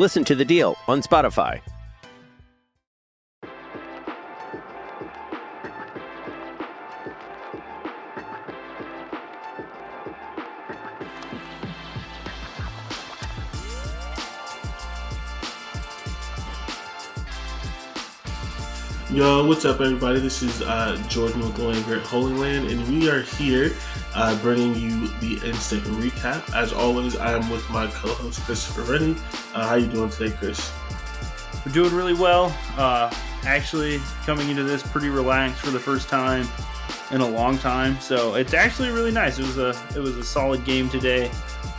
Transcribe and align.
Listen 0.00 0.24
to 0.24 0.34
the 0.34 0.46
deal 0.46 0.78
on 0.88 1.02
Spotify. 1.02 1.60
Yo, 19.10 19.46
what's 19.46 19.66
up, 19.66 19.82
everybody? 19.82 20.18
This 20.18 20.40
is 20.40 20.62
uh, 20.62 20.96
Jordan 21.10 21.40
with 21.40 21.58
Land-Grant 21.58 22.04
Holy 22.04 22.32
Land, 22.32 22.70
and 22.70 22.88
we 22.88 23.10
are 23.10 23.20
here 23.20 23.72
uh, 24.14 24.34
bringing 24.40 24.74
you 24.76 25.08
the 25.20 25.46
instant 25.46 25.82
recap. 25.84 26.56
As 26.56 26.72
always, 26.72 27.16
I 27.16 27.36
am 27.36 27.50
with 27.50 27.68
my 27.68 27.86
co-host 27.88 28.40
Christopher 28.44 28.90
Rennie. 28.90 29.16
Uh, 29.54 29.66
how 29.66 29.74
you 29.74 29.86
doing 29.86 30.10
today, 30.10 30.34
Chris? 30.36 30.72
We're 31.66 31.72
doing 31.72 31.94
really 31.94 32.14
well. 32.14 32.56
Uh, 32.76 33.12
actually, 33.44 33.98
coming 34.24 34.48
into 34.48 34.62
this 34.62 34.82
pretty 34.82 35.08
relaxed 35.08 35.60
for 35.60 35.70
the 35.70 35.80
first 35.80 36.08
time 36.08 36.46
in 37.10 37.20
a 37.20 37.28
long 37.28 37.58
time, 37.58 37.98
so 38.00 38.34
it's 38.34 38.54
actually 38.54 38.90
really 38.90 39.10
nice. 39.10 39.38
It 39.38 39.46
was 39.46 39.58
a 39.58 39.70
it 39.94 40.00
was 40.00 40.16
a 40.16 40.24
solid 40.24 40.64
game 40.64 40.88
today. 40.88 41.30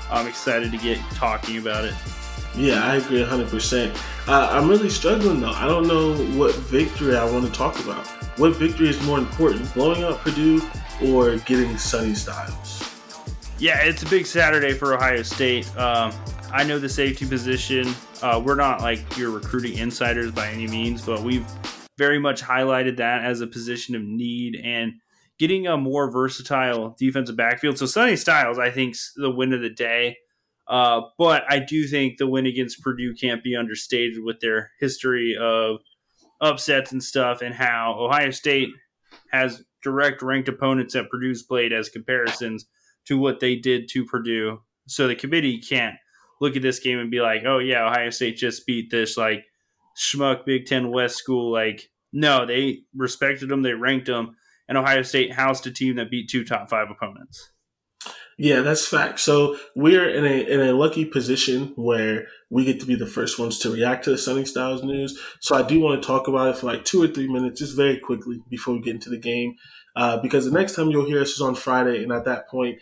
I'm 0.09 0.27
excited 0.27 0.71
to 0.71 0.77
get 0.77 0.99
talking 1.13 1.57
about 1.57 1.85
it. 1.85 1.93
Yeah, 2.53 2.83
I 2.83 2.97
agree 2.97 3.23
100%. 3.23 3.95
Uh, 4.27 4.49
I'm 4.51 4.67
really 4.67 4.89
struggling 4.89 5.39
though. 5.39 5.51
I 5.51 5.67
don't 5.67 5.87
know 5.87 6.15
what 6.37 6.53
victory 6.55 7.15
I 7.15 7.23
want 7.23 7.45
to 7.45 7.51
talk 7.51 7.79
about. 7.79 8.05
What 8.37 8.57
victory 8.57 8.89
is 8.89 9.01
more 9.05 9.19
important, 9.19 9.73
blowing 9.73 10.03
out 10.03 10.19
Purdue 10.19 10.61
or 11.05 11.37
getting 11.37 11.77
Sonny 11.77 12.13
Styles? 12.13 12.87
Yeah, 13.57 13.81
it's 13.83 14.03
a 14.03 14.05
big 14.07 14.25
Saturday 14.25 14.73
for 14.73 14.93
Ohio 14.93 15.21
State. 15.21 15.73
Um, 15.77 16.11
I 16.53 16.63
know 16.63 16.79
the 16.79 16.89
safety 16.89 17.25
position. 17.25 17.87
Uh, 18.21 18.41
we're 18.43 18.55
not 18.55 18.81
like 18.81 19.17
your 19.17 19.31
recruiting 19.31 19.77
insiders 19.77 20.31
by 20.31 20.49
any 20.49 20.67
means, 20.67 21.01
but 21.05 21.21
we've 21.21 21.45
very 21.97 22.19
much 22.19 22.41
highlighted 22.41 22.97
that 22.97 23.23
as 23.23 23.39
a 23.39 23.47
position 23.47 23.95
of 23.95 24.01
need 24.01 24.59
and 24.61 24.93
getting 25.39 25.67
a 25.67 25.77
more 25.77 26.11
versatile 26.11 26.95
defensive 26.99 27.37
backfield. 27.37 27.77
So 27.77 27.85
Sonny 27.85 28.17
Styles, 28.17 28.59
I 28.59 28.69
think, 28.69 28.95
is 28.95 29.13
the 29.15 29.31
win 29.31 29.53
of 29.53 29.61
the 29.61 29.69
day. 29.69 30.17
Uh, 30.67 31.01
but 31.17 31.43
I 31.49 31.59
do 31.59 31.87
think 31.87 32.17
the 32.17 32.27
win 32.27 32.45
against 32.45 32.81
Purdue 32.81 33.15
can't 33.15 33.43
be 33.43 33.55
understated 33.55 34.17
with 34.21 34.41
their 34.41 34.71
history 34.79 35.37
of 35.39 35.77
upsets 36.41 36.91
and 36.91 37.03
stuff, 37.03 37.41
and 37.41 37.55
how 37.55 37.95
Ohio 37.97 38.31
State 38.31 38.69
has 39.31 39.63
direct 39.81 40.21
ranked 40.21 40.49
opponents 40.49 40.93
that 40.95 41.09
Purdue's 41.09 41.43
played 41.43 41.71
as 41.71 41.87
comparisons 41.87 42.65
to 43.05 43.17
what 43.17 43.39
they 43.39 43.55
did 43.55 43.87
to 43.89 44.05
Purdue. 44.05 44.59
So 44.87 45.07
the 45.07 45.15
committee 45.15 45.59
can't 45.59 45.95
look 46.41 46.57
at 46.57 46.61
this 46.61 46.79
game 46.79 46.99
and 46.99 47.09
be 47.09 47.21
like, 47.21 47.43
"Oh 47.45 47.59
yeah, 47.59 47.87
Ohio 47.87 48.09
State 48.09 48.35
just 48.35 48.65
beat 48.65 48.91
this 48.91 49.15
like 49.15 49.45
schmuck 49.97 50.45
Big 50.45 50.65
Ten 50.65 50.91
West 50.91 51.15
school." 51.15 51.51
Like, 51.53 51.89
no, 52.11 52.45
they 52.45 52.79
respected 52.93 53.47
them, 53.47 53.61
they 53.61 53.73
ranked 53.73 54.07
them, 54.07 54.35
and 54.67 54.77
Ohio 54.77 55.03
State 55.03 55.31
housed 55.31 55.65
a 55.67 55.71
team 55.71 55.95
that 55.95 56.11
beat 56.11 56.29
two 56.29 56.43
top 56.43 56.69
five 56.69 56.89
opponents. 56.89 57.51
Yeah, 58.37 58.61
that's 58.61 58.87
fact. 58.87 59.19
So 59.19 59.57
we're 59.75 60.09
in 60.09 60.25
a 60.25 60.51
in 60.51 60.61
a 60.61 60.73
lucky 60.73 61.05
position 61.05 61.73
where 61.75 62.25
we 62.49 62.65
get 62.65 62.79
to 62.79 62.87
be 62.87 62.95
the 62.95 63.05
first 63.05 63.37
ones 63.37 63.59
to 63.59 63.71
react 63.71 64.05
to 64.05 64.09
the 64.09 64.17
Sonny 64.17 64.45
Styles 64.45 64.83
news. 64.83 65.19
So 65.41 65.55
I 65.55 65.61
do 65.61 65.79
want 65.79 66.01
to 66.01 66.07
talk 66.07 66.27
about 66.27 66.49
it 66.49 66.57
for 66.57 66.65
like 66.65 66.83
two 66.83 67.03
or 67.03 67.07
three 67.07 67.31
minutes, 67.31 67.59
just 67.59 67.75
very 67.75 67.99
quickly 67.99 68.41
before 68.49 68.73
we 68.73 68.81
get 68.81 68.95
into 68.95 69.11
the 69.11 69.19
game, 69.19 69.55
uh, 69.95 70.17
because 70.17 70.45
the 70.45 70.51
next 70.51 70.75
time 70.75 70.89
you'll 70.89 71.05
hear 71.05 71.21
us 71.21 71.33
is 71.33 71.41
on 71.41 71.53
Friday, 71.53 72.01
and 72.01 72.11
at 72.11 72.25
that 72.25 72.49
point, 72.49 72.79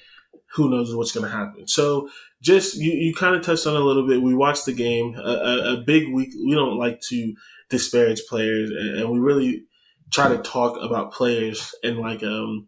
who 0.54 0.70
knows 0.70 0.96
what's 0.96 1.12
going 1.12 1.30
to 1.30 1.36
happen. 1.36 1.68
So 1.68 2.10
just 2.42 2.76
you 2.76 2.92
you 2.92 3.14
kind 3.14 3.36
of 3.36 3.42
touched 3.42 3.68
on 3.68 3.76
a 3.76 3.80
little 3.80 4.08
bit. 4.08 4.22
We 4.22 4.34
watched 4.34 4.66
the 4.66 4.74
game, 4.74 5.16
a, 5.16 5.22
a, 5.22 5.74
a 5.74 5.84
big 5.86 6.14
week. 6.14 6.30
We 6.46 6.54
don't 6.56 6.78
like 6.78 7.02
to 7.10 7.34
disparage 7.70 8.22
players, 8.28 8.70
and, 8.70 9.00
and 9.00 9.12
we 9.12 9.20
really 9.20 9.66
try 10.12 10.30
to 10.30 10.42
talk 10.42 10.78
about 10.82 11.14
players 11.14 11.74
in 11.84 11.98
like 11.98 12.24
um 12.24 12.68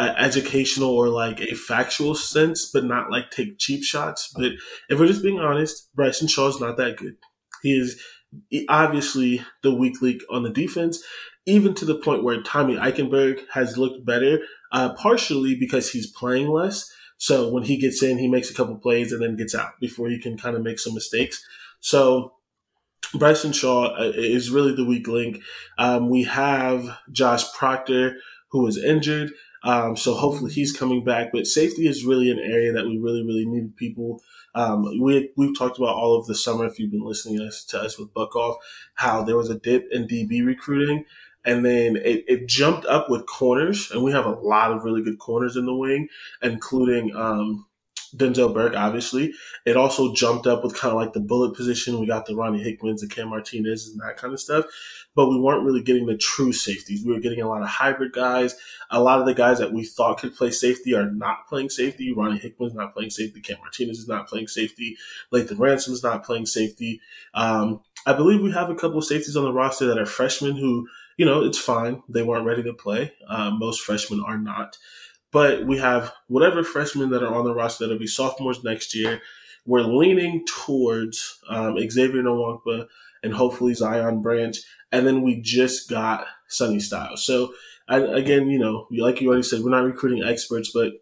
educational 0.00 0.90
or 0.90 1.08
like 1.08 1.40
a 1.40 1.54
factual 1.54 2.14
sense, 2.14 2.70
but 2.72 2.84
not 2.84 3.10
like 3.10 3.30
take 3.30 3.58
cheap 3.58 3.84
shots. 3.84 4.32
But 4.34 4.52
if 4.88 4.98
we're 4.98 5.06
just 5.06 5.22
being 5.22 5.40
honest, 5.40 5.94
Bryson 5.94 6.28
Shaw 6.28 6.48
is 6.48 6.60
not 6.60 6.76
that 6.78 6.96
good. 6.96 7.16
He 7.62 7.78
is 7.78 8.00
obviously 8.68 9.42
the 9.62 9.74
weak 9.74 10.00
link 10.00 10.22
on 10.30 10.42
the 10.42 10.50
defense, 10.50 11.02
even 11.46 11.74
to 11.74 11.84
the 11.84 11.96
point 11.96 12.24
where 12.24 12.42
Tommy 12.42 12.76
Eichenberg 12.76 13.40
has 13.52 13.76
looked 13.76 14.06
better, 14.06 14.40
uh, 14.72 14.94
partially 14.94 15.54
because 15.54 15.90
he's 15.90 16.10
playing 16.10 16.48
less. 16.48 16.90
So 17.20 17.50
when 17.50 17.64
he 17.64 17.76
gets 17.76 18.02
in, 18.02 18.16
he 18.16 18.28
makes 18.28 18.50
a 18.50 18.54
couple 18.54 18.74
plays 18.76 19.12
and 19.12 19.22
then 19.22 19.36
gets 19.36 19.54
out 19.54 19.78
before 19.78 20.08
he 20.08 20.18
can 20.18 20.38
kind 20.38 20.56
of 20.56 20.62
make 20.62 20.78
some 20.78 20.94
mistakes. 20.94 21.44
So 21.80 22.32
Bryson 23.14 23.52
Shaw 23.52 23.94
uh, 23.94 24.12
is 24.14 24.50
really 24.50 24.74
the 24.74 24.86
weak 24.86 25.06
link. 25.06 25.42
Um, 25.76 26.08
we 26.08 26.22
have 26.24 26.96
Josh 27.12 27.52
Proctor, 27.52 28.16
who 28.48 28.66
is 28.66 28.82
injured. 28.82 29.32
Um, 29.62 29.98
so 29.98 30.14
hopefully 30.14 30.50
he's 30.50 30.74
coming 30.74 31.04
back. 31.04 31.28
But 31.30 31.46
safety 31.46 31.86
is 31.86 32.06
really 32.06 32.30
an 32.30 32.38
area 32.38 32.72
that 32.72 32.86
we 32.86 32.96
really, 32.96 33.22
really 33.22 33.44
need 33.44 33.76
people. 33.76 34.22
Um, 34.54 34.84
we 34.98 35.30
we've 35.36 35.56
talked 35.56 35.76
about 35.76 35.96
all 35.96 36.18
of 36.18 36.26
the 36.26 36.34
summer. 36.34 36.64
If 36.64 36.78
you've 36.78 36.90
been 36.90 37.04
listening 37.04 37.38
to 37.38 37.48
us, 37.48 37.64
to 37.66 37.82
us 37.82 37.98
with 37.98 38.14
Buck 38.14 38.34
Off, 38.34 38.56
how 38.94 39.22
there 39.22 39.36
was 39.36 39.50
a 39.50 39.58
dip 39.58 39.88
in 39.90 40.08
DB 40.08 40.42
recruiting, 40.42 41.04
and 41.44 41.64
then 41.64 41.96
it, 41.96 42.24
it 42.28 42.48
jumped 42.48 42.86
up 42.86 43.08
with 43.08 43.26
corners, 43.26 43.90
and 43.90 44.02
we 44.02 44.12
have 44.12 44.26
a 44.26 44.30
lot 44.30 44.72
of 44.72 44.84
really 44.84 45.02
good 45.02 45.18
corners 45.18 45.56
in 45.56 45.66
the 45.66 45.74
wing, 45.74 46.08
including 46.42 47.14
um, 47.16 47.66
Denzel 48.14 48.52
Burke, 48.52 48.74
obviously. 48.76 49.32
It 49.64 49.76
also 49.76 50.14
jumped 50.14 50.46
up 50.46 50.64
with 50.64 50.76
kind 50.76 50.92
of 50.92 51.00
like 51.00 51.12
the 51.12 51.20
bullet 51.20 51.54
position. 51.54 52.00
We 52.00 52.06
got 52.06 52.26
the 52.26 52.34
Ronnie 52.34 52.62
Hickmans, 52.62 53.00
the 53.00 53.08
Cam 53.08 53.28
Martinez, 53.28 53.88
and 53.88 54.00
that 54.00 54.16
kind 54.16 54.32
of 54.32 54.40
stuff. 54.40 54.66
But 55.14 55.28
we 55.28 55.38
weren't 55.38 55.64
really 55.64 55.82
getting 55.82 56.06
the 56.06 56.16
true 56.16 56.52
safeties. 56.52 57.04
We 57.04 57.12
were 57.12 57.20
getting 57.20 57.40
a 57.40 57.48
lot 57.48 57.62
of 57.62 57.68
hybrid 57.68 58.12
guys. 58.12 58.56
A 58.90 59.00
lot 59.00 59.20
of 59.20 59.26
the 59.26 59.34
guys 59.34 59.58
that 59.58 59.72
we 59.72 59.84
thought 59.84 60.18
could 60.18 60.34
play 60.34 60.50
safety 60.50 60.94
are 60.94 61.10
not 61.10 61.46
playing 61.48 61.70
safety. 61.70 62.12
Ronnie 62.12 62.38
Hickman's 62.38 62.74
not 62.74 62.94
playing 62.94 63.10
safety. 63.10 63.40
Cam 63.40 63.58
Martinez 63.60 63.98
is 63.98 64.08
not 64.08 64.28
playing 64.28 64.48
safety. 64.48 64.96
Lathan 65.32 65.58
Ransom 65.58 65.94
is 65.94 66.02
not 66.02 66.24
playing 66.24 66.46
safety. 66.46 67.00
Um, 67.34 67.80
I 68.06 68.12
believe 68.12 68.40
we 68.40 68.52
have 68.52 68.70
a 68.70 68.74
couple 68.74 68.98
of 68.98 69.04
safeties 69.04 69.36
on 69.36 69.44
the 69.44 69.52
roster 69.52 69.86
that 69.86 69.98
are 69.98 70.06
freshmen 70.06 70.56
who, 70.56 70.88
you 71.20 71.26
know, 71.26 71.44
it's 71.44 71.58
fine. 71.58 72.02
They 72.08 72.22
weren't 72.22 72.46
ready 72.46 72.62
to 72.62 72.72
play. 72.72 73.12
Uh, 73.28 73.50
most 73.50 73.82
freshmen 73.82 74.22
are 74.26 74.38
not. 74.38 74.78
But 75.30 75.66
we 75.66 75.76
have 75.76 76.14
whatever 76.28 76.64
freshmen 76.64 77.10
that 77.10 77.22
are 77.22 77.34
on 77.34 77.44
the 77.44 77.54
roster 77.54 77.84
that'll 77.84 77.98
be 77.98 78.06
sophomores 78.06 78.64
next 78.64 78.94
year. 78.94 79.20
We're 79.66 79.82
leaning 79.82 80.46
towards 80.46 81.38
um, 81.50 81.76
Xavier 81.90 82.22
Nwankpa 82.22 82.86
and 83.22 83.34
hopefully 83.34 83.74
Zion 83.74 84.22
Branch. 84.22 84.56
And 84.92 85.06
then 85.06 85.20
we 85.20 85.42
just 85.42 85.90
got 85.90 86.24
Sonny 86.48 86.80
Styles. 86.80 87.26
So, 87.26 87.52
again, 87.86 88.48
you 88.48 88.58
know, 88.58 88.86
like 88.90 89.20
you 89.20 89.28
already 89.28 89.42
said, 89.42 89.60
we're 89.60 89.72
not 89.72 89.84
recruiting 89.84 90.24
experts, 90.24 90.70
but 90.72 90.94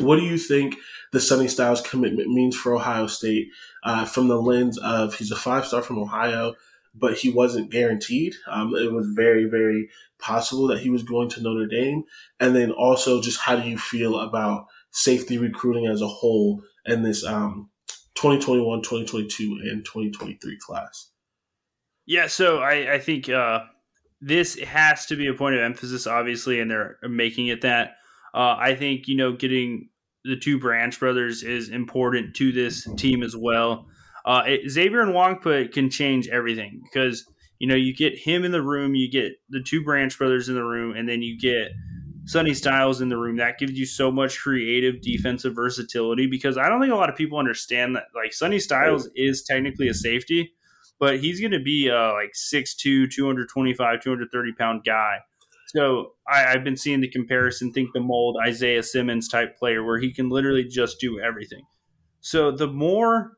what 0.00 0.16
do 0.16 0.22
you 0.22 0.36
think 0.36 0.74
the 1.12 1.20
Sonny 1.20 1.46
Styles 1.46 1.80
commitment 1.80 2.28
means 2.28 2.56
for 2.56 2.74
Ohio 2.74 3.06
State 3.06 3.50
uh, 3.84 4.04
from 4.04 4.26
the 4.26 4.42
lens 4.42 4.78
of 4.78 5.14
he's 5.14 5.30
a 5.30 5.36
five 5.36 5.64
star 5.64 5.80
from 5.80 6.00
Ohio, 6.00 6.56
but 6.94 7.14
he 7.14 7.30
wasn't 7.30 7.70
guaranteed? 7.70 8.34
Um, 8.48 8.74
it 8.74 8.92
was 8.92 9.08
very, 9.08 9.44
very 9.46 9.88
possible 10.18 10.68
that 10.68 10.80
he 10.80 10.90
was 10.90 11.02
going 11.02 11.28
to 11.30 11.42
Notre 11.42 11.66
Dame. 11.66 12.04
And 12.38 12.54
then 12.54 12.70
also, 12.70 13.20
just 13.20 13.40
how 13.40 13.56
do 13.56 13.68
you 13.68 13.78
feel 13.78 14.18
about 14.18 14.66
safety 14.90 15.38
recruiting 15.38 15.86
as 15.86 16.00
a 16.00 16.06
whole 16.06 16.62
in 16.86 17.02
this 17.02 17.24
um, 17.24 17.70
2021, 18.14 18.82
2022, 18.82 19.58
and 19.70 19.84
2023 19.84 20.58
class? 20.58 21.10
Yeah, 22.06 22.26
so 22.26 22.58
I, 22.58 22.94
I 22.94 22.98
think 22.98 23.28
uh, 23.28 23.60
this 24.20 24.58
has 24.60 25.06
to 25.06 25.16
be 25.16 25.26
a 25.26 25.34
point 25.34 25.56
of 25.56 25.62
emphasis, 25.62 26.06
obviously, 26.06 26.60
and 26.60 26.70
they're 26.70 26.98
making 27.02 27.48
it 27.48 27.62
that. 27.62 27.96
Uh, 28.32 28.56
I 28.58 28.74
think, 28.74 29.08
you 29.08 29.16
know, 29.16 29.32
getting 29.32 29.88
the 30.24 30.36
two 30.36 30.58
Branch 30.58 30.98
brothers 30.98 31.42
is 31.42 31.68
important 31.68 32.34
to 32.36 32.52
this 32.52 32.88
team 32.96 33.22
as 33.22 33.36
well. 33.36 33.86
Uh, 34.24 34.42
it, 34.46 34.70
Xavier 34.70 35.04
Nwankpa 35.04 35.72
can 35.72 35.90
change 35.90 36.28
everything 36.28 36.82
because 36.82 37.26
you 37.58 37.66
know 37.66 37.74
you 37.74 37.94
get 37.94 38.18
him 38.18 38.44
in 38.44 38.52
the 38.52 38.62
room, 38.62 38.94
you 38.94 39.10
get 39.10 39.32
the 39.50 39.62
two 39.62 39.82
Branch 39.82 40.16
brothers 40.16 40.48
in 40.48 40.54
the 40.54 40.64
room, 40.64 40.96
and 40.96 41.08
then 41.08 41.22
you 41.22 41.38
get 41.38 41.72
Sonny 42.24 42.54
Styles 42.54 43.00
in 43.00 43.08
the 43.08 43.18
room. 43.18 43.36
That 43.36 43.58
gives 43.58 43.72
you 43.72 43.86
so 43.86 44.10
much 44.10 44.38
creative 44.38 45.02
defensive 45.02 45.54
versatility 45.54 46.26
because 46.26 46.56
I 46.56 46.68
don't 46.68 46.80
think 46.80 46.92
a 46.92 46.96
lot 46.96 47.10
of 47.10 47.16
people 47.16 47.38
understand 47.38 47.96
that. 47.96 48.04
Like 48.14 48.32
Sonny 48.32 48.58
Styles 48.58 49.08
is 49.14 49.42
technically 49.42 49.88
a 49.88 49.94
safety, 49.94 50.52
but 50.98 51.20
he's 51.20 51.40
going 51.40 51.52
to 51.52 51.62
be 51.62 51.88
a 51.88 52.12
like 52.12 52.32
6'2", 52.34 53.10
225, 53.10 54.00
230 54.00 54.52
pound 54.52 54.84
guy 54.84 55.18
so 55.74 56.12
I, 56.28 56.52
have 56.52 56.62
been 56.62 56.76
seeing 56.76 57.00
the 57.00 57.10
comparison, 57.10 57.72
think 57.72 57.90
the 57.92 58.00
mold 58.00 58.36
Isaiah 58.46 58.82
Simmons 58.82 59.28
type 59.28 59.58
player 59.58 59.82
where 59.82 59.98
he 59.98 60.12
can 60.12 60.28
literally 60.28 60.62
just 60.62 61.00
do 61.00 61.18
everything. 61.20 61.64
So 62.20 62.52
the 62.52 62.68
more 62.68 63.32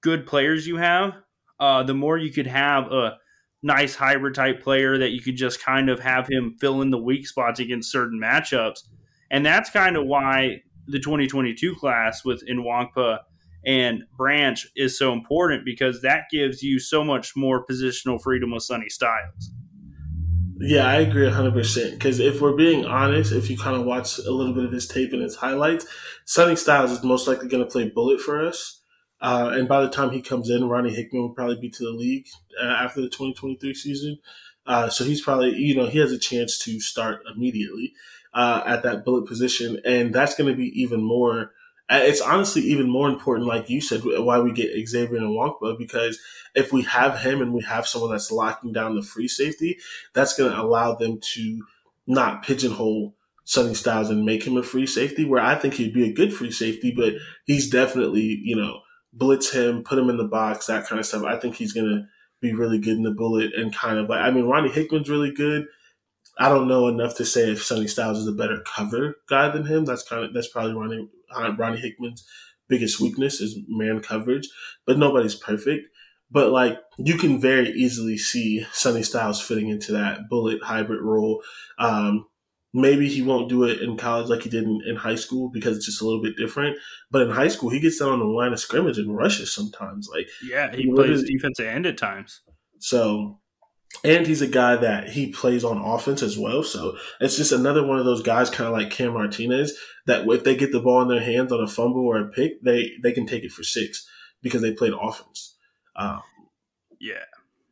good 0.00 0.26
players 0.26 0.66
you 0.66 0.76
have, 0.76 1.14
uh, 1.60 1.82
the 1.82 1.94
more 1.94 2.16
you 2.16 2.30
could 2.32 2.46
have 2.46 2.90
a 2.92 3.18
nice 3.62 3.94
hybrid 3.94 4.34
type 4.34 4.62
player 4.62 4.98
that 4.98 5.10
you 5.10 5.20
could 5.20 5.36
just 5.36 5.62
kind 5.62 5.88
of 5.88 5.98
have 6.00 6.28
him 6.28 6.56
fill 6.60 6.80
in 6.82 6.90
the 6.90 6.98
weak 6.98 7.26
spots 7.26 7.60
against 7.60 7.90
certain 7.90 8.20
matchups. 8.20 8.84
And 9.30 9.44
that's 9.44 9.70
kind 9.70 9.96
of 9.96 10.06
why 10.06 10.62
the 10.86 10.98
2022 10.98 11.74
class 11.74 12.24
with 12.24 12.46
Nwankpa 12.48 13.18
and 13.66 14.04
Branch 14.16 14.66
is 14.76 14.98
so 14.98 15.12
important 15.12 15.64
because 15.64 16.00
that 16.02 16.24
gives 16.30 16.62
you 16.62 16.78
so 16.78 17.04
much 17.04 17.36
more 17.36 17.66
positional 17.66 18.20
freedom 18.20 18.52
with 18.52 18.62
Sonny 18.62 18.88
Styles. 18.88 19.50
Yeah, 20.60 20.86
I 20.86 20.96
agree 20.96 21.28
100%. 21.28 21.92
Because 21.92 22.18
if 22.18 22.40
we're 22.40 22.56
being 22.56 22.84
honest, 22.84 23.32
if 23.32 23.50
you 23.50 23.56
kind 23.56 23.76
of 23.76 23.84
watch 23.84 24.18
a 24.18 24.30
little 24.30 24.54
bit 24.54 24.64
of 24.64 24.72
his 24.72 24.88
tape 24.88 25.12
and 25.12 25.22
his 25.22 25.36
highlights, 25.36 25.86
Sonny 26.24 26.56
Styles 26.56 26.90
is 26.90 27.02
most 27.02 27.28
likely 27.28 27.48
going 27.48 27.62
to 27.62 27.70
play 27.70 27.88
bullet 27.88 28.20
for 28.20 28.44
us. 28.44 28.77
Uh, 29.20 29.50
and 29.52 29.68
by 29.68 29.80
the 29.80 29.88
time 29.88 30.10
he 30.10 30.22
comes 30.22 30.48
in, 30.50 30.68
Ronnie 30.68 30.94
Hickman 30.94 31.22
will 31.22 31.34
probably 31.34 31.60
be 31.60 31.70
to 31.70 31.84
the 31.84 31.90
league 31.90 32.26
uh, 32.62 32.66
after 32.66 33.00
the 33.00 33.08
2023 33.08 33.74
season. 33.74 34.18
Uh, 34.66 34.88
so 34.88 35.04
he's 35.04 35.22
probably, 35.22 35.56
you 35.56 35.74
know, 35.74 35.86
he 35.86 35.98
has 35.98 36.12
a 36.12 36.18
chance 36.18 36.58
to 36.58 36.78
start 36.78 37.22
immediately 37.34 37.94
uh, 38.34 38.62
at 38.66 38.82
that 38.82 39.04
bullet 39.04 39.26
position. 39.26 39.80
And 39.84 40.14
that's 40.14 40.34
going 40.34 40.50
to 40.50 40.56
be 40.56 40.80
even 40.80 41.02
more 41.02 41.52
it's 41.90 42.20
honestly 42.20 42.62
even 42.62 42.88
more 42.88 43.08
important, 43.08 43.48
like 43.48 43.70
you 43.70 43.80
said, 43.80 44.02
why 44.04 44.38
we 44.40 44.52
get 44.52 44.86
Xavier 44.86 45.20
Nwankpa, 45.20 45.78
because 45.78 46.18
if 46.54 46.72
we 46.72 46.82
have 46.82 47.20
him 47.20 47.40
and 47.40 47.54
we 47.54 47.62
have 47.62 47.86
someone 47.86 48.10
that's 48.10 48.30
locking 48.30 48.72
down 48.72 48.94
the 48.94 49.02
free 49.02 49.28
safety, 49.28 49.78
that's 50.12 50.36
going 50.36 50.52
to 50.52 50.60
allow 50.60 50.94
them 50.94 51.18
to 51.34 51.62
not 52.06 52.42
pigeonhole 52.42 53.14
Sonny 53.44 53.72
Styles 53.72 54.10
and 54.10 54.26
make 54.26 54.46
him 54.46 54.58
a 54.58 54.62
free 54.62 54.86
safety, 54.86 55.24
where 55.24 55.42
I 55.42 55.54
think 55.54 55.74
he'd 55.74 55.94
be 55.94 56.06
a 56.06 56.12
good 56.12 56.34
free 56.34 56.50
safety, 56.50 56.92
but 56.94 57.14
he's 57.46 57.70
definitely, 57.70 58.38
you 58.42 58.56
know, 58.56 58.80
blitz 59.12 59.50
him, 59.50 59.82
put 59.82 59.98
him 59.98 60.10
in 60.10 60.16
the 60.16 60.24
box, 60.24 60.66
that 60.66 60.86
kind 60.86 60.98
of 60.98 61.06
stuff. 61.06 61.24
I 61.24 61.38
think 61.38 61.56
he's 61.56 61.72
to 61.72 62.04
be 62.40 62.52
really 62.52 62.78
good 62.78 62.96
in 62.96 63.02
the 63.02 63.10
bullet 63.10 63.52
and 63.54 63.74
kind 63.74 63.98
of 63.98 64.08
like, 64.08 64.20
I 64.20 64.30
mean, 64.30 64.44
Ronnie 64.44 64.70
Hickman's 64.70 65.10
really 65.10 65.32
good. 65.32 65.66
I 66.38 66.48
don't 66.48 66.68
know 66.68 66.86
enough 66.86 67.16
to 67.16 67.24
say 67.24 67.50
if 67.50 67.64
Sonny 67.64 67.88
Styles 67.88 68.18
is 68.18 68.28
a 68.28 68.32
better 68.32 68.62
cover 68.64 69.16
guy 69.28 69.48
than 69.48 69.66
him. 69.66 69.84
That's 69.84 70.04
kind 70.04 70.24
of 70.24 70.32
that's 70.32 70.48
probably 70.48 70.74
Ronnie 70.74 71.08
Ronnie 71.56 71.80
Hickman's 71.80 72.24
biggest 72.68 73.00
weakness 73.00 73.40
is 73.40 73.58
man 73.66 74.00
coverage, 74.00 74.48
but 74.86 74.98
nobody's 74.98 75.34
perfect. 75.34 75.88
But 76.30 76.52
like 76.52 76.78
you 76.96 77.16
can 77.16 77.40
very 77.40 77.70
easily 77.70 78.18
see 78.18 78.64
Sonny 78.72 79.02
Styles 79.02 79.40
fitting 79.40 79.68
into 79.68 79.92
that 79.92 80.28
bullet 80.28 80.62
hybrid 80.62 81.00
role. 81.00 81.42
Um, 81.78 82.26
maybe 82.74 83.08
he 83.08 83.22
won't 83.22 83.48
do 83.48 83.64
it 83.64 83.80
in 83.80 83.96
college 83.96 84.28
like 84.28 84.42
he 84.42 84.50
did 84.50 84.64
in, 84.64 84.80
in, 84.86 84.96
high 84.96 85.14
school 85.14 85.48
because 85.48 85.76
it's 85.76 85.86
just 85.86 86.02
a 86.02 86.04
little 86.04 86.22
bit 86.22 86.36
different. 86.36 86.76
But 87.10 87.22
in 87.22 87.30
high 87.30 87.48
school, 87.48 87.70
he 87.70 87.80
gets 87.80 87.98
down 87.98 88.12
on 88.12 88.18
the 88.18 88.24
line 88.26 88.52
of 88.52 88.60
scrimmage 88.60 88.98
and 88.98 89.16
rushes 89.16 89.54
sometimes. 89.54 90.08
Like 90.12 90.28
yeah, 90.44 90.74
he, 90.74 90.90
plays 90.92 91.22
defensive 91.22 91.66
end 91.66 91.86
at 91.86 91.96
times. 91.96 92.42
So 92.78 93.40
and 94.04 94.26
he's 94.26 94.42
a 94.42 94.46
guy 94.46 94.76
that 94.76 95.08
he 95.08 95.32
plays 95.32 95.64
on 95.64 95.78
offense 95.78 96.22
as 96.22 96.38
well. 96.38 96.62
So 96.62 96.96
it's 97.20 97.36
just 97.36 97.52
another 97.52 97.84
one 97.84 97.98
of 97.98 98.04
those 98.04 98.22
guys, 98.22 98.50
kind 98.50 98.68
of 98.68 98.74
like 98.74 98.90
Cam 98.90 99.14
Martinez, 99.14 99.76
that 100.06 100.28
if 100.28 100.44
they 100.44 100.56
get 100.56 100.72
the 100.72 100.80
ball 100.80 101.02
in 101.02 101.08
their 101.08 101.20
hands 101.20 101.52
on 101.52 101.60
a 101.60 101.68
fumble 101.68 102.06
or 102.06 102.18
a 102.18 102.28
pick, 102.28 102.62
they 102.62 102.92
they 103.02 103.12
can 103.12 103.26
take 103.26 103.44
it 103.44 103.52
for 103.52 103.62
six 103.62 104.06
because 104.42 104.62
they 104.62 104.72
played 104.72 104.92
offense. 105.00 105.56
Um, 105.96 106.22
yeah, 107.00 107.24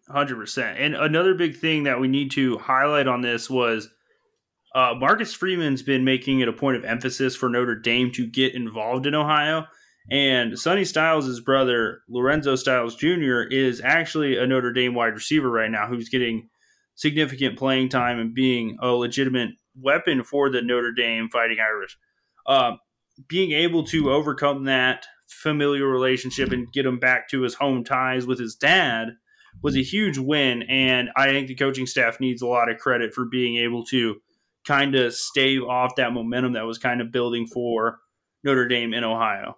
hundred 0.08 0.37
percent. 0.37 0.78
And 0.78 0.94
another 0.94 1.34
big 1.34 1.56
thing 1.56 1.84
that 1.84 2.00
we 2.00 2.08
need 2.08 2.31
to 2.32 2.58
highlight 2.58 3.08
on 3.08 3.20
this 3.20 3.50
was. 3.50 3.90
Uh, 4.76 4.94
Marcus 4.94 5.32
Freeman's 5.32 5.82
been 5.82 6.05
making 6.05 6.40
it 6.40 6.49
a 6.49 6.52
point 6.52 6.76
of 6.76 6.84
emphasis 6.84 7.34
for 7.34 7.48
Notre 7.48 7.74
Dame 7.74 8.12
to 8.12 8.27
get 8.27 8.55
involved 8.55 9.06
in 9.06 9.15
Ohio. 9.15 9.65
And 10.10 10.58
Sonny 10.58 10.84
Styles' 10.84 11.41
brother, 11.41 12.03
Lorenzo 12.10 12.56
Styles 12.56 12.94
Jr., 12.94 13.41
is 13.50 13.81
actually 13.81 14.36
a 14.36 14.46
Notre 14.46 14.74
Dame 14.74 14.93
wide 14.93 15.15
receiver 15.15 15.50
right 15.50 15.70
now 15.70 15.86
who's 15.86 16.10
getting 16.10 16.50
significant 16.94 17.56
playing 17.56 17.89
time 17.89 18.19
and 18.19 18.34
being 18.34 18.77
a 18.82 18.89
legitimate 18.89 19.53
weapon 19.81 20.22
for 20.22 20.50
the 20.50 20.60
Notre 20.60 20.93
Dame 20.93 21.31
Fighting 21.32 21.56
Irish. 21.58 21.96
Uh, 22.44 22.72
being 23.29 23.53
able 23.53 23.82
to 23.84 24.12
overcome 24.12 24.65
that 24.65 25.06
familiar 25.27 25.86
relationship 25.86 26.53
and 26.53 26.70
get 26.70 26.84
him 26.84 26.98
back 26.98 27.31
to 27.31 27.41
his 27.41 27.55
home 27.55 27.82
ties 27.82 28.27
with 28.27 28.39
his 28.39 28.55
dad 28.55 29.08
was 29.62 29.74
a 29.74 29.82
huge 29.82 30.19
win. 30.19 30.65
And 30.65 31.08
I 31.17 31.29
think 31.29 31.48
the 31.48 31.55
coaching 31.55 31.86
staff 31.86 32.20
needs 32.20 32.43
a 32.43 32.46
lot 32.46 32.70
of 32.70 32.77
credit 32.77 33.15
for 33.15 33.24
being 33.24 33.56
able 33.56 33.82
to 33.86 34.17
kind 34.67 34.94
of 34.94 35.15
stave 35.15 35.63
off 35.63 35.96
that 35.96 36.13
momentum 36.13 36.55
that 36.55 36.67
was 36.67 36.79
kind 36.79 37.01
of 37.01 37.13
building 37.13 37.46
for 37.46 37.99
Notre 38.44 38.69
Dame 38.69 38.93
in 38.93 39.05
Ohio. 39.05 39.56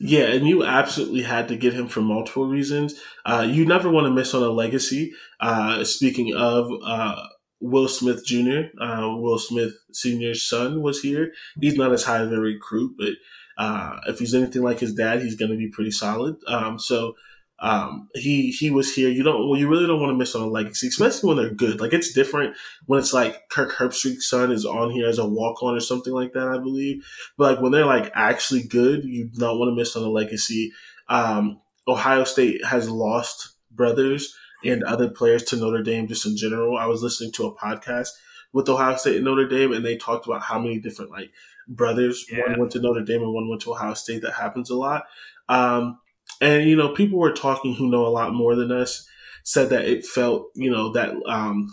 Yeah, 0.00 0.26
and 0.26 0.46
you 0.46 0.64
absolutely 0.64 1.22
had 1.22 1.48
to 1.48 1.56
get 1.56 1.74
him 1.74 1.88
for 1.88 2.00
multiple 2.00 2.46
reasons. 2.46 2.94
Uh, 3.26 3.46
you 3.48 3.66
never 3.66 3.90
want 3.90 4.06
to 4.06 4.12
miss 4.12 4.32
on 4.32 4.42
a 4.42 4.48
legacy. 4.48 5.12
Uh, 5.40 5.84
speaking 5.84 6.34
of 6.34 6.70
uh, 6.84 7.26
Will 7.60 7.88
Smith 7.88 8.24
Jr., 8.24 8.70
uh, 8.80 9.16
Will 9.16 9.38
Smith 9.38 9.74
Sr.'s 9.92 10.48
son 10.48 10.82
was 10.82 11.00
here. 11.00 11.32
He's 11.60 11.76
not 11.76 11.92
as 11.92 12.04
high 12.04 12.18
of 12.18 12.32
a 12.32 12.38
recruit, 12.38 12.94
but 12.96 13.12
uh, 13.58 13.98
if 14.06 14.20
he's 14.20 14.34
anything 14.34 14.62
like 14.62 14.78
his 14.78 14.94
dad, 14.94 15.20
he's 15.20 15.34
going 15.34 15.50
to 15.50 15.56
be 15.56 15.68
pretty 15.68 15.90
solid. 15.90 16.36
Um, 16.46 16.78
so 16.78 17.14
um, 17.60 18.08
he 18.14 18.50
he 18.50 18.70
was 18.70 18.94
here. 18.94 19.08
You 19.08 19.22
don't 19.22 19.48
well, 19.48 19.58
you 19.58 19.68
really 19.68 19.86
don't 19.86 20.00
want 20.00 20.10
to 20.10 20.16
miss 20.16 20.34
on 20.34 20.42
a 20.42 20.46
legacy, 20.46 20.88
especially 20.88 21.28
when 21.28 21.36
they're 21.36 21.54
good. 21.54 21.80
Like 21.80 21.92
it's 21.92 22.12
different 22.12 22.56
when 22.86 23.00
it's 23.00 23.12
like 23.12 23.48
Kirk 23.48 23.72
Herbstreit's 23.72 24.28
son 24.28 24.52
is 24.52 24.64
on 24.64 24.90
here 24.90 25.08
as 25.08 25.18
a 25.18 25.26
walk 25.26 25.62
on 25.62 25.74
or 25.74 25.80
something 25.80 26.12
like 26.12 26.32
that, 26.34 26.48
I 26.48 26.58
believe. 26.58 27.04
But 27.36 27.54
like 27.54 27.62
when 27.62 27.72
they're 27.72 27.84
like 27.84 28.12
actually 28.14 28.62
good, 28.62 29.04
you 29.04 29.26
don't 29.26 29.58
want 29.58 29.70
to 29.70 29.74
miss 29.74 29.96
on 29.96 30.04
a 30.04 30.08
legacy. 30.08 30.72
Um, 31.08 31.60
Ohio 31.88 32.24
State 32.24 32.64
has 32.64 32.88
lost 32.88 33.56
brothers 33.72 34.36
and 34.64 34.84
other 34.84 35.08
players 35.08 35.42
to 35.44 35.56
Notre 35.56 35.82
Dame 35.82 36.06
just 36.06 36.26
in 36.26 36.36
general. 36.36 36.76
I 36.76 36.86
was 36.86 37.02
listening 37.02 37.32
to 37.32 37.46
a 37.46 37.56
podcast 37.56 38.10
with 38.52 38.68
Ohio 38.68 38.96
State 38.96 39.16
and 39.16 39.24
Notre 39.24 39.48
Dame, 39.48 39.72
and 39.72 39.84
they 39.84 39.96
talked 39.96 40.26
about 40.26 40.42
how 40.42 40.58
many 40.60 40.78
different 40.78 41.10
like 41.10 41.30
brothers. 41.66 42.24
Yeah. 42.30 42.50
One 42.50 42.60
went 42.60 42.72
to 42.72 42.80
Notre 42.80 43.02
Dame 43.02 43.22
and 43.22 43.34
one 43.34 43.48
went 43.48 43.62
to 43.62 43.72
Ohio 43.72 43.94
State. 43.94 44.22
That 44.22 44.34
happens 44.34 44.70
a 44.70 44.76
lot. 44.76 45.04
Um, 45.48 45.98
and 46.40 46.68
you 46.68 46.76
know, 46.76 46.90
people 46.90 47.18
were 47.18 47.32
talking 47.32 47.74
who 47.74 47.90
know 47.90 48.06
a 48.06 48.08
lot 48.08 48.34
more 48.34 48.54
than 48.54 48.72
us 48.72 49.06
said 49.44 49.70
that 49.70 49.86
it 49.86 50.04
felt 50.04 50.50
you 50.54 50.70
know 50.70 50.92
that 50.92 51.10
um, 51.26 51.70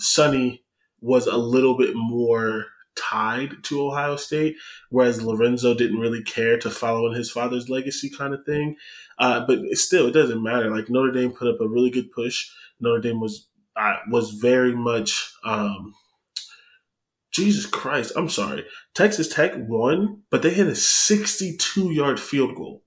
was 1.02 1.28
a 1.28 1.38
little 1.38 1.78
bit 1.78 1.92
more 1.94 2.66
tied 2.96 3.52
to 3.64 3.86
Ohio 3.86 4.16
State, 4.16 4.56
whereas 4.90 5.22
Lorenzo 5.22 5.74
didn't 5.74 6.00
really 6.00 6.24
care 6.24 6.58
to 6.58 6.70
follow 6.70 7.08
in 7.08 7.14
his 7.14 7.30
father's 7.30 7.70
legacy 7.70 8.10
kind 8.10 8.34
of 8.34 8.46
thing. 8.46 8.78
Uh, 9.20 9.46
but 9.46 9.60
still, 9.74 10.08
it 10.08 10.14
doesn't 10.14 10.42
matter. 10.42 10.74
Like 10.74 10.90
Notre 10.90 11.12
Dame 11.12 11.32
put 11.32 11.50
up 11.50 11.60
a 11.60 11.68
really 11.68 11.90
good 11.90 12.12
push. 12.12 12.50
Notre 12.80 13.02
Dame 13.02 13.20
was 13.20 13.48
uh, 13.76 13.98
was 14.10 14.32
very 14.32 14.74
much. 14.74 15.32
Um, 15.44 15.94
Jesus 17.32 17.66
Christ, 17.66 18.14
I'm 18.16 18.30
sorry. 18.30 18.66
Texas 18.94 19.28
Tech 19.28 19.52
won, 19.58 20.22
but 20.32 20.42
they 20.42 20.52
hit 20.52 20.68
a 20.68 20.76
62 20.76 21.92
yard 21.92 22.18
field 22.18 22.56
goal 22.56 22.85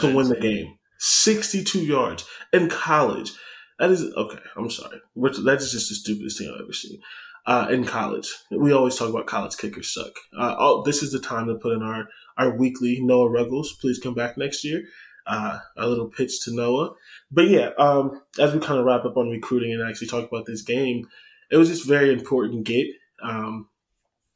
to 0.00 0.14
win 0.14 0.28
the 0.28 0.36
game. 0.36 0.78
62 0.98 1.84
yards 1.84 2.24
in 2.52 2.68
college. 2.68 3.32
That 3.78 3.90
is 3.90 4.04
okay. 4.14 4.40
I'm 4.56 4.70
sorry. 4.70 5.00
That's 5.16 5.70
just 5.70 5.88
the 5.88 5.94
stupidest 5.94 6.38
thing 6.38 6.50
I've 6.52 6.60
ever 6.60 6.72
seen 6.72 7.00
uh, 7.48 7.66
in 7.70 7.84
college. 7.84 8.30
We 8.50 8.72
always 8.72 8.94
talk 8.96 9.08
about 9.08 9.26
college 9.26 9.56
kickers 9.56 9.92
suck. 9.92 10.12
Uh, 10.38 10.54
oh, 10.58 10.82
this 10.84 11.02
is 11.02 11.12
the 11.12 11.18
time 11.18 11.46
to 11.46 11.54
put 11.54 11.72
in 11.72 11.82
our, 11.82 12.08
our 12.36 12.56
weekly 12.56 13.00
Noah 13.00 13.30
Ruggles. 13.30 13.72
Please 13.72 13.98
come 13.98 14.14
back 14.14 14.36
next 14.36 14.64
year. 14.64 14.82
Uh, 15.26 15.58
a 15.76 15.86
little 15.86 16.08
pitch 16.08 16.42
to 16.44 16.54
Noah. 16.54 16.92
But 17.30 17.48
yeah, 17.48 17.70
um, 17.78 18.22
as 18.38 18.52
we 18.52 18.60
kind 18.60 18.78
of 18.78 18.84
wrap 18.84 19.04
up 19.06 19.16
on 19.16 19.30
recruiting 19.30 19.72
and 19.72 19.82
actually 19.82 20.08
talk 20.08 20.28
about 20.28 20.44
this 20.44 20.62
game, 20.62 21.06
it 21.50 21.56
was 21.56 21.68
just 21.68 21.86
very 21.86 22.12
important 22.12 22.64
get, 22.64 22.86
um, 23.22 23.68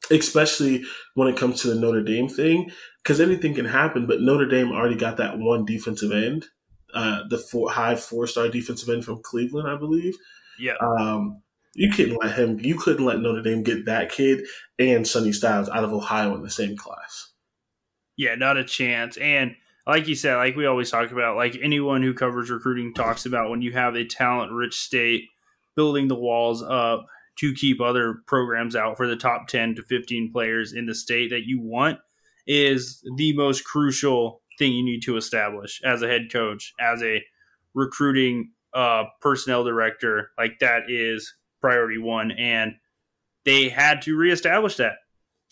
especially 0.09 0.83
when 1.13 1.27
it 1.27 1.37
comes 1.37 1.61
to 1.61 1.67
the 1.67 1.75
Notre 1.75 2.01
Dame 2.01 2.27
thing, 2.27 2.71
because 3.03 3.19
anything 3.19 3.53
can 3.53 3.65
happen. 3.65 4.07
But 4.07 4.21
Notre 4.21 4.47
Dame 4.47 4.71
already 4.71 4.95
got 4.95 5.17
that 5.17 5.37
one 5.37 5.65
defensive 5.65 6.11
end, 6.11 6.45
uh, 6.93 7.23
the 7.29 7.37
four, 7.37 7.71
high 7.71 7.95
four 7.95 8.27
star 8.27 8.47
defensive 8.47 8.89
end 8.89 9.05
from 9.05 9.21
Cleveland, 9.21 9.67
I 9.67 9.77
believe. 9.77 10.15
Yeah. 10.59 10.75
Um, 10.81 11.41
you 11.75 11.91
couldn't 11.91 12.17
let 12.21 12.37
him. 12.37 12.59
You 12.59 12.75
couldn't 12.75 13.05
let 13.05 13.19
Notre 13.19 13.41
Dame 13.41 13.63
get 13.63 13.85
that 13.85 14.11
kid 14.11 14.45
and 14.77 15.07
Sonny 15.07 15.31
Styles 15.31 15.69
out 15.69 15.83
of 15.83 15.93
Ohio 15.93 16.35
in 16.35 16.43
the 16.43 16.49
same 16.49 16.77
class. 16.77 17.31
Yeah, 18.15 18.35
not 18.35 18.57
a 18.57 18.63
chance. 18.63 19.17
And 19.17 19.55
like 19.87 20.07
you 20.07 20.13
said, 20.13 20.35
like 20.35 20.55
we 20.55 20.67
always 20.67 20.91
talk 20.91 21.11
about, 21.11 21.35
like 21.35 21.57
anyone 21.61 22.03
who 22.03 22.13
covers 22.13 22.51
recruiting 22.51 22.93
talks 22.93 23.25
about 23.25 23.49
when 23.49 23.63
you 23.63 23.73
have 23.73 23.95
a 23.95 24.05
talent-rich 24.05 24.75
state 24.75 25.23
building 25.75 26.07
the 26.07 26.15
walls 26.15 26.61
up 26.61 27.07
to 27.39 27.53
keep 27.55 27.81
other 27.81 28.17
programs 28.27 28.75
out 28.75 28.95
for 28.95 29.07
the 29.07 29.15
top 29.15 29.47
10 29.47 29.73
to 29.75 29.81
15 29.81 30.31
players 30.31 30.73
in 30.73 30.85
the 30.85 30.93
state 30.93 31.31
that 31.31 31.47
you 31.47 31.59
want 31.59 31.97
is 32.45 33.01
the 33.17 33.33
most 33.33 33.63
crucial 33.63 34.41
thing 34.59 34.73
you 34.73 34.83
need 34.83 35.01
to 35.01 35.17
establish 35.17 35.81
as 35.83 36.01
a 36.01 36.07
head 36.07 36.31
coach, 36.31 36.73
as 36.79 37.01
a 37.01 37.23
recruiting 37.73 38.51
uh, 38.73 39.03
personnel 39.21 39.63
director. 39.63 40.29
Like 40.37 40.59
that 40.59 40.83
is 40.89 41.33
priority 41.61 41.97
one, 41.97 42.31
and 42.31 42.73
they 43.45 43.69
had 43.69 44.01
to 44.03 44.15
reestablish 44.15 44.77
that. 44.77 44.93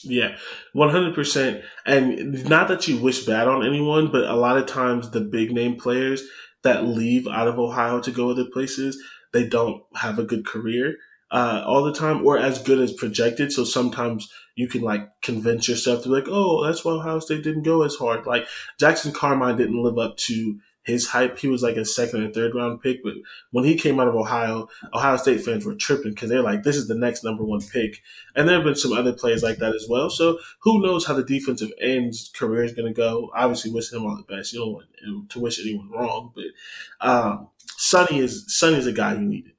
Yeah, 0.03 0.37
one 0.73 0.89
hundred 0.89 1.13
percent. 1.13 1.63
And 1.85 2.49
not 2.49 2.67
that 2.69 2.87
you 2.87 2.97
wish 2.97 3.25
bad 3.25 3.47
on 3.47 3.65
anyone, 3.65 4.11
but 4.11 4.23
a 4.23 4.35
lot 4.35 4.57
of 4.57 4.65
times 4.65 5.11
the 5.11 5.21
big 5.21 5.51
name 5.51 5.75
players 5.75 6.23
that 6.63 6.85
leave 6.85 7.27
out 7.27 7.47
of 7.47 7.59
Ohio 7.59 7.99
to 8.01 8.11
go 8.11 8.29
other 8.29 8.45
places, 8.45 9.01
they 9.33 9.47
don't 9.47 9.83
have 9.95 10.19
a 10.19 10.23
good 10.23 10.45
career 10.45 10.95
uh, 11.31 11.63
all 11.65 11.83
the 11.83 11.93
time, 11.93 12.25
or 12.25 12.37
as 12.37 12.61
good 12.61 12.79
as 12.79 12.93
projected. 12.93 13.51
So 13.51 13.63
sometimes 13.63 14.29
you 14.55 14.67
can 14.67 14.81
like 14.81 15.09
convince 15.21 15.67
yourself 15.67 16.03
to 16.03 16.09
be 16.09 16.15
like, 16.15 16.27
oh, 16.27 16.65
that's 16.65 16.83
why 16.83 16.93
Ohio 16.93 17.19
State 17.19 17.43
didn't 17.43 17.63
go 17.63 17.83
as 17.83 17.95
hard. 17.95 18.25
Like 18.25 18.47
Jackson 18.79 19.11
Carman 19.11 19.57
didn't 19.57 19.81
live 19.81 19.97
up 19.97 20.17
to 20.17 20.59
his 20.83 21.07
hype. 21.07 21.37
He 21.37 21.47
was 21.47 21.61
like 21.61 21.77
a 21.77 21.85
second 21.85 22.23
and 22.23 22.33
third 22.33 22.55
round 22.55 22.81
pick, 22.81 23.03
but 23.03 23.13
when 23.51 23.65
he 23.65 23.75
came 23.75 23.99
out 23.99 24.07
of 24.07 24.15
Ohio, 24.15 24.67
Ohio 24.93 25.15
State 25.17 25.41
fans 25.41 25.65
were 25.65 25.75
tripping 25.75 26.11
because 26.11 26.29
they're 26.29 26.41
like, 26.41 26.63
"This 26.63 26.75
is 26.75 26.87
the 26.87 26.95
next 26.95 27.23
number 27.23 27.43
one 27.43 27.61
pick." 27.61 28.01
And 28.35 28.47
there 28.47 28.55
have 28.55 28.65
been 28.65 28.75
some 28.75 28.93
other 28.93 29.13
players 29.13 29.43
like 29.43 29.57
that 29.59 29.75
as 29.75 29.85
well. 29.87 30.09
So 30.09 30.39
who 30.61 30.81
knows 30.81 31.05
how 31.05 31.13
the 31.13 31.23
defensive 31.23 31.71
end's 31.79 32.29
career 32.29 32.63
is 32.63 32.73
going 32.73 32.91
to 32.91 32.97
go? 32.97 33.29
Obviously, 33.35 33.71
wish 33.71 33.93
him 33.93 34.05
all 34.05 34.17
the 34.17 34.35
best. 34.35 34.53
You 34.53 34.59
don't 34.59 34.73
want 34.73 35.29
to 35.29 35.39
wish 35.39 35.59
anyone 35.59 35.91
wrong, 35.91 36.33
but 36.35 37.07
um, 37.07 37.47
Sonny 37.77 38.19
is 38.19 38.45
Sonny 38.47 38.77
is 38.77 38.87
a 38.87 38.91
guy 38.91 39.13
you 39.13 39.21
needed. 39.21 39.53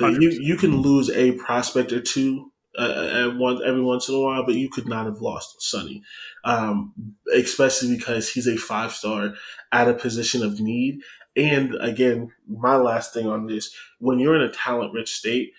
You 0.00 0.30
you 0.30 0.56
can 0.56 0.76
lose 0.76 1.10
a 1.10 1.32
prospect 1.32 1.92
or 1.92 2.00
two 2.00 2.52
uh, 2.78 3.30
one, 3.30 3.60
every 3.64 3.82
once 3.82 4.08
in 4.08 4.14
a 4.14 4.20
while, 4.20 4.44
but 4.46 4.54
you 4.54 4.70
could 4.70 4.86
not 4.86 5.06
have 5.06 5.20
lost 5.20 5.60
Sonny, 5.60 6.02
um, 6.44 6.92
especially 7.34 7.96
because 7.96 8.28
he's 8.28 8.46
a 8.46 8.56
five 8.56 8.92
star 8.92 9.34
at 9.72 9.88
a 9.88 9.94
position 9.94 10.42
of 10.42 10.60
need. 10.60 11.00
And 11.36 11.74
again, 11.80 12.30
my 12.48 12.76
last 12.76 13.12
thing 13.12 13.26
on 13.26 13.46
this: 13.46 13.74
when 13.98 14.18
you're 14.18 14.36
in 14.36 14.42
a 14.42 14.52
talent 14.52 14.92
rich 14.92 15.12
state, 15.12 15.52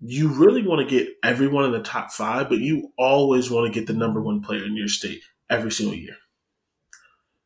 you 0.00 0.28
really 0.28 0.66
want 0.66 0.88
to 0.88 0.96
get 0.96 1.14
everyone 1.24 1.64
in 1.64 1.72
the 1.72 1.82
top 1.82 2.12
five, 2.12 2.48
but 2.48 2.58
you 2.58 2.92
always 2.96 3.50
want 3.50 3.72
to 3.72 3.78
get 3.78 3.86
the 3.86 3.92
number 3.92 4.20
one 4.20 4.40
player 4.40 4.64
in 4.64 4.76
your 4.76 4.88
state 4.88 5.22
every 5.50 5.72
single 5.72 5.96
year. 5.96 6.16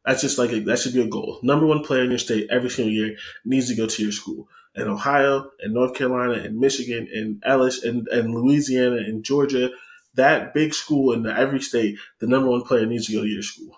That's 0.05 0.21
just 0.21 0.39
like 0.39 0.53
a, 0.53 0.61
that 0.61 0.79
should 0.79 0.95
be 0.95 1.03
a 1.03 1.09
goal. 1.09 1.41
Number 1.43 1.67
one 1.67 1.83
player 1.83 2.05
in 2.05 2.11
your 2.11 2.19
state 2.19 2.49
every 2.51 2.71
single 2.71 2.93
year 2.93 3.17
needs 3.45 3.69
to 3.69 3.75
go 3.75 3.87
to 3.87 4.03
your 4.03 4.13
school 4.13 4.49
and 4.77 4.89
Ohio 4.89 5.51
and 5.61 5.75
North 5.75 5.95
Carolina 5.95 6.35
and 6.35 6.59
Michigan 6.59 7.09
and 7.13 7.43
Ellis 7.45 7.83
and, 7.83 8.07
and 8.09 8.35
Louisiana 8.35 8.97
and 8.97 9.25
Georgia, 9.25 9.71
that 10.15 10.55
big 10.55 10.75
school 10.75 11.13
in 11.13 11.27
every 11.27 11.61
state, 11.61 11.99
the 12.21 12.27
number 12.27 12.49
one 12.49 12.63
player 12.63 12.87
needs 12.87 13.07
to 13.07 13.15
go 13.15 13.23
to 13.23 13.29
your 13.29 13.43
school. 13.43 13.77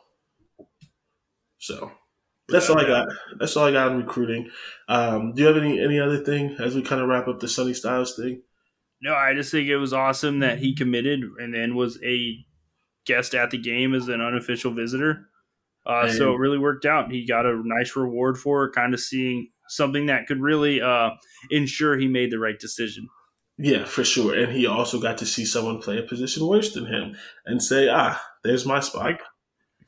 So 1.59 1.93
that's 2.49 2.69
yeah, 2.69 2.75
all 2.75 2.81
I 2.81 2.87
got. 2.87 3.09
That's 3.38 3.57
all 3.57 3.67
I 3.67 3.73
got 3.73 3.90
on 3.90 3.99
recruiting. 3.99 4.50
Um, 4.88 5.33
do 5.35 5.43
you 5.43 5.49
have 5.49 5.57
any 5.57 5.81
any 5.81 6.00
other 6.00 6.19
thing 6.19 6.57
as 6.59 6.75
we 6.75 6.83
kind 6.83 7.00
of 7.00 7.09
wrap 7.09 7.28
up 7.28 7.40
the 7.40 7.49
Sonny 7.49 7.75
Styles 7.75 8.17
thing? 8.17 8.43
No, 9.00 9.14
I 9.14 9.35
just 9.35 9.52
think 9.52 9.69
it 9.69 9.76
was 9.76 9.93
awesome 9.93 10.40
that 10.40 10.59
he 10.59 10.75
committed 10.75 11.21
and 11.38 11.55
then 11.55 11.76
was 11.76 11.99
a 12.05 12.45
guest 13.07 13.35
at 13.35 13.50
the 13.50 13.59
game 13.59 13.95
as 13.95 14.09
an 14.09 14.21
unofficial 14.21 14.73
visitor. 14.73 15.28
Uh, 15.87 16.09
so 16.09 16.35
it 16.35 16.38
really 16.38 16.59
worked 16.59 16.85
out. 16.85 17.11
He 17.11 17.26
got 17.26 17.47
a 17.47 17.62
nice 17.64 17.97
reward 17.97 18.37
for 18.37 18.64
it, 18.64 18.75
kind 18.75 18.93
of 18.93 19.00
seeing 19.00 19.49
something 19.69 20.07
that 20.07 20.27
could 20.27 20.41
really 20.41 20.81
uh, 20.81 21.11
ensure 21.51 21.99
he 21.99 22.09
made 22.09 22.31
the 22.31 22.39
right 22.39 22.59
decision. 22.59 23.09
Yeah, 23.59 23.85
for 23.85 24.05
sure. 24.05 24.35
And 24.35 24.53
he 24.53 24.67
also 24.67 25.01
got 25.01 25.19
to 25.19 25.27
see 25.27 25.45
someone 25.45 25.81
play 25.81 25.99
a 25.99 26.03
position 26.03 26.47
worse 26.47 26.73
than 26.73 26.87
him 26.87 27.17
and 27.45 27.63
say, 27.63 27.89
ah, 27.89 28.23
there's 28.45 28.65
my 28.65 28.81
spot. 28.81 29.07
I 29.07 29.13
could 29.15 29.27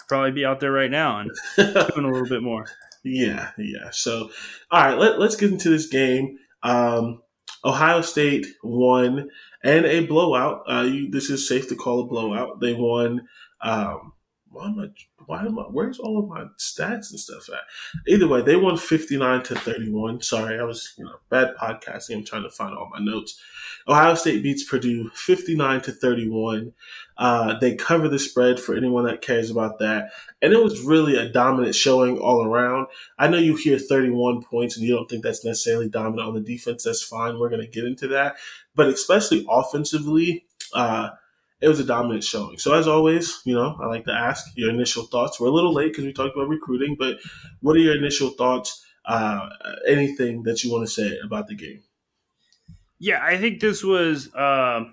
probably 0.09 0.33
be 0.33 0.45
out 0.45 0.59
there 0.59 0.73
right 0.73 0.91
now 0.91 1.21
and 1.21 1.31
doing 1.57 2.05
a 2.05 2.11
little 2.11 2.29
bit 2.29 2.43
more. 2.43 2.67
Yeah, 3.05 3.51
yeah. 3.57 3.91
So, 3.93 4.31
all 4.71 4.85
right, 4.85 4.99
let, 4.99 5.21
let's 5.21 5.37
get 5.37 5.53
into 5.53 5.71
this 5.71 5.87
game. 5.87 6.37
Um, 6.63 7.23
Ohio 7.65 8.01
State 8.01 8.47
won 8.63 9.29
and 9.63 9.85
a 9.85 10.07
blowout. 10.07 10.63
Uh, 10.69 10.83
you, 10.83 11.11
this 11.11 11.31
is 11.31 11.49
safe 11.49 11.69
to 11.69 11.77
call 11.77 12.01
a 12.01 12.07
blowout. 12.07 12.61
They 12.61 12.75
won 12.75 13.29
um, 13.61 14.13
why 14.50 14.66
am 14.66 14.80
I, 14.80 14.88
why 15.26 15.47
am 15.47 15.59
I, 15.59 15.62
where's 15.62 15.99
all 15.99 16.19
of 16.19 16.28
my 16.28 16.45
stats 16.59 17.11
and 17.11 17.21
stuff 17.21 17.49
at? 17.49 17.61
Either 18.09 18.26
way, 18.26 18.42
they 18.42 18.57
won 18.57 18.76
59 18.76 19.42
to 19.45 19.54
31. 19.54 20.23
Sorry, 20.23 20.59
I 20.59 20.64
was, 20.64 20.92
you 20.99 21.04
know, 21.04 21.16
bad 21.28 21.54
podcasting. 21.57 22.16
I'm 22.16 22.25
trying 22.25 22.42
to 22.42 22.50
find 22.50 22.76
all 22.76 22.90
my 22.92 22.99
notes. 22.99 23.40
Ohio 23.88 24.14
State 24.14 24.42
beats 24.42 24.64
Purdue 24.64 25.11
59 25.14 25.80
to 25.83 25.92
31. 25.92 26.73
Uh, 27.16 27.59
they 27.59 27.75
cover 27.75 28.09
the 28.09 28.19
spread 28.19 28.59
for 28.59 28.75
anyone 28.75 29.04
that 29.04 29.23
cares 29.23 29.50
about 29.50 29.78
that. 29.78 30.11
And 30.42 30.52
it 30.52 30.62
was 30.62 30.80
really 30.80 31.16
a 31.16 31.28
dominant 31.28 31.75
showing 31.75 32.19
all 32.19 32.45
around. 32.45 32.88
I 33.19 33.28
know 33.28 33.38
you 33.38 33.57
hear 33.57 33.78
31 33.78 34.42
points 34.42 34.76
and 34.76 34.85
you 34.85 34.95
don't 34.95 35.09
think 35.09 35.23
that's 35.23 35.45
necessarily 35.45 35.88
dominant 35.88 36.28
on 36.28 36.35
the 36.35 36.40
defense. 36.40 36.85
That's 36.85 37.02
fine. 37.02 37.38
We're 37.38 37.50
going 37.50 37.62
to 37.62 37.69
get 37.69 37.85
into 37.85 38.09
that. 38.09 38.37
But 38.75 38.88
especially 38.88 39.47
offensively, 39.49 40.47
uh, 40.75 41.11
it 41.61 41.69
was 41.69 41.81
a 41.81 41.85
dominant 41.85 42.25
showing. 42.25 42.59
So 42.59 42.73
as 42.75 42.88
always, 42.88 43.40
you 43.45 43.55
know, 43.55 43.76
I 43.81 43.87
like 43.87 44.05
to 44.07 44.12
ask 44.12 44.47
your 44.57 44.71
initial 44.71 45.05
thoughts. 45.05 45.38
We're 45.38 45.49
a 45.49 45.52
little 45.52 45.75
late 45.75 45.93
because 45.93 46.05
we 46.05 46.12
talked 46.12 46.35
about 46.35 46.49
recruiting, 46.49 46.97
but 46.99 47.19
what 47.61 47.76
are 47.76 47.81
your 47.81 47.97
initial 47.97 48.31
thoughts? 48.31 48.85
Uh, 49.05 49.49
anything 49.87 50.43
that 50.45 50.62
you 50.62 50.71
want 50.71 50.87
to 50.87 50.93
say 50.93 51.19
about 51.25 51.49
the 51.49 51.55
game? 51.55 51.83
Yeah, 52.99 53.23
I 53.23 53.38
think 53.38 53.61
this 53.61 53.83
was 53.83 54.33
uh, 54.35 54.85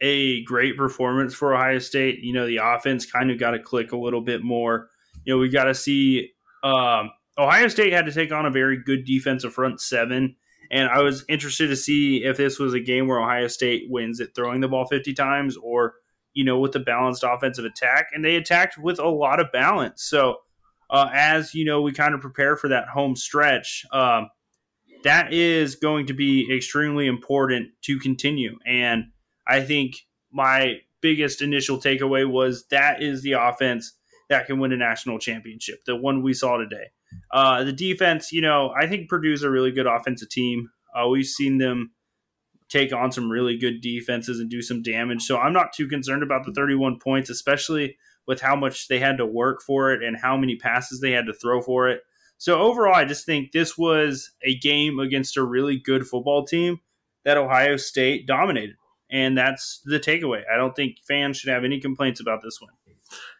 a 0.00 0.42
great 0.44 0.76
performance 0.76 1.34
for 1.34 1.54
Ohio 1.54 1.78
State. 1.78 2.20
You 2.20 2.32
know, 2.32 2.46
the 2.46 2.58
offense 2.62 3.10
kind 3.10 3.30
of 3.30 3.38
got 3.38 3.52
to 3.52 3.58
click 3.58 3.92
a 3.92 3.98
little 3.98 4.22
bit 4.22 4.42
more. 4.42 4.88
You 5.24 5.34
know, 5.34 5.38
we 5.38 5.48
got 5.48 5.64
to 5.64 5.74
see 5.74 6.30
um, 6.62 7.10
Ohio 7.38 7.68
State 7.68 7.92
had 7.92 8.06
to 8.06 8.12
take 8.12 8.32
on 8.32 8.46
a 8.46 8.50
very 8.50 8.82
good 8.82 9.04
defensive 9.04 9.52
front 9.52 9.80
seven. 9.80 10.36
And 10.70 10.88
I 10.88 11.00
was 11.00 11.24
interested 11.28 11.68
to 11.68 11.76
see 11.76 12.24
if 12.24 12.36
this 12.36 12.58
was 12.58 12.74
a 12.74 12.80
game 12.80 13.08
where 13.08 13.20
Ohio 13.20 13.48
State 13.48 13.84
wins 13.88 14.20
it 14.20 14.34
throwing 14.34 14.60
the 14.60 14.68
ball 14.68 14.86
50 14.86 15.14
times 15.14 15.56
or 15.56 15.94
you 16.32 16.44
know, 16.44 16.58
with 16.58 16.74
a 16.76 16.80
balanced 16.80 17.24
offensive 17.24 17.64
attack, 17.64 18.08
and 18.12 18.24
they 18.24 18.36
attacked 18.36 18.78
with 18.78 18.98
a 18.98 19.08
lot 19.08 19.40
of 19.40 19.52
balance. 19.52 20.02
So, 20.04 20.36
uh, 20.90 21.08
as 21.12 21.54
you 21.54 21.64
know, 21.64 21.82
we 21.82 21.92
kind 21.92 22.14
of 22.14 22.20
prepare 22.20 22.56
for 22.56 22.68
that 22.68 22.88
home 22.88 23.16
stretch. 23.16 23.84
Um, 23.92 24.28
that 25.04 25.32
is 25.32 25.76
going 25.76 26.06
to 26.06 26.12
be 26.12 26.54
extremely 26.54 27.06
important 27.06 27.70
to 27.82 27.98
continue. 27.98 28.58
And 28.66 29.06
I 29.46 29.62
think 29.62 29.96
my 30.30 30.80
biggest 31.00 31.42
initial 31.42 31.78
takeaway 31.78 32.28
was 32.28 32.66
that 32.70 33.02
is 33.02 33.22
the 33.22 33.32
offense 33.32 33.96
that 34.28 34.46
can 34.46 34.58
win 34.58 34.72
a 34.72 34.76
national 34.76 35.18
championship, 35.18 35.84
the 35.86 35.96
one 35.96 36.22
we 36.22 36.34
saw 36.34 36.56
today. 36.56 36.90
Uh, 37.32 37.64
the 37.64 37.72
defense, 37.72 38.30
you 38.30 38.40
know, 38.40 38.72
I 38.78 38.86
think 38.86 39.08
Purdue's 39.08 39.42
a 39.42 39.50
really 39.50 39.72
good 39.72 39.86
offensive 39.86 40.28
team. 40.28 40.70
Uh, 40.94 41.08
we've 41.08 41.26
seen 41.26 41.58
them 41.58 41.92
take 42.70 42.92
on 42.92 43.12
some 43.12 43.30
really 43.30 43.58
good 43.58 43.80
defenses 43.80 44.40
and 44.40 44.48
do 44.48 44.62
some 44.62 44.82
damage. 44.82 45.22
So 45.22 45.38
I'm 45.38 45.52
not 45.52 45.72
too 45.72 45.88
concerned 45.88 46.22
about 46.22 46.46
the 46.46 46.52
31 46.52 46.98
points, 46.98 47.28
especially 47.28 47.96
with 48.26 48.40
how 48.40 48.54
much 48.56 48.88
they 48.88 49.00
had 49.00 49.18
to 49.18 49.26
work 49.26 49.60
for 49.60 49.92
it 49.92 50.02
and 50.02 50.16
how 50.16 50.36
many 50.36 50.56
passes 50.56 51.00
they 51.00 51.10
had 51.10 51.26
to 51.26 51.34
throw 51.34 51.60
for 51.60 51.88
it. 51.88 52.02
So 52.38 52.58
overall, 52.60 52.94
I 52.94 53.04
just 53.04 53.26
think 53.26 53.52
this 53.52 53.76
was 53.76 54.30
a 54.42 54.58
game 54.58 54.98
against 54.98 55.36
a 55.36 55.44
really 55.44 55.78
good 55.78 56.06
football 56.06 56.46
team 56.46 56.80
that 57.24 57.36
Ohio 57.36 57.76
State 57.76 58.26
dominated. 58.26 58.76
And 59.10 59.36
that's 59.36 59.82
the 59.84 59.98
takeaway. 59.98 60.42
I 60.52 60.56
don't 60.56 60.74
think 60.74 60.98
fans 61.06 61.36
should 61.36 61.50
have 61.50 61.64
any 61.64 61.80
complaints 61.80 62.20
about 62.20 62.40
this 62.42 62.60
one. 62.60 62.70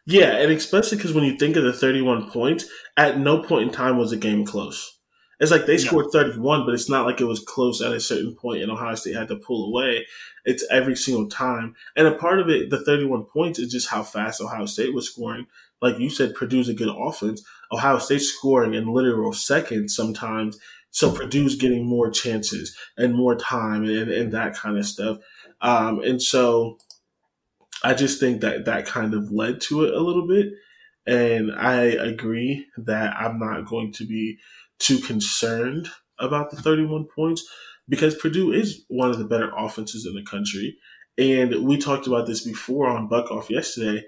Yeah, 0.05 0.33
and 0.33 0.51
especially 0.51 0.97
because 0.97 1.13
when 1.13 1.23
you 1.23 1.37
think 1.37 1.55
of 1.55 1.63
the 1.63 1.71
31 1.71 2.29
points, 2.29 2.65
at 2.97 3.17
no 3.17 3.41
point 3.41 3.63
in 3.63 3.71
time 3.71 3.97
was 3.97 4.11
the 4.11 4.17
game 4.17 4.45
close. 4.45 4.99
It's 5.41 5.49
like 5.49 5.65
they 5.65 5.79
scored 5.79 6.11
31, 6.11 6.65
but 6.65 6.75
it's 6.75 6.87
not 6.87 7.07
like 7.07 7.19
it 7.19 7.25
was 7.25 7.39
close 7.39 7.81
at 7.81 7.91
a 7.91 7.99
certain 7.99 8.35
point 8.35 8.61
and 8.61 8.71
Ohio 8.71 8.93
State 8.93 9.15
had 9.15 9.27
to 9.29 9.35
pull 9.35 9.67
away. 9.67 10.05
It's 10.45 10.63
every 10.69 10.95
single 10.95 11.27
time. 11.27 11.75
And 11.95 12.07
a 12.07 12.13
part 12.13 12.39
of 12.39 12.47
it, 12.47 12.69
the 12.69 12.85
31 12.85 13.23
points, 13.23 13.57
is 13.57 13.71
just 13.71 13.89
how 13.89 14.03
fast 14.03 14.39
Ohio 14.39 14.67
State 14.67 14.93
was 14.93 15.11
scoring. 15.11 15.47
Like 15.81 15.97
you 15.97 16.11
said, 16.11 16.35
Purdue's 16.35 16.69
a 16.69 16.75
good 16.75 16.95
offense. 16.95 17.43
Ohio 17.71 17.97
State 17.97 18.21
scoring 18.21 18.75
in 18.75 18.93
literal 18.93 19.33
seconds 19.33 19.95
sometimes. 19.95 20.59
So 20.91 21.11
Purdue's 21.11 21.55
getting 21.55 21.87
more 21.87 22.11
chances 22.11 22.77
and 22.95 23.15
more 23.15 23.35
time 23.35 23.85
and, 23.85 24.11
and 24.11 24.31
that 24.33 24.53
kind 24.53 24.77
of 24.77 24.85
stuff. 24.85 25.17
Um, 25.59 26.03
and 26.03 26.21
so 26.21 26.77
I 27.83 27.95
just 27.95 28.19
think 28.19 28.41
that 28.41 28.65
that 28.65 28.85
kind 28.85 29.15
of 29.15 29.31
led 29.31 29.59
to 29.61 29.85
it 29.85 29.93
a 29.95 29.99
little 29.99 30.27
bit. 30.27 30.53
And 31.07 31.51
I 31.51 31.81
agree 31.81 32.67
that 32.77 33.15
I'm 33.17 33.39
not 33.39 33.65
going 33.65 33.91
to 33.93 34.05
be 34.05 34.37
too 34.81 34.99
concerned 34.99 35.89
about 36.19 36.51
the 36.51 36.57
31 36.57 37.07
points 37.15 37.43
because 37.89 38.15
Purdue 38.15 38.51
is 38.51 38.83
one 38.87 39.09
of 39.09 39.17
the 39.17 39.25
better 39.25 39.51
offenses 39.57 40.05
in 40.05 40.15
the 40.15 40.23
country. 40.23 40.77
And 41.17 41.65
we 41.65 41.77
talked 41.77 42.07
about 42.07 42.27
this 42.27 42.41
before 42.41 42.87
on 42.87 43.07
Buck 43.07 43.31
Off 43.31 43.49
yesterday. 43.49 44.03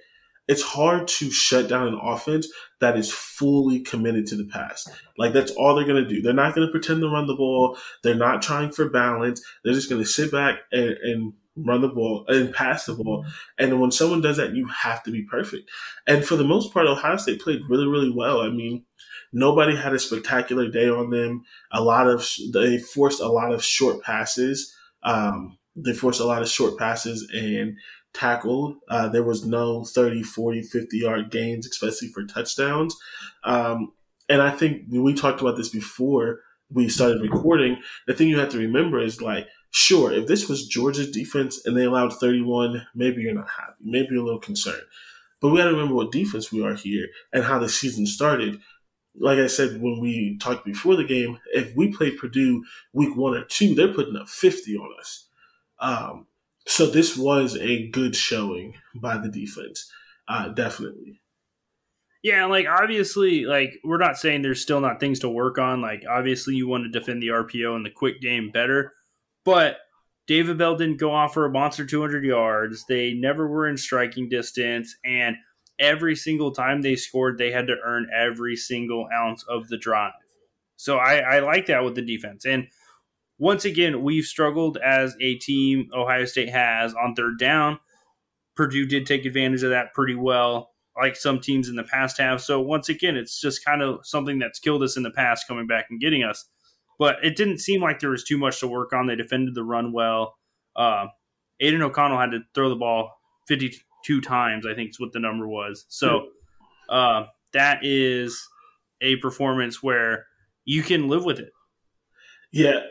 It's 0.47 0.61
hard 0.61 1.07
to 1.07 1.31
shut 1.31 1.69
down 1.69 1.87
an 1.87 1.99
offense 2.01 2.47
that 2.81 2.97
is 2.97 3.11
fully 3.11 3.79
committed 3.79 4.27
to 4.27 4.35
the 4.35 4.45
pass. 4.45 4.87
Like 5.17 5.31
that's 5.31 5.51
all 5.51 5.75
they're 5.75 5.87
going 5.87 6.03
to 6.03 6.09
do. 6.09 6.21
They're 6.21 6.33
not 6.33 6.53
going 6.53 6.67
to 6.67 6.71
pretend 6.71 7.01
to 7.01 7.09
run 7.09 7.27
the 7.27 7.35
ball. 7.35 7.77
They're 8.03 8.15
not 8.15 8.41
trying 8.41 8.71
for 8.71 8.89
balance. 8.89 9.41
They're 9.63 9.73
just 9.73 9.89
going 9.89 10.01
to 10.01 10.07
sit 10.07 10.31
back 10.31 10.59
and, 10.71 10.97
and 11.03 11.33
run 11.55 11.81
the 11.81 11.87
ball 11.87 12.25
and 12.27 12.53
pass 12.53 12.85
the 12.85 12.95
ball. 12.95 13.25
And 13.57 13.79
when 13.79 13.91
someone 13.91 14.21
does 14.21 14.37
that, 14.37 14.55
you 14.55 14.67
have 14.67 15.03
to 15.03 15.11
be 15.11 15.23
perfect. 15.23 15.69
And 16.07 16.25
for 16.25 16.35
the 16.35 16.43
most 16.43 16.73
part, 16.73 16.87
Ohio 16.87 17.17
State 17.17 17.41
played 17.41 17.61
really, 17.69 17.87
really 17.87 18.11
well. 18.11 18.41
I 18.41 18.49
mean, 18.49 18.85
nobody 19.33 19.75
had 19.75 19.93
a 19.93 19.99
spectacular 19.99 20.69
day 20.69 20.87
on 20.87 21.09
them. 21.09 21.43
A 21.71 21.83
lot 21.83 22.07
of 22.07 22.29
they 22.53 22.77
forced 22.77 23.19
a 23.19 23.27
lot 23.27 23.51
of 23.51 23.63
short 23.63 24.01
passes. 24.01 24.73
Um, 25.03 25.57
they 25.75 25.93
forced 25.93 26.21
a 26.21 26.25
lot 26.25 26.41
of 26.41 26.47
short 26.47 26.77
passes 26.77 27.29
and 27.33 27.75
tackled. 28.13 28.77
Uh, 28.89 29.09
there 29.09 29.23
was 29.23 29.43
no 29.43 29.83
30, 29.83 30.23
40, 30.23 30.61
50 30.61 30.97
yard 30.97 31.31
gains, 31.31 31.67
especially 31.67 32.09
for 32.09 32.23
touchdowns. 32.23 32.95
Um, 33.43 33.91
and 34.29 34.41
I 34.41 34.51
think 34.51 34.83
we 34.89 35.13
talked 35.13 35.41
about 35.41 35.57
this 35.57 35.69
before 35.69 36.39
we 36.71 36.89
started 36.89 37.21
recording. 37.21 37.77
The 38.07 38.13
thing 38.13 38.29
you 38.29 38.39
have 38.39 38.49
to 38.49 38.57
remember 38.57 38.99
is 38.99 39.21
like, 39.21 39.47
sure, 39.71 40.11
if 40.11 40.27
this 40.27 40.47
was 40.47 40.67
Georgia's 40.67 41.11
defense 41.11 41.65
and 41.65 41.75
they 41.75 41.83
allowed 41.83 42.13
31, 42.13 42.87
maybe 42.95 43.21
you're 43.23 43.33
not 43.33 43.49
happy. 43.49 43.73
Maybe 43.81 44.09
you're 44.11 44.21
a 44.21 44.25
little 44.25 44.39
concerned. 44.39 44.83
But 45.41 45.49
we 45.49 45.57
got 45.57 45.65
to 45.65 45.71
remember 45.71 45.95
what 45.95 46.11
defense 46.11 46.53
we 46.53 46.63
are 46.63 46.73
here 46.73 47.07
and 47.33 47.43
how 47.43 47.59
the 47.59 47.67
season 47.67 48.05
started. 48.05 48.61
Like 49.19 49.37
I 49.37 49.47
said 49.47 49.81
when 49.81 49.99
we 49.99 50.37
talked 50.39 50.65
before 50.65 50.95
the 50.95 51.03
game, 51.03 51.39
if 51.53 51.75
we 51.75 51.91
play 51.91 52.11
Purdue 52.11 52.63
week 52.93 53.15
one 53.15 53.35
or 53.35 53.43
two, 53.45 53.75
they're 53.75 53.93
putting 53.93 54.15
up 54.15 54.27
50 54.27 54.75
on 54.77 54.89
us. 54.99 55.27
Um, 55.79 56.27
so 56.65 56.85
this 56.85 57.17
was 57.17 57.57
a 57.57 57.89
good 57.89 58.15
showing 58.15 58.75
by 58.95 59.17
the 59.17 59.29
defense, 59.29 59.91
uh, 60.27 60.49
definitely. 60.49 61.21
Yeah, 62.23 62.45
like 62.45 62.67
obviously, 62.67 63.43
like 63.43 63.73
we're 63.83 63.97
not 63.97 64.17
saying 64.17 64.41
there's 64.41 64.61
still 64.61 64.79
not 64.79 65.01
things 65.01 65.19
to 65.19 65.29
work 65.29 65.57
on. 65.57 65.81
Like 65.81 66.03
obviously, 66.09 66.55
you 66.55 66.69
want 66.69 66.85
to 66.85 66.99
defend 66.99 67.21
the 67.21 67.27
RPO 67.27 67.75
and 67.75 67.85
the 67.85 67.91
quick 67.91 68.21
game 68.21 68.49
better, 68.49 68.93
but 69.43 69.77
David 70.25 70.57
Bell 70.57 70.77
didn't 70.77 71.01
go 71.01 71.11
off 71.11 71.33
for 71.33 71.45
a 71.45 71.51
monster 71.51 71.85
200 71.85 72.23
yards. 72.23 72.85
They 72.87 73.13
never 73.13 73.45
were 73.45 73.67
in 73.67 73.75
striking 73.75 74.29
distance, 74.29 74.95
and 75.03 75.35
every 75.79 76.15
single 76.15 76.51
time 76.51 76.81
they 76.81 76.95
scored, 76.95 77.37
they 77.37 77.51
had 77.51 77.67
to 77.67 77.75
earn 77.83 78.07
every 78.15 78.55
single 78.55 79.07
ounce 79.13 79.43
of 79.43 79.67
the 79.69 79.77
drive. 79.77 80.13
So 80.75 80.97
I, 80.97 81.17
I 81.17 81.39
like 81.39 81.67
that 81.67 81.83
with 81.83 81.95
the 81.95 82.01
defense. 82.01 82.45
And 82.45 82.67
once 83.37 83.65
again, 83.65 84.03
we've 84.03 84.25
struggled 84.25 84.77
as 84.77 85.15
a 85.19 85.35
team, 85.35 85.89
Ohio 85.93 86.25
State 86.25 86.49
has 86.49 86.93
on 86.93 87.15
third 87.15 87.39
down. 87.39 87.79
Purdue 88.55 88.85
did 88.85 89.05
take 89.05 89.25
advantage 89.25 89.63
of 89.63 89.71
that 89.71 89.93
pretty 89.93 90.15
well, 90.15 90.71
like 91.01 91.15
some 91.15 91.39
teams 91.39 91.67
in 91.67 91.75
the 91.75 91.83
past 91.83 92.17
have. 92.19 92.41
So 92.41 92.61
once 92.61 92.89
again, 92.89 93.15
it's 93.15 93.41
just 93.41 93.65
kind 93.65 93.81
of 93.81 94.05
something 94.05 94.39
that's 94.39 94.59
killed 94.59 94.83
us 94.83 94.95
in 94.97 95.03
the 95.03 95.11
past 95.11 95.47
coming 95.47 95.67
back 95.67 95.85
and 95.89 95.99
getting 95.99 96.23
us. 96.23 96.47
But 96.99 97.17
it 97.23 97.35
didn't 97.35 97.57
seem 97.57 97.81
like 97.81 97.99
there 97.99 98.11
was 98.11 98.23
too 98.23 98.37
much 98.37 98.59
to 98.59 98.67
work 98.67 98.93
on. 98.93 99.07
They 99.07 99.15
defended 99.15 99.55
the 99.55 99.63
run 99.63 99.91
well. 99.91 100.35
Uh, 100.75 101.07
Aidan 101.59 101.81
O'Connell 101.81 102.19
had 102.19 102.31
to 102.31 102.41
throw 102.53 102.69
the 102.69 102.75
ball 102.75 103.11
52 104.03 104.21
times, 104.21 104.65
I 104.65 104.73
think 104.73 104.91
is 104.91 104.99
what 104.99 105.13
the 105.13 105.19
number 105.19 105.47
was. 105.47 105.85
So 105.89 106.27
uh, 106.89 107.25
that 107.53 107.79
is 107.83 108.47
a 109.01 109.17
performance 109.17 109.81
where 109.81 110.25
you 110.65 110.83
can 110.83 111.07
live 111.07 111.25
with 111.25 111.39
it. 111.39 111.51
Yeah, 112.51 112.81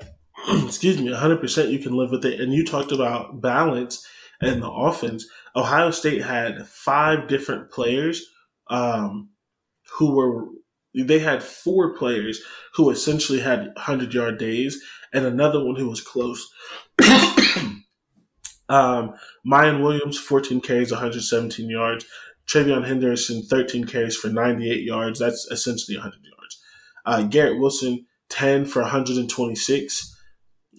excuse 0.65 0.99
me, 0.99 1.11
100% 1.11 1.71
you 1.71 1.79
can 1.79 1.93
live 1.93 2.11
with 2.11 2.25
it. 2.25 2.41
And 2.41 2.53
you 2.53 2.65
talked 2.65 2.93
about 2.93 3.41
balance 3.41 4.07
and 4.41 4.63
the 4.63 4.71
offense. 4.71 5.27
Ohio 5.55 5.91
State 5.91 6.23
had 6.23 6.67
five 6.67 7.29
different 7.29 7.71
players 7.71 8.27
um, 8.69 9.31
who 9.95 10.15
were, 10.15 10.47
they 10.95 11.21
had 11.21 11.43
four 11.43 11.95
players 11.97 12.41
who 12.75 12.91
essentially 12.91 13.41
had 13.41 13.67
100 13.77 14.13
yard 14.13 14.39
days 14.39 14.83
and 15.13 15.25
another 15.25 15.63
one 15.65 15.77
who 15.77 15.89
was 15.89 16.01
close. 16.01 16.51
um, 18.73 19.15
Miyan 19.47 19.83
Williams, 19.83 20.19
14 20.19 20.61
carries, 20.61 20.91
117 20.91 21.69
yards. 21.69 22.07
TreVeyon 22.47 22.87
Henderson, 22.87 23.43
13 23.43 23.85
carries 23.85 24.17
for 24.17 24.29
98 24.29 24.83
yards. 24.83 25.19
That's 25.19 25.47
essentially 25.51 25.97
100 25.97 26.19
yards. 26.25 26.63
Uh, 27.05 27.23
Garrett 27.25 27.61
Wilson, 27.61 28.07
10 28.31 28.65
for 28.65 28.83
126 28.83 30.12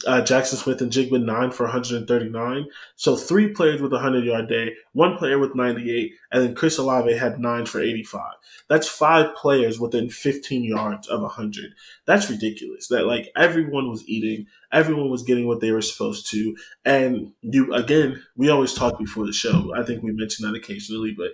uh, 0.08 0.22
Jaxon 0.22 0.56
Smith-Njigba 0.56 1.24
nine 1.24 1.52
for 1.52 1.64
139. 1.64 2.66
So 2.96 3.16
three 3.16 3.50
players 3.50 3.82
with 3.82 3.92
a 3.92 3.96
100 3.96 4.26
yard 4.26 4.50
day, 4.50 4.74
one 4.94 5.18
player 5.18 5.38
with 5.38 5.56
98, 5.56 6.14
and 6.32 6.44
then 6.44 6.56
Chris 6.56 6.78
Olave 6.78 7.16
had 7.16 7.40
nine 7.40 7.66
for 7.66 7.82
85. 7.82 8.34
That's 8.68 8.88
five 8.88 9.36
players 9.36 9.80
within 9.80 10.10
15 10.10 10.64
yards 10.64 11.08
of 11.08 11.22
100. 11.22 11.74
That's 12.06 12.30
ridiculous. 12.30 12.88
That 12.88 13.06
like 13.06 13.32
everyone 13.36 13.90
was 13.90 14.08
eating, 14.08 14.48
everyone 14.72 15.10
was 15.10 15.24
getting 15.24 15.48
what 15.48 15.62
they 15.62 15.72
were 15.72 15.82
supposed 15.82 16.30
to. 16.32 16.56
And 16.84 17.32
you, 17.42 17.74
again, 17.74 18.22
we 18.36 18.50
always 18.50 18.74
talk 18.74 18.98
before 18.98 19.26
the 19.26 19.34
show. 19.34 19.74
I 19.76 19.84
think 19.84 20.02
we 20.04 20.12
mentioned 20.12 20.48
that 20.48 20.58
occasionally, 20.58 21.14
but 21.16 21.32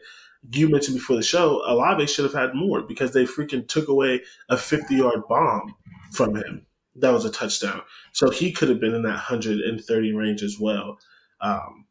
you 0.51 0.69
mentioned 0.69 0.97
before 0.97 1.15
the 1.15 1.23
show, 1.23 1.61
Olave 1.65 2.07
should 2.07 2.25
have 2.25 2.33
had 2.33 2.55
more 2.55 2.81
because 2.81 3.11
they 3.11 3.25
freaking 3.25 3.67
took 3.67 3.87
away 3.87 4.21
a 4.49 4.57
50 4.57 4.95
yard 4.95 5.21
bomb 5.27 5.75
from 6.11 6.35
him 6.35 6.65
that 6.99 7.13
was 7.13 7.25
a 7.25 7.31
touchdown. 7.31 7.81
So 8.13 8.29
he 8.29 8.51
could 8.51 8.69
have 8.69 8.79
been 8.79 8.93
in 8.93 9.03
that 9.03 9.09
130 9.09 10.13
range 10.13 10.43
as 10.43 10.57
well. 10.59 10.99
Um, 11.41 11.85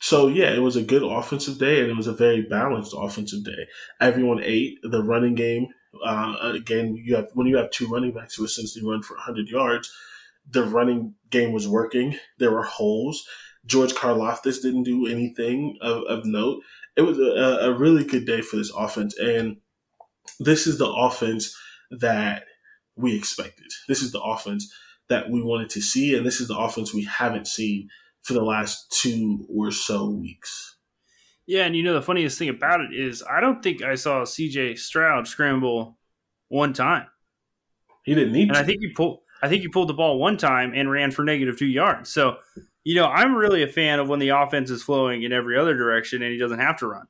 so 0.00 0.28
yeah, 0.28 0.52
it 0.52 0.60
was 0.60 0.76
a 0.76 0.82
good 0.82 1.02
offensive 1.02 1.58
day, 1.58 1.80
and 1.80 1.90
it 1.90 1.96
was 1.96 2.06
a 2.06 2.12
very 2.12 2.42
balanced 2.42 2.94
offensive 2.96 3.44
day. 3.44 3.66
Everyone 4.00 4.40
ate 4.42 4.78
the 4.82 5.02
running 5.02 5.34
game. 5.34 5.68
Uh, 6.04 6.36
again, 6.54 6.94
you 6.96 7.16
have 7.16 7.28
when 7.34 7.46
you 7.46 7.56
have 7.56 7.70
two 7.70 7.86
running 7.86 8.12
backs 8.12 8.34
who 8.34 8.44
essentially 8.44 8.86
run 8.86 9.02
for 9.02 9.14
100 9.14 9.48
yards, 9.48 9.90
the 10.50 10.64
running 10.64 11.14
game 11.30 11.52
was 11.52 11.66
working. 11.66 12.18
There 12.38 12.52
were 12.52 12.62
holes. 12.62 13.26
George 13.64 13.94
Karlaftis 13.94 14.62
didn't 14.62 14.84
do 14.84 15.06
anything 15.06 15.76
of, 15.80 16.04
of 16.04 16.24
note. 16.24 16.62
It 16.96 17.02
was 17.02 17.18
a, 17.18 17.66
a 17.66 17.72
really 17.76 18.04
good 18.04 18.26
day 18.26 18.42
for 18.42 18.56
this 18.56 18.72
offense, 18.76 19.18
and 19.18 19.56
this 20.38 20.66
is 20.66 20.78
the 20.78 20.88
offense 20.88 21.56
that 21.90 22.44
we 22.96 23.16
expected. 23.16 23.66
This 23.88 24.02
is 24.02 24.12
the 24.12 24.20
offense 24.20 24.72
that 25.08 25.30
we 25.30 25.42
wanted 25.42 25.70
to 25.70 25.80
see, 25.80 26.16
and 26.16 26.26
this 26.26 26.40
is 26.40 26.48
the 26.48 26.56
offense 26.56 26.92
we 26.92 27.04
haven't 27.04 27.46
seen 27.46 27.88
for 28.22 28.32
the 28.32 28.42
last 28.42 28.90
two 28.90 29.46
or 29.48 29.70
so 29.70 30.10
weeks. 30.10 30.76
Yeah, 31.46 31.64
and 31.64 31.76
you 31.76 31.84
know 31.84 31.94
the 31.94 32.02
funniest 32.02 32.38
thing 32.38 32.48
about 32.48 32.80
it 32.80 32.92
is 32.92 33.22
I 33.22 33.40
don't 33.40 33.62
think 33.62 33.82
I 33.82 33.94
saw 33.94 34.22
CJ 34.22 34.78
Stroud 34.78 35.28
scramble 35.28 35.96
one 36.48 36.72
time. 36.72 37.06
He 38.04 38.14
didn't 38.14 38.32
need 38.32 38.48
and 38.48 38.54
to. 38.54 38.60
I 38.60 38.64
think 38.64 38.80
he 38.80 38.92
pulled 38.92 39.20
I 39.42 39.48
think 39.48 39.62
he 39.62 39.68
pulled 39.68 39.88
the 39.88 39.94
ball 39.94 40.18
one 40.18 40.36
time 40.36 40.72
and 40.74 40.90
ran 40.90 41.12
for 41.12 41.24
negative 41.24 41.58
two 41.58 41.66
yards. 41.66 42.10
So 42.10 42.38
you 42.82 42.94
know, 42.94 43.06
I'm 43.06 43.34
really 43.34 43.62
a 43.62 43.68
fan 43.68 43.98
of 44.00 44.08
when 44.08 44.18
the 44.18 44.28
offense 44.30 44.70
is 44.70 44.82
flowing 44.82 45.22
in 45.22 45.32
every 45.32 45.56
other 45.56 45.74
direction 45.74 46.22
and 46.22 46.32
he 46.32 46.38
doesn't 46.38 46.60
have 46.60 46.78
to 46.78 46.86
run. 46.86 47.06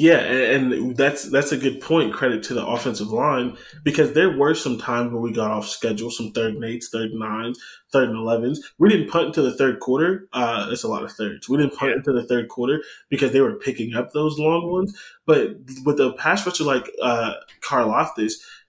Yeah, 0.00 0.18
and 0.20 0.96
that's 0.96 1.28
that's 1.28 1.50
a 1.50 1.56
good 1.56 1.80
point. 1.80 2.14
Credit 2.14 2.40
to 2.44 2.54
the 2.54 2.64
offensive 2.64 3.08
line 3.08 3.56
because 3.82 4.12
there 4.12 4.30
were 4.30 4.54
some 4.54 4.78
times 4.78 5.10
where 5.10 5.20
we 5.20 5.32
got 5.32 5.50
off 5.50 5.66
schedule, 5.66 6.08
some 6.12 6.30
third 6.30 6.54
and 6.54 6.64
eights, 6.64 6.88
third 6.88 7.10
and 7.10 7.18
nines, 7.18 7.58
third 7.90 8.08
and 8.08 8.16
elevens. 8.16 8.60
We 8.78 8.90
didn't 8.90 9.10
punt 9.10 9.26
into 9.26 9.42
the 9.42 9.56
third 9.56 9.80
quarter. 9.80 10.28
Uh, 10.32 10.68
that's 10.68 10.84
a 10.84 10.88
lot 10.88 11.02
of 11.02 11.10
thirds. 11.10 11.48
We 11.48 11.56
didn't 11.56 11.74
punt 11.74 11.90
yeah. 11.90 11.96
into 11.96 12.12
the 12.12 12.24
third 12.28 12.48
quarter 12.48 12.80
because 13.08 13.32
they 13.32 13.40
were 13.40 13.56
picking 13.56 13.96
up 13.96 14.12
those 14.12 14.38
long 14.38 14.70
ones. 14.70 14.96
But 15.26 15.56
with 15.84 15.96
the 15.96 16.12
pass 16.12 16.46
rusher 16.46 16.62
like 16.62 16.88
uh, 17.02 17.32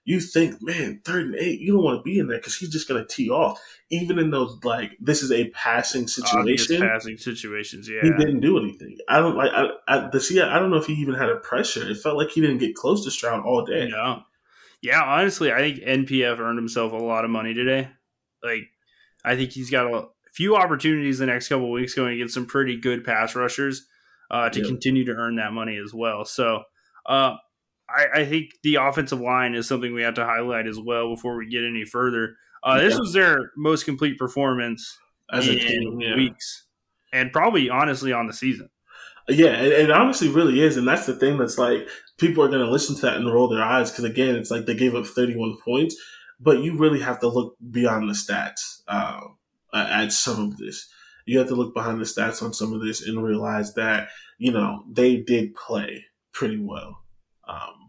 you 0.04 0.20
think, 0.20 0.62
man, 0.62 1.00
third 1.04 1.26
and 1.26 1.34
eight, 1.36 1.60
you 1.60 1.74
don't 1.74 1.84
want 1.84 1.98
to 1.98 2.02
be 2.02 2.18
in 2.18 2.26
there 2.26 2.38
because 2.38 2.56
he's 2.56 2.70
just 2.70 2.88
going 2.88 3.00
to 3.00 3.06
tee 3.06 3.28
off. 3.28 3.60
Even 3.90 4.18
in 4.18 4.30
those 4.30 4.58
like 4.64 4.96
this 5.00 5.22
is 5.22 5.30
a 5.30 5.50
passing 5.50 6.08
situation, 6.08 6.80
passing 6.80 7.18
situations, 7.18 7.88
yeah, 7.88 8.00
he 8.02 8.10
didn't 8.10 8.40
do 8.40 8.58
anything. 8.58 8.96
I 9.08 9.18
don't 9.18 9.36
like 9.36 9.50
I, 9.52 9.68
I 9.88 10.08
the 10.08 10.20
see. 10.20 10.40
I 10.40 10.58
don't 10.58 10.70
know 10.70 10.76
if 10.76 10.86
he 10.86 10.94
even 10.94 11.14
had 11.14 11.28
a 11.28 11.36
pressure. 11.36 11.88
It 11.88 11.98
felt 11.98 12.16
like 12.16 12.30
he 12.30 12.40
didn't 12.40 12.58
get 12.58 12.74
close 12.74 13.04
to 13.04 13.10
Stroud 13.10 13.44
all 13.44 13.64
day. 13.64 13.88
No, 13.88 14.22
yeah, 14.80 15.02
honestly, 15.02 15.52
I 15.52 15.58
think 15.58 15.80
NPF 15.80 16.38
earned 16.38 16.58
himself 16.58 16.92
a 16.92 16.96
lot 16.96 17.24
of 17.24 17.30
money 17.30 17.52
today. 17.52 17.88
Like, 18.42 18.70
I 19.24 19.36
think 19.36 19.50
he's 19.50 19.70
got 19.70 19.92
a 19.92 20.08
few 20.32 20.56
opportunities 20.56 21.18
the 21.18 21.26
next 21.26 21.48
couple 21.48 21.70
weeks 21.70 21.94
going 21.94 22.14
against 22.14 22.34
some 22.34 22.46
pretty 22.46 22.80
good 22.80 23.04
pass 23.04 23.36
rushers 23.36 23.86
uh, 24.30 24.48
to 24.48 24.64
continue 24.64 25.04
to 25.04 25.12
earn 25.12 25.36
that 25.36 25.52
money 25.52 25.76
as 25.76 25.92
well. 25.92 26.24
So. 26.24 26.62
Uh, 27.06 27.36
I, 27.96 28.20
I, 28.20 28.24
think 28.24 28.50
the 28.62 28.76
offensive 28.76 29.20
line 29.20 29.54
is 29.54 29.68
something 29.68 29.92
we 29.92 30.02
have 30.02 30.14
to 30.14 30.24
highlight 30.24 30.66
as 30.66 30.78
well 30.78 31.14
before 31.14 31.36
we 31.36 31.48
get 31.48 31.64
any 31.64 31.84
further. 31.84 32.36
Uh, 32.62 32.76
yeah. 32.76 32.88
This 32.88 32.98
was 32.98 33.12
their 33.12 33.50
most 33.56 33.84
complete 33.84 34.18
performance 34.18 34.98
As 35.32 35.48
in 35.48 35.58
team, 35.58 36.00
yeah. 36.00 36.14
weeks, 36.14 36.66
and 37.12 37.32
probably 37.32 37.70
honestly 37.70 38.12
on 38.12 38.26
the 38.26 38.32
season. 38.32 38.68
Yeah, 39.28 39.60
it, 39.60 39.72
it, 39.72 39.90
honestly 39.90 40.28
really 40.28 40.60
is, 40.60 40.76
and 40.76 40.86
that's 40.86 41.06
the 41.06 41.14
thing 41.14 41.38
that's 41.38 41.58
like 41.58 41.88
people 42.18 42.42
are 42.42 42.48
going 42.48 42.64
to 42.64 42.70
listen 42.70 42.96
to 42.96 43.02
that 43.02 43.16
and 43.16 43.32
roll 43.32 43.48
their 43.48 43.62
eyes 43.62 43.90
because 43.90 44.04
again, 44.04 44.34
it's 44.34 44.50
like 44.50 44.66
they 44.66 44.74
gave 44.74 44.94
up 44.94 45.06
31 45.06 45.56
points, 45.64 45.96
but 46.40 46.60
you 46.60 46.76
really 46.76 47.00
have 47.00 47.20
to 47.20 47.28
look 47.28 47.56
beyond 47.70 48.08
the 48.08 48.14
stats 48.14 48.80
uh, 48.88 49.20
at 49.72 50.12
some 50.12 50.40
of 50.40 50.56
this. 50.56 50.88
You 51.26 51.38
have 51.38 51.48
to 51.48 51.54
look 51.54 51.74
behind 51.74 52.00
the 52.00 52.04
stats 52.04 52.42
on 52.42 52.52
some 52.52 52.72
of 52.72 52.82
this 52.82 53.06
and 53.06 53.22
realize 53.22 53.74
that 53.74 54.08
you 54.38 54.50
know 54.52 54.84
they 54.90 55.18
did 55.18 55.54
play 55.54 56.04
pretty 56.32 56.58
well. 56.58 57.02
Um, 57.46 57.79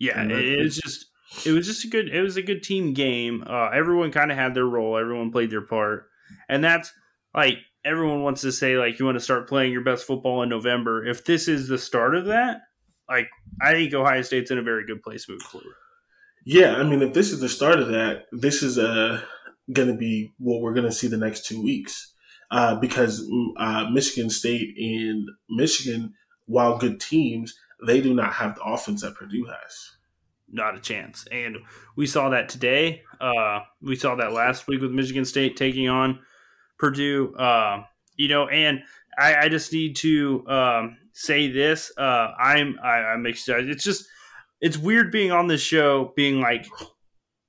yeah, 0.00 0.22
it 0.24 0.64
was 0.64 0.76
just 0.76 1.06
it 1.46 1.52
was 1.52 1.66
just 1.66 1.84
a 1.84 1.88
good 1.88 2.08
it 2.08 2.22
was 2.22 2.36
a 2.36 2.42
good 2.42 2.62
team 2.62 2.94
game. 2.94 3.44
Uh, 3.46 3.68
everyone 3.68 4.10
kind 4.10 4.32
of 4.32 4.38
had 4.38 4.54
their 4.54 4.64
role. 4.64 4.96
Everyone 4.96 5.30
played 5.30 5.50
their 5.50 5.60
part, 5.60 6.06
and 6.48 6.64
that's 6.64 6.92
like 7.34 7.58
everyone 7.84 8.22
wants 8.22 8.40
to 8.40 8.50
say 8.50 8.76
like 8.76 8.98
you 8.98 9.04
want 9.04 9.16
to 9.16 9.24
start 9.24 9.48
playing 9.48 9.72
your 9.72 9.84
best 9.84 10.06
football 10.06 10.42
in 10.42 10.48
November. 10.48 11.06
If 11.06 11.24
this 11.24 11.46
is 11.46 11.68
the 11.68 11.78
start 11.78 12.16
of 12.16 12.26
that, 12.26 12.62
like 13.08 13.28
I 13.60 13.72
think 13.72 13.92
Ohio 13.92 14.22
State's 14.22 14.50
in 14.50 14.58
a 14.58 14.62
very 14.62 14.86
good 14.86 15.02
place 15.02 15.28
moving 15.28 15.46
forward. 15.46 15.74
Yeah, 16.46 16.76
I 16.76 16.82
mean, 16.82 17.02
if 17.02 17.12
this 17.12 17.30
is 17.30 17.40
the 17.40 17.50
start 17.50 17.78
of 17.78 17.88
that, 17.88 18.24
this 18.32 18.62
is 18.62 18.78
uh, 18.78 19.20
going 19.70 19.88
to 19.88 19.94
be 19.94 20.32
what 20.38 20.62
we're 20.62 20.72
going 20.72 20.86
to 20.86 20.92
see 20.92 21.08
the 21.08 21.18
next 21.18 21.44
two 21.44 21.62
weeks 21.62 22.14
uh, 22.50 22.76
because 22.76 23.22
uh, 23.58 23.90
Michigan 23.90 24.30
State 24.30 24.74
and 24.78 25.28
Michigan, 25.50 26.14
while 26.46 26.78
good 26.78 26.98
teams, 26.98 27.54
they 27.86 28.00
do 28.00 28.14
not 28.14 28.32
have 28.34 28.54
the 28.54 28.62
offense 28.62 29.02
that 29.02 29.14
Purdue 29.14 29.46
has. 29.46 29.90
Not 30.52 30.76
a 30.76 30.80
chance. 30.80 31.26
And 31.30 31.58
we 31.96 32.06
saw 32.06 32.30
that 32.30 32.48
today. 32.48 33.02
Uh, 33.20 33.60
we 33.80 33.94
saw 33.94 34.16
that 34.16 34.32
last 34.32 34.66
week 34.66 34.80
with 34.80 34.90
Michigan 34.90 35.24
State 35.24 35.56
taking 35.56 35.88
on 35.88 36.18
Purdue. 36.78 37.34
Uh, 37.34 37.84
you 38.16 38.28
know, 38.28 38.48
and 38.48 38.80
I, 39.18 39.36
I 39.36 39.48
just 39.48 39.72
need 39.72 39.96
to 39.96 40.44
um, 40.48 40.96
say 41.12 41.50
this. 41.50 41.92
Uh, 41.96 42.32
I'm 42.38 42.78
I, 42.82 42.98
I'm 43.12 43.26
excited. 43.26 43.70
It's 43.70 43.84
just 43.84 44.06
it's 44.60 44.76
weird 44.76 45.12
being 45.12 45.30
on 45.30 45.46
this 45.46 45.60
show, 45.60 46.12
being 46.16 46.40
like 46.40 46.66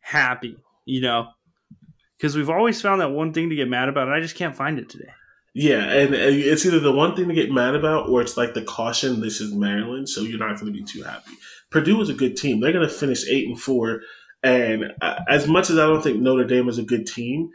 happy. 0.02 0.58
You 0.86 1.02
know, 1.02 1.28
because 2.18 2.36
we've 2.36 2.50
always 2.50 2.82
found 2.82 3.02
that 3.02 3.10
one 3.10 3.34
thing 3.34 3.50
to 3.50 3.56
get 3.56 3.68
mad 3.68 3.90
about, 3.90 4.08
and 4.08 4.16
I 4.16 4.20
just 4.20 4.36
can't 4.36 4.56
find 4.56 4.78
it 4.78 4.90
today. 4.90 5.12
Yeah, 5.54 5.84
and 5.84 6.16
it's 6.16 6.66
either 6.66 6.80
the 6.80 6.94
one 6.94 7.16
thing 7.16 7.28
to 7.28 7.34
get 7.34 7.52
mad 7.52 7.76
about, 7.76 8.08
or 8.08 8.22
it's 8.22 8.38
like 8.38 8.54
the 8.54 8.62
caution. 8.62 9.20
This 9.20 9.42
is 9.42 9.54
Maryland, 9.54 10.08
so 10.08 10.22
you're 10.22 10.40
not 10.40 10.60
going 10.60 10.72
to 10.72 10.80
be 10.80 10.84
too 10.84 11.04
happy. 11.04 11.34
Purdue 11.70 12.00
is 12.02 12.10
a 12.10 12.14
good 12.14 12.38
team. 12.38 12.62
They're 12.62 12.72
going 12.72 12.88
to 12.88 12.94
finish 12.94 13.28
eight 13.28 13.48
and 13.48 13.60
four, 13.60 14.02
and 14.44 14.94
uh, 15.02 15.20
as 15.30 15.48
much 15.48 15.70
as 15.70 15.78
I 15.78 15.86
don't 15.86 16.02
think 16.02 16.22
Notre 16.22 16.46
Dame 16.46 16.70
is 16.70 16.78
a 16.78 16.84
good 16.84 17.06
team, 17.06 17.50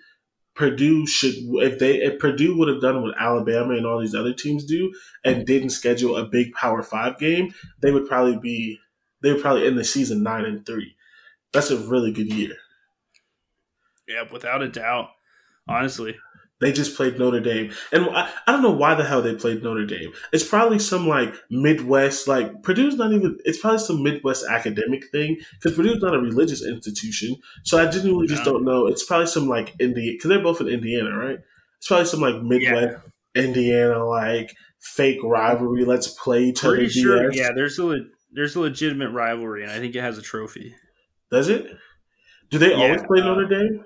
Purdue 0.55 1.07
should 1.07 1.35
if 1.37 1.79
they 1.79 1.97
if 1.97 2.19
Purdue 2.19 2.57
would 2.59 2.69
have 2.69 2.83
done 2.83 3.03
what 3.03 3.15
Alabama 3.19 3.75
and 3.75 3.87
all 3.87 4.01
these 4.01 4.15
other 4.15 4.35
teams 4.35 4.65
do 4.65 4.93
and 5.25 5.47
didn't 5.47 5.71
schedule 5.71 6.17
a 6.17 6.25
big 6.27 6.53
Power 6.53 6.83
Five 6.83 7.19
game, 7.19 7.55
they 7.81 7.93
would 7.93 8.07
probably 8.07 8.39
be 8.39 8.79
they 9.23 9.33
would 9.33 9.43
probably 9.43 9.67
end 9.67 9.79
the 9.79 9.85
season 9.85 10.23
nine 10.23 10.45
and 10.45 10.67
three. 10.67 10.97
That's 11.53 11.71
a 11.71 11.79
really 11.79 12.13
good 12.13 12.33
year. 12.33 12.57
Yeah, 14.07 14.25
without 14.31 14.63
a 14.63 14.69
doubt. 14.69 15.09
Honestly, 15.69 16.17
they 16.61 16.73
just 16.73 16.97
played 16.97 17.19
Notre 17.19 17.41
Dame. 17.41 17.73
And 17.93 18.09
I, 18.11 18.31
I, 18.47 18.53
don't 18.53 18.63
know 18.63 18.71
why 18.71 18.95
the 18.95 19.05
hell 19.05 19.21
they 19.21 19.35
played 19.35 19.63
Notre 19.63 19.85
Dame. 19.85 20.13
It's 20.33 20.45
probably 20.45 20.79
some 20.79 21.07
like 21.07 21.35
Midwest, 21.51 22.27
like 22.27 22.63
Purdue's 22.63 22.97
not 22.97 23.13
even, 23.13 23.39
it's 23.45 23.59
probably 23.59 23.79
some 23.79 24.03
Midwest 24.03 24.45
academic 24.49 25.11
thing 25.11 25.39
because 25.53 25.77
Purdue's 25.77 26.03
not 26.03 26.15
a 26.15 26.19
religious 26.19 26.65
institution. 26.65 27.37
So 27.65 27.79
I 27.79 27.91
genuinely 27.91 28.27
just 28.27 28.45
don't 28.45 28.65
know. 28.65 28.87
It's 28.87 29.05
probably 29.05 29.27
some 29.27 29.49
like 29.49 29.75
Indiana, 29.81 30.13
because 30.13 30.29
they're 30.31 30.43
both 30.43 30.61
in 30.61 30.69
Indiana, 30.69 31.17
right? 31.17 31.39
It's 31.77 31.89
probably 31.89 32.07
some 32.07 32.21
like 32.21 32.43
Midwest, 32.43 32.99
yeah. 33.35 33.45
Indiana, 33.45 34.05
like 34.05 34.57
fake 34.81 35.23
rivalry. 35.23 35.85
Let's 35.85 36.09
play 36.09 36.45
each 36.45 36.63
Pretty 36.63 36.85
other. 36.85 36.91
Sure, 36.91 37.33
yeah, 37.33 37.51
there's 37.55 37.79
a, 37.79 37.85
le- 37.85 38.07
there's 38.33 38.57
a 38.57 38.61
legitimate 38.61 39.11
rivalry 39.11 39.63
and 39.63 39.73
I 39.73 39.79
think 39.79 39.95
it 39.95 40.01
has 40.01 40.17
a 40.17 40.23
trophy. 40.23 40.75
Does 41.31 41.49
it? 41.49 41.67
Do 42.51 42.59
they 42.59 42.71
yeah, 42.71 42.85
always 42.85 43.03
play 43.03 43.21
uh, 43.21 43.25
Notre 43.25 43.47
Dame? 43.47 43.85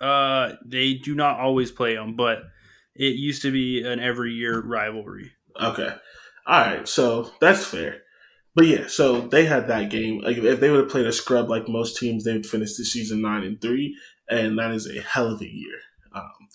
Uh, 0.00 0.52
they 0.64 0.94
do 0.94 1.14
not 1.14 1.40
always 1.40 1.70
play 1.70 1.94
them, 1.94 2.16
but 2.16 2.42
it 2.94 3.16
used 3.16 3.42
to 3.42 3.50
be 3.50 3.82
an 3.82 4.00
every 4.00 4.32
year 4.32 4.60
rivalry. 4.60 5.32
Okay, 5.60 5.94
all 6.46 6.60
right, 6.60 6.88
so 6.88 7.30
that's 7.40 7.64
fair. 7.64 8.02
But 8.54 8.66
yeah, 8.66 8.86
so 8.88 9.20
they 9.20 9.44
had 9.44 9.68
that 9.68 9.90
game. 9.90 10.20
Like 10.20 10.36
if 10.38 10.60
they 10.60 10.70
would 10.70 10.80
have 10.80 10.90
played 10.90 11.06
a 11.06 11.12
scrub 11.12 11.48
like 11.48 11.68
most 11.68 11.96
teams, 11.96 12.24
they 12.24 12.32
would 12.32 12.46
finish 12.46 12.76
the 12.76 12.84
season 12.84 13.22
nine 13.22 13.44
and 13.44 13.60
three, 13.60 13.96
and 14.28 14.58
that 14.58 14.72
is 14.72 14.88
a 14.88 15.00
hell 15.00 15.32
of 15.32 15.40
a 15.40 15.46
year. 15.46 15.78
Um, 16.12 16.48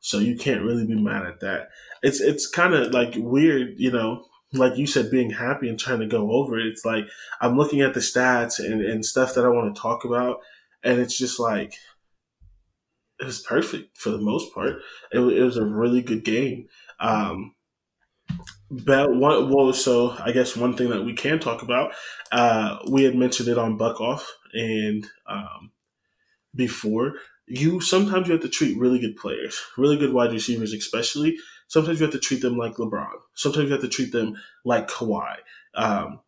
so 0.00 0.18
you 0.18 0.36
can't 0.36 0.62
really 0.62 0.86
be 0.86 0.94
mad 0.94 1.26
at 1.26 1.40
that. 1.40 1.70
It's 2.02 2.20
it's 2.20 2.48
kind 2.48 2.74
of 2.74 2.92
like 2.92 3.14
weird, 3.16 3.74
you 3.76 3.90
know. 3.90 4.24
Like 4.52 4.78
you 4.78 4.86
said, 4.86 5.10
being 5.10 5.30
happy 5.30 5.68
and 5.68 5.78
trying 5.78 6.00
to 6.00 6.06
go 6.06 6.30
over 6.30 6.58
it. 6.58 6.66
It's 6.66 6.84
like 6.84 7.04
I'm 7.40 7.56
looking 7.56 7.80
at 7.80 7.92
the 7.92 8.00
stats 8.00 8.58
and, 8.58 8.80
and 8.80 9.04
stuff 9.04 9.34
that 9.34 9.44
I 9.44 9.48
want 9.48 9.74
to 9.74 9.80
talk 9.80 10.04
about, 10.04 10.38
and 10.82 11.00
it's 11.00 11.18
just 11.18 11.40
like 11.40 11.74
it 13.20 13.24
was 13.24 13.40
perfect 13.40 13.98
for 13.98 14.10
the 14.10 14.20
most 14.20 14.54
part. 14.54 14.76
It, 15.12 15.18
it 15.20 15.42
was 15.42 15.56
a 15.56 15.64
really 15.64 16.02
good 16.02 16.24
game. 16.24 16.68
Um, 17.00 17.54
but 18.70 19.14
one, 19.14 19.50
well, 19.50 19.72
so 19.72 20.14
I 20.18 20.32
guess 20.32 20.56
one 20.56 20.76
thing 20.76 20.90
that 20.90 21.04
we 21.04 21.14
can 21.14 21.38
talk 21.38 21.62
about, 21.62 21.92
uh, 22.30 22.78
we 22.90 23.04
had 23.04 23.14
mentioned 23.14 23.48
it 23.48 23.58
on 23.58 23.76
Buck 23.76 24.00
Off 24.00 24.30
and 24.52 25.06
um, 25.26 25.72
before. 26.54 27.14
You 27.46 27.80
sometimes 27.80 28.26
you 28.28 28.34
have 28.34 28.42
to 28.42 28.48
treat 28.48 28.78
really 28.78 28.98
good 28.98 29.16
players, 29.16 29.58
really 29.78 29.96
good 29.96 30.12
wide 30.12 30.32
receivers, 30.32 30.74
especially. 30.74 31.38
Sometimes 31.66 31.98
you 31.98 32.04
have 32.04 32.12
to 32.12 32.20
treat 32.20 32.42
them 32.42 32.58
like 32.58 32.74
LeBron. 32.74 33.08
Sometimes 33.34 33.66
you 33.66 33.72
have 33.72 33.80
to 33.80 33.88
treat 33.88 34.12
them 34.12 34.36
like 34.66 34.88
Kawhi. 34.88 35.36
Um, 35.74 36.20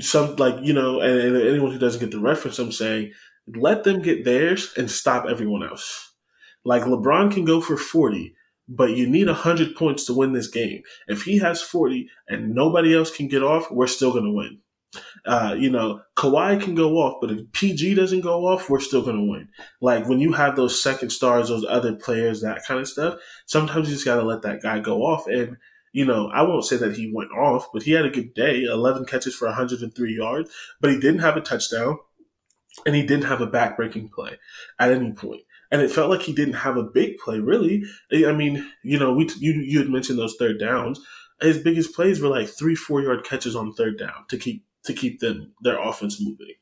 some 0.00 0.36
like 0.36 0.56
you 0.62 0.74
know, 0.74 1.00
and, 1.00 1.18
and 1.18 1.36
anyone 1.36 1.72
who 1.72 1.78
doesn't 1.78 2.00
get 2.00 2.10
the 2.10 2.20
reference, 2.20 2.58
I'm 2.58 2.72
saying 2.72 3.12
let 3.56 3.84
them 3.84 4.02
get 4.02 4.24
theirs 4.24 4.72
and 4.76 4.90
stop 4.90 5.26
everyone 5.28 5.62
else. 5.62 6.12
Like 6.64 6.82
LeBron 6.82 7.32
can 7.32 7.44
go 7.44 7.60
for 7.60 7.76
40, 7.76 8.34
but 8.68 8.90
you 8.90 9.08
need 9.08 9.26
100 9.26 9.74
points 9.76 10.04
to 10.06 10.14
win 10.14 10.32
this 10.32 10.48
game. 10.48 10.82
If 11.06 11.22
he 11.22 11.38
has 11.38 11.62
40 11.62 12.08
and 12.28 12.54
nobody 12.54 12.94
else 12.94 13.14
can 13.14 13.28
get 13.28 13.42
off, 13.42 13.70
we're 13.70 13.86
still 13.86 14.12
going 14.12 14.24
to 14.24 14.32
win. 14.32 14.58
Uh, 15.26 15.54
you 15.58 15.70
know, 15.70 16.00
Kawhi 16.16 16.60
can 16.60 16.74
go 16.74 16.96
off, 16.96 17.18
but 17.20 17.30
if 17.30 17.52
PG 17.52 17.94
doesn't 17.94 18.22
go 18.22 18.46
off, 18.46 18.70
we're 18.70 18.80
still 18.80 19.02
going 19.02 19.16
to 19.16 19.30
win. 19.30 19.48
Like 19.80 20.08
when 20.08 20.18
you 20.18 20.32
have 20.32 20.56
those 20.56 20.82
second 20.82 21.10
stars, 21.10 21.48
those 21.48 21.64
other 21.68 21.94
players, 21.94 22.40
that 22.40 22.64
kind 22.66 22.80
of 22.80 22.88
stuff, 22.88 23.18
sometimes 23.46 23.88
you 23.88 23.94
just 23.94 24.06
got 24.06 24.16
to 24.16 24.22
let 24.22 24.42
that 24.42 24.62
guy 24.62 24.80
go 24.80 25.02
off. 25.02 25.26
And, 25.26 25.58
you 25.92 26.04
know, 26.04 26.28
I 26.28 26.42
won't 26.42 26.64
say 26.64 26.76
that 26.76 26.96
he 26.96 27.12
went 27.14 27.32
off, 27.32 27.68
but 27.72 27.82
he 27.82 27.92
had 27.92 28.06
a 28.06 28.10
good 28.10 28.32
day 28.34 28.62
11 28.64 29.04
catches 29.04 29.34
for 29.34 29.46
103 29.46 30.14
yards, 30.14 30.50
but 30.80 30.90
he 30.90 30.98
didn't 30.98 31.20
have 31.20 31.36
a 31.36 31.42
touchdown 31.42 31.98
and 32.86 32.94
he 32.94 33.02
didn't 33.02 33.26
have 33.26 33.40
a 33.40 33.46
backbreaking 33.46 34.10
play 34.10 34.38
at 34.78 34.90
any 34.90 35.12
point. 35.12 35.42
And 35.70 35.82
it 35.82 35.90
felt 35.90 36.10
like 36.10 36.22
he 36.22 36.32
didn't 36.32 36.54
have 36.54 36.76
a 36.76 36.82
big 36.82 37.18
play, 37.18 37.40
really. 37.40 37.84
I 38.12 38.32
mean, 38.32 38.70
you 38.82 38.98
know, 38.98 39.12
we 39.12 39.28
you 39.38 39.52
you 39.52 39.78
had 39.78 39.90
mentioned 39.90 40.18
those 40.18 40.36
third 40.38 40.58
downs. 40.58 41.00
His 41.40 41.58
biggest 41.58 41.94
plays 41.94 42.20
were 42.20 42.28
like 42.28 42.48
three, 42.48 42.74
four 42.74 43.02
yard 43.02 43.24
catches 43.24 43.54
on 43.54 43.74
third 43.74 43.98
down 43.98 44.24
to 44.28 44.38
keep 44.38 44.64
to 44.84 44.92
keep 44.92 45.20
them 45.20 45.52
their 45.60 45.78
offense 45.78 46.20
moving. 46.20 46.54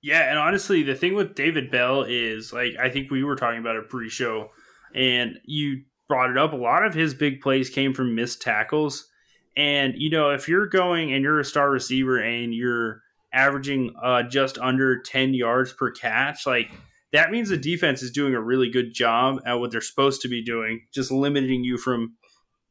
Yeah, 0.00 0.30
and 0.30 0.38
honestly, 0.38 0.82
the 0.82 0.94
thing 0.94 1.14
with 1.14 1.34
David 1.34 1.70
Bell 1.70 2.04
is 2.04 2.52
like 2.52 2.76
I 2.80 2.88
think 2.88 3.10
we 3.10 3.24
were 3.24 3.36
talking 3.36 3.60
about 3.60 3.76
it 3.76 3.88
pre-show, 3.88 4.50
and 4.94 5.38
you 5.44 5.82
brought 6.08 6.30
it 6.30 6.38
up. 6.38 6.52
A 6.52 6.56
lot 6.56 6.84
of 6.84 6.94
his 6.94 7.14
big 7.14 7.40
plays 7.40 7.68
came 7.68 7.92
from 7.92 8.14
missed 8.14 8.40
tackles, 8.40 9.08
and 9.56 9.94
you 9.96 10.08
know 10.08 10.30
if 10.30 10.48
you're 10.48 10.66
going 10.66 11.12
and 11.12 11.22
you're 11.22 11.40
a 11.40 11.44
star 11.44 11.70
receiver 11.70 12.18
and 12.18 12.54
you're 12.54 13.02
averaging 13.38 13.94
uh, 14.02 14.24
just 14.24 14.58
under 14.58 15.02
ten 15.02 15.34
yards 15.34 15.72
per 15.72 15.90
catch, 15.90 16.46
like 16.46 16.70
that 17.12 17.30
means 17.30 17.48
the 17.48 17.56
defense 17.56 18.02
is 18.02 18.10
doing 18.10 18.34
a 18.34 18.40
really 18.40 18.70
good 18.70 18.92
job 18.92 19.40
at 19.46 19.54
what 19.54 19.70
they're 19.70 19.80
supposed 19.80 20.20
to 20.22 20.28
be 20.28 20.44
doing, 20.44 20.82
just 20.92 21.10
limiting 21.10 21.64
you 21.64 21.78
from 21.78 22.14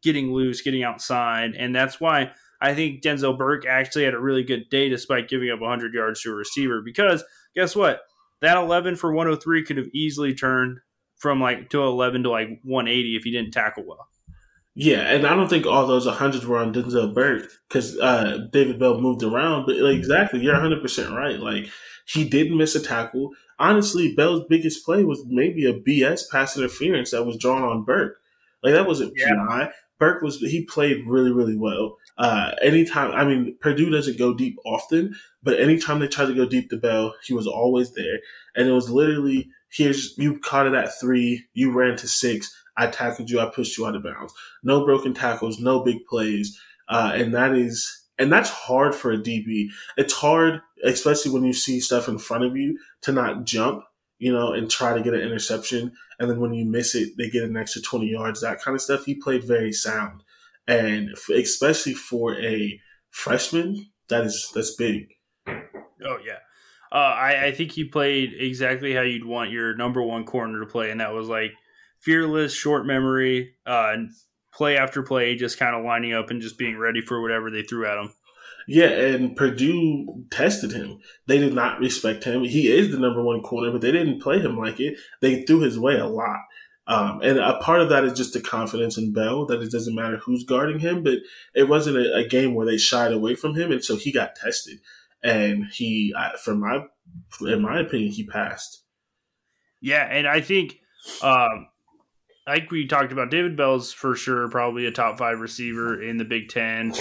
getting 0.03 0.31
loose, 0.31 0.61
getting 0.61 0.83
outside, 0.83 1.55
and 1.55 1.75
that's 1.75 1.99
why 1.99 2.31
I 2.61 2.73
think 2.73 3.01
Denzel 3.01 3.37
Burke 3.37 3.65
actually 3.65 4.05
had 4.05 4.13
a 4.13 4.19
really 4.19 4.43
good 4.43 4.69
day 4.69 4.89
despite 4.89 5.29
giving 5.29 5.49
up 5.49 5.59
100 5.59 5.93
yards 5.93 6.21
to 6.21 6.31
a 6.31 6.35
receiver. 6.35 6.81
Because 6.83 7.23
guess 7.55 7.75
what? 7.75 8.01
That 8.41 8.57
11 8.57 8.95
for 8.95 9.13
103 9.13 9.63
could 9.63 9.77
have 9.77 9.87
easily 9.93 10.33
turned 10.33 10.79
from 11.17 11.41
like 11.41 11.69
to 11.69 11.83
11 11.83 12.23
to 12.23 12.29
like 12.29 12.47
180 12.63 13.15
if 13.15 13.23
he 13.23 13.31
didn't 13.31 13.51
tackle 13.51 13.83
well. 13.85 14.07
Yeah, 14.79 15.11
and 15.11 15.25
I 15.25 15.35
don't 15.35 15.49
think 15.49 15.65
all 15.65 15.87
those 15.87 16.05
100s 16.05 16.45
were 16.45 16.59
on 16.59 16.71
Denzel 16.71 17.11
Burke 17.11 17.49
because 17.67 17.97
uh, 17.97 18.45
David 18.53 18.77
Bell 18.77 19.01
moved 19.01 19.23
around. 19.23 19.65
But 19.65 19.77
like, 19.77 19.97
exactly, 19.97 20.39
you're 20.39 20.53
100% 20.53 21.17
right. 21.17 21.39
Like, 21.39 21.71
he 22.05 22.29
did 22.29 22.51
miss 22.51 22.75
a 22.75 22.79
tackle. 22.79 23.31
Honestly, 23.57 24.13
Bell's 24.13 24.45
biggest 24.47 24.85
play 24.85 25.03
was 25.03 25.25
maybe 25.25 25.65
a 25.65 25.73
BS 25.73 26.29
pass 26.29 26.55
interference 26.55 27.09
that 27.09 27.25
was 27.25 27.39
drawn 27.39 27.63
on 27.63 27.85
Burke. 27.85 28.17
Like, 28.61 28.75
that 28.75 28.85
wasn't 28.85 29.13
yeah. 29.15 29.33
PI. 29.47 29.71
Burke 29.97 30.21
was, 30.21 30.37
he 30.41 30.63
played 30.65 31.07
really, 31.07 31.31
really 31.31 31.57
well. 31.57 31.97
Uh, 32.19 32.51
anytime, 32.61 33.11
I 33.13 33.25
mean, 33.25 33.57
Purdue 33.59 33.89
doesn't 33.89 34.19
go 34.19 34.35
deep 34.35 34.57
often, 34.63 35.15
but 35.41 35.59
anytime 35.59 35.99
they 35.99 36.07
tried 36.07 36.27
to 36.27 36.35
go 36.35 36.47
deep 36.47 36.69
to 36.69 36.77
Bell, 36.77 37.15
he 37.23 37.33
was 37.33 37.47
always 37.47 37.93
there. 37.93 38.19
And 38.55 38.67
it 38.67 38.73
was 38.73 38.91
literally, 38.91 39.49
here's, 39.71 40.15
you 40.19 40.37
caught 40.37 40.67
it 40.67 40.75
at 40.75 40.99
three, 40.99 41.47
you 41.53 41.71
ran 41.71 41.97
to 41.97 42.07
six, 42.07 42.55
I 42.77 42.87
tackled 42.87 43.29
you, 43.29 43.39
I 43.39 43.47
pushed 43.47 43.77
you 43.77 43.85
out 43.85 43.95
of 43.95 44.03
bounds. 44.03 44.33
No 44.63 44.85
broken 44.85 45.13
tackles, 45.13 45.59
no 45.59 45.83
big 45.83 46.05
plays. 46.05 46.59
Uh, 46.87 47.11
and 47.15 47.33
that 47.33 47.53
is, 47.53 48.05
and 48.17 48.31
that's 48.31 48.49
hard 48.49 48.95
for 48.95 49.11
a 49.11 49.17
DB. 49.17 49.67
It's 49.97 50.13
hard, 50.13 50.61
especially 50.83 51.31
when 51.31 51.43
you 51.43 51.53
see 51.53 51.79
stuff 51.79 52.07
in 52.07 52.17
front 52.17 52.45
of 52.45 52.55
you, 52.55 52.77
to 53.01 53.11
not 53.11 53.45
jump, 53.45 53.83
you 54.19 54.31
know, 54.31 54.53
and 54.53 54.69
try 54.69 54.93
to 54.93 55.03
get 55.03 55.13
an 55.13 55.21
interception. 55.21 55.91
And 56.19 56.29
then 56.29 56.39
when 56.39 56.53
you 56.53 56.65
miss 56.65 56.95
it, 56.95 57.17
they 57.17 57.29
get 57.29 57.43
an 57.43 57.57
extra 57.57 57.81
20 57.81 58.07
yards, 58.07 58.41
that 58.41 58.61
kind 58.61 58.75
of 58.75 58.81
stuff. 58.81 59.05
He 59.05 59.15
played 59.15 59.43
very 59.43 59.73
sound 59.73 60.23
and 60.67 61.15
especially 61.33 61.93
for 61.93 62.39
a 62.39 62.79
freshman, 63.09 63.87
that 64.09 64.25
is 64.25 64.51
that's 64.53 64.75
big. 64.75 65.13
Oh 65.47 66.17
yeah, 66.25 66.39
uh, 66.91 66.95
I, 66.95 67.45
I 67.45 67.51
think 67.51 67.71
he 67.71 67.85
played 67.85 68.33
exactly 68.37 68.93
how 68.93 69.01
you'd 69.01 69.25
want 69.25 69.51
your 69.51 69.75
number 69.75 70.01
one 70.01 70.25
corner 70.25 70.59
to 70.59 70.65
play, 70.65 70.91
and 70.91 70.99
that 70.99 71.13
was 71.13 71.29
like 71.29 71.51
fearless, 72.07 72.53
short 72.53 72.85
memory, 72.85 73.53
uh, 73.65 73.97
play 74.53 74.77
after 74.77 75.03
play, 75.03 75.35
just 75.35 75.59
kind 75.59 75.75
of 75.75 75.83
lining 75.83 76.13
up 76.13 76.29
and 76.29 76.41
just 76.41 76.57
being 76.57 76.77
ready 76.77 77.01
for 77.01 77.21
whatever 77.21 77.51
they 77.51 77.63
threw 77.63 77.85
at 77.85 77.97
him. 77.97 78.13
Yeah, 78.65 78.87
and 78.87 79.35
Purdue 79.35 80.23
tested 80.31 80.71
him. 80.71 80.99
They 81.25 81.37
did 81.37 81.53
not 81.53 81.79
respect 81.79 82.23
him. 82.23 82.45
He 82.45 82.71
is 82.71 82.91
the 82.91 82.97
number 82.97 83.21
one 83.21 83.41
corner, 83.41 83.71
but 83.71 83.81
they 83.81 83.91
didn't 83.91 84.21
play 84.21 84.39
him 84.39 84.57
like 84.57 84.79
it. 84.79 84.97
They 85.21 85.43
threw 85.43 85.59
his 85.59 85.77
way 85.77 85.97
a 85.99 86.07
lot. 86.07 86.39
Um, 86.87 87.19
and 87.21 87.39
a 87.39 87.57
part 87.59 87.81
of 87.81 87.89
that 87.89 88.05
is 88.05 88.13
just 88.13 88.31
the 88.31 88.39
confidence 88.39 88.97
in 88.97 89.11
Bell 89.11 89.45
that 89.47 89.61
it 89.61 89.71
doesn't 89.71 89.95
matter 89.95 90.17
who's 90.17 90.45
guarding 90.45 90.79
him, 90.79 91.03
but 91.03 91.17
it 91.53 91.67
wasn't 91.67 91.97
a, 91.97 92.15
a 92.15 92.27
game 92.27 92.55
where 92.55 92.65
they 92.65 92.77
shied 92.77 93.11
away 93.11 93.35
from 93.35 93.55
him, 93.55 93.73
and 93.73 93.83
so 93.83 93.97
he 93.97 94.13
got 94.13 94.37
tested, 94.37 94.79
and 95.21 95.65
he, 95.73 96.15
for 96.41 96.55
my, 96.55 96.85
in 97.41 97.61
my 97.61 97.81
opinion, 97.81 98.13
he 98.13 98.25
passed. 98.25 98.83
Yeah, 99.81 100.03
and 100.03 100.25
I 100.25 100.39
think, 100.39 100.77
um, 101.21 101.67
like 102.47 102.71
we 102.71 102.87
talked 102.87 103.11
about, 103.11 103.29
David 103.29 103.57
Bell's 103.57 103.91
for 103.91 104.15
sure 104.15 104.49
probably 104.49 104.85
a 104.85 104.91
top 104.91 105.17
five 105.17 105.39
receiver 105.39 106.01
in 106.01 106.17
the 106.17 106.25
Big 106.25 106.49
Ten. 106.49 106.93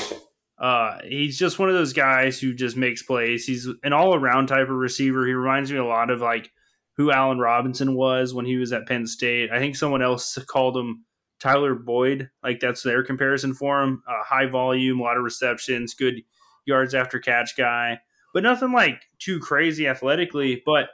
Uh, 0.59 0.99
he's 1.05 1.39
just 1.39 1.59
one 1.59 1.69
of 1.69 1.75
those 1.75 1.93
guys 1.93 2.41
who 2.41 2.55
just 2.55 2.77
makes 2.77 3.03
plays. 3.03 3.45
He's 3.45 3.69
an 3.83 3.93
all 3.93 4.15
around 4.15 4.49
type 4.49 4.69
of 4.69 4.77
receiver. 4.77 5.27
He 5.27 5.33
reminds 5.33 5.71
me 5.71 5.79
a 5.79 5.85
lot 5.85 6.11
of 6.11 6.21
like 6.21 6.51
who 6.97 7.13
Allen 7.13 7.39
Robinson 7.39 7.95
was 7.95 8.35
when 8.35 8.47
he 8.47 8.57
was 8.57 8.73
at 8.73 8.87
Penn 8.87 9.07
State. 9.07 9.51
I 9.53 9.59
think 9.59 9.77
someone 9.77 10.03
else 10.03 10.37
called 10.47 10.77
him 10.77 11.05
Tyler 11.39 11.75
Boyd. 11.75 12.31
Like 12.43 12.59
that's 12.61 12.83
their 12.83 13.05
comparison 13.05 13.55
for 13.55 13.83
him. 13.83 14.03
Uh, 14.09 14.23
high 14.25 14.47
volume, 14.47 15.01
a 15.01 15.03
lot 15.03 15.19
of 15.19 15.25
receptions, 15.25 15.95
good 15.95 16.23
yards 16.65 16.95
after 16.95 17.21
catch 17.21 17.57
guy, 17.57 18.01
but 18.35 18.43
nothing 18.43 18.73
like 18.73 19.03
too 19.19 19.39
crazy 19.39 19.87
athletically. 19.87 20.63
But 20.65 20.89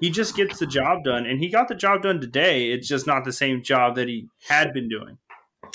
he 0.00 0.10
just 0.10 0.36
gets 0.36 0.58
the 0.58 0.66
job 0.66 1.04
done, 1.04 1.26
and 1.26 1.40
he 1.40 1.48
got 1.48 1.68
the 1.68 1.74
job 1.74 2.02
done 2.02 2.20
today. 2.20 2.70
It's 2.70 2.88
just 2.88 3.06
not 3.06 3.24
the 3.24 3.32
same 3.32 3.62
job 3.62 3.96
that 3.96 4.08
he 4.08 4.28
had 4.48 4.72
been 4.72 4.88
doing. 4.88 5.18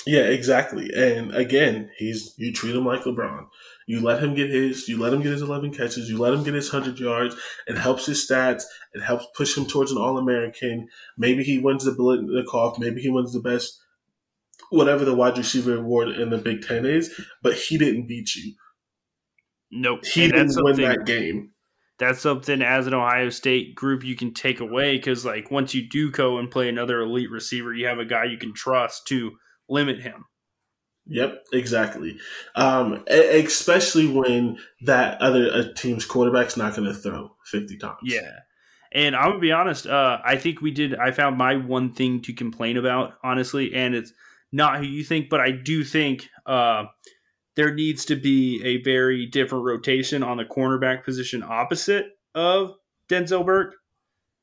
Yeah, 0.06 0.22
exactly. 0.22 0.90
And 0.94 1.34
again, 1.34 1.90
he's 1.96 2.34
you 2.36 2.52
treat 2.52 2.74
him 2.74 2.84
like 2.84 3.02
LeBron. 3.02 3.46
You 3.86 4.00
let 4.00 4.22
him 4.22 4.34
get 4.34 4.50
his, 4.50 4.88
you 4.88 4.98
let 4.98 5.12
him 5.12 5.22
get 5.22 5.32
his 5.32 5.42
11 5.42 5.72
catches, 5.72 6.08
you 6.08 6.18
let 6.18 6.32
him 6.32 6.42
get 6.42 6.54
his 6.54 6.72
100 6.72 6.98
yards. 6.98 7.36
It 7.66 7.76
helps 7.76 8.06
his 8.06 8.26
stats. 8.26 8.64
It 8.94 9.02
helps 9.02 9.26
push 9.36 9.56
him 9.56 9.66
towards 9.66 9.92
an 9.92 9.98
All 9.98 10.18
American. 10.18 10.88
Maybe 11.18 11.44
he 11.44 11.58
wins 11.58 11.84
the 11.84 11.92
Biletnikoff. 11.92 12.78
Maybe 12.78 13.02
he 13.02 13.10
wins 13.10 13.32
the 13.32 13.40
best, 13.40 13.78
whatever 14.70 15.04
the 15.04 15.14
wide 15.14 15.36
receiver 15.36 15.76
award 15.76 16.08
in 16.08 16.30
the 16.30 16.38
Big 16.38 16.62
Ten 16.62 16.86
is. 16.86 17.18
But 17.42 17.54
he 17.54 17.76
didn't 17.76 18.06
beat 18.06 18.34
you. 18.34 18.54
Nope. 19.70 20.04
He 20.04 20.24
and 20.24 20.32
didn't 20.32 20.64
win 20.64 20.76
that 20.82 21.04
game. 21.04 21.50
That's 21.98 22.20
something 22.20 22.60
as 22.60 22.86
an 22.86 22.94
Ohio 22.94 23.30
State 23.30 23.74
group 23.74 24.04
you 24.04 24.16
can 24.16 24.34
take 24.34 24.60
away 24.60 24.96
because, 24.96 25.24
like, 25.24 25.50
once 25.50 25.74
you 25.74 25.88
do 25.88 26.10
go 26.10 26.38
and 26.38 26.50
play 26.50 26.68
another 26.68 27.00
elite 27.00 27.30
receiver, 27.30 27.72
you 27.72 27.86
have 27.86 28.00
a 28.00 28.04
guy 28.04 28.24
you 28.24 28.36
can 28.36 28.52
trust 28.52 29.06
to 29.08 29.32
limit 29.68 30.00
him. 30.00 30.24
Yep, 31.06 31.46
exactly. 31.52 32.18
Um, 32.56 33.04
especially 33.08 34.08
when 34.08 34.58
that 34.82 35.20
other 35.20 35.50
uh, 35.52 35.64
team's 35.76 36.04
quarterback's 36.04 36.56
not 36.56 36.74
going 36.74 36.88
to 36.88 36.94
throw 36.94 37.30
50 37.44 37.76
times. 37.76 37.98
Yeah. 38.02 38.40
And 38.92 39.14
I'm 39.14 39.24
going 39.24 39.34
to 39.34 39.40
be 39.40 39.52
honest, 39.52 39.86
uh, 39.86 40.18
I 40.24 40.36
think 40.36 40.60
we 40.60 40.70
did. 40.70 40.94
I 40.94 41.10
found 41.10 41.36
my 41.36 41.56
one 41.56 41.92
thing 41.92 42.22
to 42.22 42.32
complain 42.32 42.76
about, 42.76 43.14
honestly, 43.22 43.74
and 43.74 43.94
it's 43.94 44.12
not 44.52 44.78
who 44.78 44.84
you 44.84 45.04
think, 45.04 45.28
but 45.28 45.40
I 45.40 45.50
do 45.50 45.84
think 45.84 46.28
uh, 46.46 46.84
there 47.56 47.72
needs 47.72 48.04
to 48.06 48.16
be 48.16 48.62
a 48.64 48.82
very 48.82 49.26
different 49.26 49.64
rotation 49.64 50.22
on 50.22 50.38
the 50.38 50.44
cornerback 50.44 51.04
position 51.04 51.42
opposite 51.42 52.06
of 52.34 52.72
Denzel 53.08 53.44
Burke. 53.44 53.74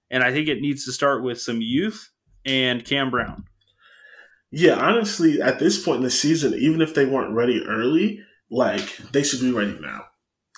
And 0.10 0.24
I 0.24 0.32
think 0.32 0.48
it 0.48 0.62
needs 0.62 0.86
to 0.86 0.92
start 0.92 1.24
with 1.24 1.42
some 1.42 1.62
youth 1.62 2.10
and 2.46 2.84
Cam 2.84 3.10
Brown. 3.10 3.46
Yeah, 4.52 4.76
honestly, 4.76 5.42
at 5.42 5.60
this 5.60 5.84
point 5.84 5.98
in 5.98 6.04
the 6.04 6.12
season, 6.12 6.54
even 6.54 6.82
if 6.82 6.94
they 6.94 7.06
weren't 7.06 7.34
ready 7.34 7.64
early, 7.66 8.22
like 8.50 8.98
they 9.14 9.24
should 9.24 9.40
be 9.40 9.52
ready 9.52 9.78
now. 9.80 10.06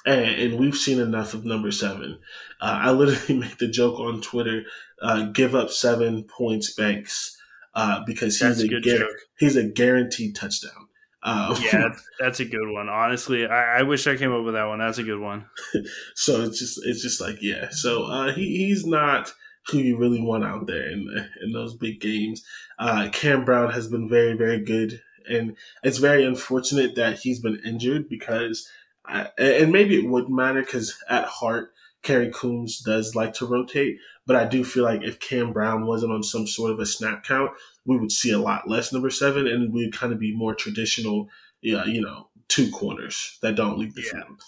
And, 0.06 0.26
and 0.26 0.60
we've 0.60 0.76
seen 0.76 1.00
enough 1.00 1.34
of 1.34 1.46
number 1.46 1.72
seven. 1.72 2.20
Uh, 2.60 2.80
I 2.82 2.92
literally 2.92 3.40
make 3.40 3.60
the 3.60 3.68
joke 3.68 4.00
on 4.00 4.22
Twitter: 4.22 4.64
uh, 5.02 5.28
"Give 5.28 5.54
up 5.56 5.70
seven 5.70 6.24
points, 6.24 6.74
Banks," 6.74 7.38
uh, 7.76 8.02
because 8.06 8.40
he's 8.40 8.64
a, 8.64 8.76
a 8.76 8.82
gar- 8.82 9.08
he's 9.38 9.56
a 9.56 9.64
guaranteed 9.64 10.36
touchdown. 10.36 10.83
Um, 11.24 11.56
yeah, 11.62 11.96
that's 12.20 12.42
a 12.42 12.46
good 12.46 12.70
one. 12.70 12.90
Honestly, 12.90 13.48
I, 13.48 13.80
I, 13.80 13.84
wish 13.84 14.08
I 14.08 14.18
came 14.18 14.34
up 14.34 14.44
with 14.44 14.56
that 14.56 14.66
one. 14.66 14.80
That's 14.80 14.98
a 14.98 15.04
good 15.04 15.22
one. 15.22 15.46
so 16.16 16.42
it's 16.42 16.60
just 16.60 16.86
it's 16.86 17.02
just 17.02 17.22
like 17.22 17.38
yeah. 17.42 17.70
So 17.72 18.04
uh, 18.04 18.34
he 18.34 18.68
he's 18.68 18.86
not 18.86 19.34
who 19.68 19.78
you 19.78 19.98
really 19.98 20.22
want 20.22 20.44
out 20.44 20.68
there 20.68 20.92
in 20.92 21.08
in 21.42 21.54
those 21.54 21.76
big 21.76 22.02
games. 22.02 22.44
Uh, 22.78 23.08
Cam 23.14 23.46
Brown 23.46 23.72
has 23.72 23.88
been 23.88 24.10
very 24.10 24.34
very 24.34 24.60
good, 24.60 25.02
and 25.30 25.56
it's 25.82 25.98
very 25.98 26.26
unfortunate 26.26 26.96
that 26.96 27.20
he's 27.20 27.40
been 27.40 27.62
injured 27.66 28.10
because, 28.10 28.68
I, 29.06 29.30
and 29.38 29.72
maybe 29.72 29.98
it 29.98 30.10
wouldn't 30.10 30.36
matter 30.36 30.62
because 30.62 30.94
at 31.10 31.26
heart. 31.26 31.70
Kerry 32.02 32.30
Coombs 32.34 32.82
does 32.82 33.16
like 33.16 33.34
to 33.36 33.46
rotate, 33.46 33.96
but 34.28 34.36
I 34.36 34.44
do 34.44 34.66
feel 34.66 34.84
like 34.84 35.04
if 35.04 35.22
Cam 35.22 35.54
Brown 35.54 35.86
wasn't 35.86 36.12
on 36.12 36.22
some 36.22 36.46
sort 36.46 36.72
of 36.72 36.80
a 36.80 36.86
snap 36.86 37.24
count, 37.24 37.52
we 37.86 37.98
would 37.98 38.12
see 38.12 38.32
a 38.32 38.40
lot 38.40 38.70
less 38.70 38.94
number 38.94 39.10
seven, 39.10 39.48
and 39.48 39.74
we'd 39.74 39.94
kind 39.94 40.14
of 40.14 40.20
be 40.20 40.36
more 40.36 40.56
traditional, 40.56 41.30
yeah, 41.62 41.86
you 41.86 42.02
know, 42.02 42.30
two 42.48 42.70
corners 42.72 43.38
that 43.42 43.56
don't 43.56 43.78
leave 43.78 43.94
the 43.96 44.04
yeah. 44.04 44.24
field. 44.24 44.42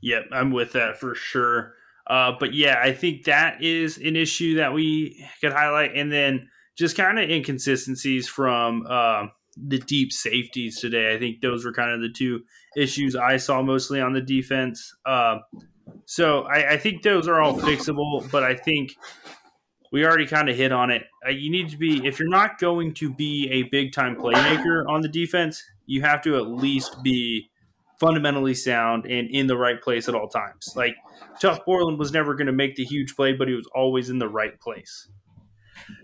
Yep, 0.00 0.24
I'm 0.32 0.50
with 0.50 0.72
that 0.72 0.98
for 0.98 1.14
sure. 1.14 1.74
Uh, 2.06 2.32
but 2.38 2.52
yeah, 2.52 2.80
I 2.82 2.92
think 2.92 3.24
that 3.24 3.62
is 3.62 3.96
an 3.96 4.16
issue 4.16 4.56
that 4.56 4.74
we 4.74 5.26
could 5.40 5.52
highlight. 5.52 5.96
And 5.96 6.12
then 6.12 6.48
just 6.76 6.96
kind 6.96 7.18
of 7.18 7.30
inconsistencies 7.30 8.28
from 8.28 8.84
uh, 8.88 9.26
the 9.56 9.78
deep 9.78 10.12
safeties 10.12 10.80
today. 10.80 11.14
I 11.14 11.18
think 11.18 11.40
those 11.40 11.64
were 11.64 11.72
kind 11.72 11.92
of 11.92 12.00
the 12.00 12.10
two 12.10 12.42
issues 12.76 13.16
I 13.16 13.36
saw 13.36 13.62
mostly 13.62 14.00
on 14.00 14.12
the 14.12 14.20
defense. 14.20 14.94
Uh, 15.06 15.38
so 16.06 16.42
I, 16.42 16.72
I, 16.72 16.76
think 16.76 17.02
those 17.02 17.28
are 17.28 17.40
all 17.40 17.54
fixable, 17.58 18.28
but 18.30 18.42
I 18.42 18.54
think 18.56 18.96
we 19.94 20.04
already 20.04 20.26
kind 20.26 20.48
of 20.48 20.56
hit 20.56 20.72
on 20.72 20.90
it. 20.90 21.04
Uh, 21.24 21.30
you 21.30 21.48
need 21.48 21.68
to 21.68 21.76
be, 21.76 22.04
if 22.04 22.18
you're 22.18 22.28
not 22.28 22.58
going 22.58 22.92
to 22.94 23.14
be 23.14 23.48
a 23.52 23.62
big 23.70 23.92
time 23.92 24.16
playmaker 24.16 24.84
on 24.88 25.02
the 25.02 25.08
defense, 25.08 25.62
you 25.86 26.02
have 26.02 26.20
to 26.22 26.34
at 26.34 26.48
least 26.48 27.00
be 27.04 27.48
fundamentally 28.00 28.54
sound 28.54 29.06
and 29.06 29.30
in 29.30 29.46
the 29.46 29.56
right 29.56 29.80
place 29.80 30.08
at 30.08 30.16
all 30.16 30.26
times. 30.26 30.72
Like 30.74 30.96
Tuf 31.40 31.64
Borland 31.64 31.96
was 31.96 32.10
never 32.10 32.34
going 32.34 32.48
to 32.48 32.52
make 32.52 32.74
the 32.74 32.84
huge 32.84 33.14
play, 33.14 33.34
but 33.34 33.46
he 33.46 33.54
was 33.54 33.68
always 33.72 34.10
in 34.10 34.18
the 34.18 34.28
right 34.28 34.58
place. 34.58 35.08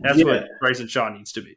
That's 0.02 0.18
yeah. 0.18 0.24
what 0.24 0.44
Bryson 0.60 0.86
Shaw 0.86 1.08
needs 1.08 1.32
to 1.32 1.42
be. 1.42 1.56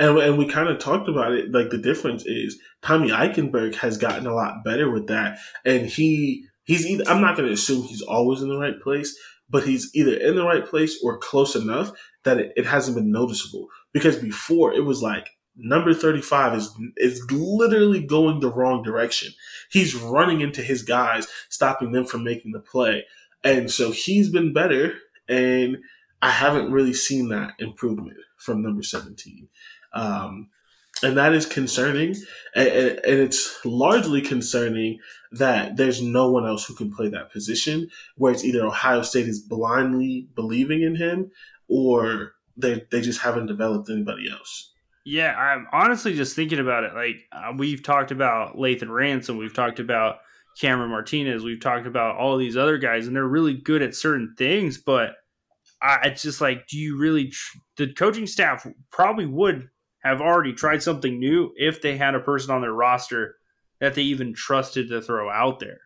And, 0.00 0.16
and 0.16 0.38
we 0.38 0.48
kind 0.48 0.70
of 0.70 0.78
talked 0.78 1.10
about 1.10 1.32
it. 1.32 1.52
Like 1.52 1.68
the 1.68 1.76
difference 1.76 2.24
is 2.24 2.58
Tommy 2.80 3.10
Eichenberg 3.10 3.74
has 3.74 3.98
gotten 3.98 4.26
a 4.26 4.34
lot 4.34 4.64
better 4.64 4.90
with 4.90 5.08
that, 5.08 5.38
and 5.66 5.84
he 5.84 6.46
he's 6.64 6.86
either. 6.86 7.04
I'm 7.06 7.20
not 7.20 7.36
going 7.36 7.46
to 7.46 7.54
assume 7.54 7.82
he's 7.82 8.00
always 8.00 8.40
in 8.40 8.48
the 8.48 8.58
right 8.58 8.80
place, 8.80 9.16
but 9.54 9.62
he's 9.62 9.94
either 9.94 10.16
in 10.16 10.34
the 10.34 10.44
right 10.44 10.66
place 10.66 10.98
or 11.04 11.16
close 11.16 11.54
enough 11.54 11.92
that 12.24 12.38
it, 12.38 12.52
it 12.56 12.66
hasn't 12.66 12.96
been 12.96 13.12
noticeable. 13.12 13.68
Because 13.92 14.16
before 14.16 14.72
it 14.72 14.84
was 14.84 15.00
like 15.00 15.28
number 15.56 15.94
35 15.94 16.54
is 16.54 16.76
is 16.96 17.24
literally 17.30 18.02
going 18.02 18.40
the 18.40 18.50
wrong 18.50 18.82
direction. 18.82 19.32
He's 19.70 19.94
running 19.94 20.40
into 20.40 20.60
his 20.60 20.82
guys, 20.82 21.28
stopping 21.50 21.92
them 21.92 22.04
from 22.04 22.24
making 22.24 22.50
the 22.50 22.58
play. 22.58 23.04
And 23.44 23.70
so 23.70 23.92
he's 23.92 24.28
been 24.28 24.52
better 24.52 24.94
and 25.28 25.78
I 26.20 26.30
haven't 26.30 26.72
really 26.72 26.92
seen 26.92 27.28
that 27.28 27.52
improvement 27.60 28.16
from 28.36 28.60
number 28.60 28.82
17. 28.82 29.46
Um, 29.92 30.48
and 31.00 31.16
that 31.16 31.32
is 31.32 31.46
concerning. 31.46 32.16
And, 32.56 32.68
and, 32.68 33.00
it's 33.04 33.64
largely 33.64 34.20
concerning 34.20 34.98
that 35.38 35.76
there's 35.76 36.02
no 36.02 36.30
one 36.30 36.46
else 36.46 36.64
who 36.64 36.74
can 36.74 36.92
play 36.92 37.08
that 37.08 37.32
position, 37.32 37.88
where 38.16 38.32
it's 38.32 38.44
either 38.44 38.64
Ohio 38.64 39.02
State 39.02 39.28
is 39.28 39.40
blindly 39.40 40.28
believing 40.34 40.82
in 40.82 40.96
him 40.96 41.30
or 41.68 42.32
they, 42.56 42.86
they 42.90 43.00
just 43.00 43.20
haven't 43.20 43.46
developed 43.46 43.90
anybody 43.90 44.30
else. 44.30 44.72
Yeah, 45.04 45.34
I'm 45.34 45.66
honestly 45.72 46.14
just 46.14 46.34
thinking 46.34 46.60
about 46.60 46.84
it. 46.84 46.94
Like, 46.94 47.16
uh, 47.32 47.52
we've 47.56 47.82
talked 47.82 48.10
about 48.10 48.56
Lathan 48.56 48.90
Ransom, 48.90 49.36
we've 49.36 49.54
talked 49.54 49.80
about 49.80 50.16
Cameron 50.60 50.90
Martinez, 50.90 51.44
we've 51.44 51.60
talked 51.60 51.86
about 51.86 52.16
all 52.16 52.38
these 52.38 52.56
other 52.56 52.78
guys, 52.78 53.06
and 53.06 53.14
they're 53.14 53.26
really 53.26 53.54
good 53.54 53.82
at 53.82 53.94
certain 53.94 54.34
things, 54.38 54.78
but 54.78 55.16
I, 55.82 55.98
it's 56.04 56.22
just 56.22 56.40
like, 56.40 56.66
do 56.68 56.78
you 56.78 56.96
really? 56.96 57.28
Tr- 57.28 57.58
the 57.76 57.92
coaching 57.92 58.26
staff 58.26 58.66
probably 58.90 59.26
would 59.26 59.68
have 60.02 60.20
already 60.20 60.52
tried 60.52 60.82
something 60.82 61.18
new 61.18 61.52
if 61.56 61.82
they 61.82 61.96
had 61.96 62.14
a 62.14 62.20
person 62.20 62.54
on 62.54 62.62
their 62.62 62.72
roster 62.72 63.36
that 63.84 63.94
they 63.94 64.02
even 64.02 64.32
trusted 64.32 64.88
to 64.88 65.02
throw 65.02 65.30
out 65.30 65.60
there. 65.60 65.80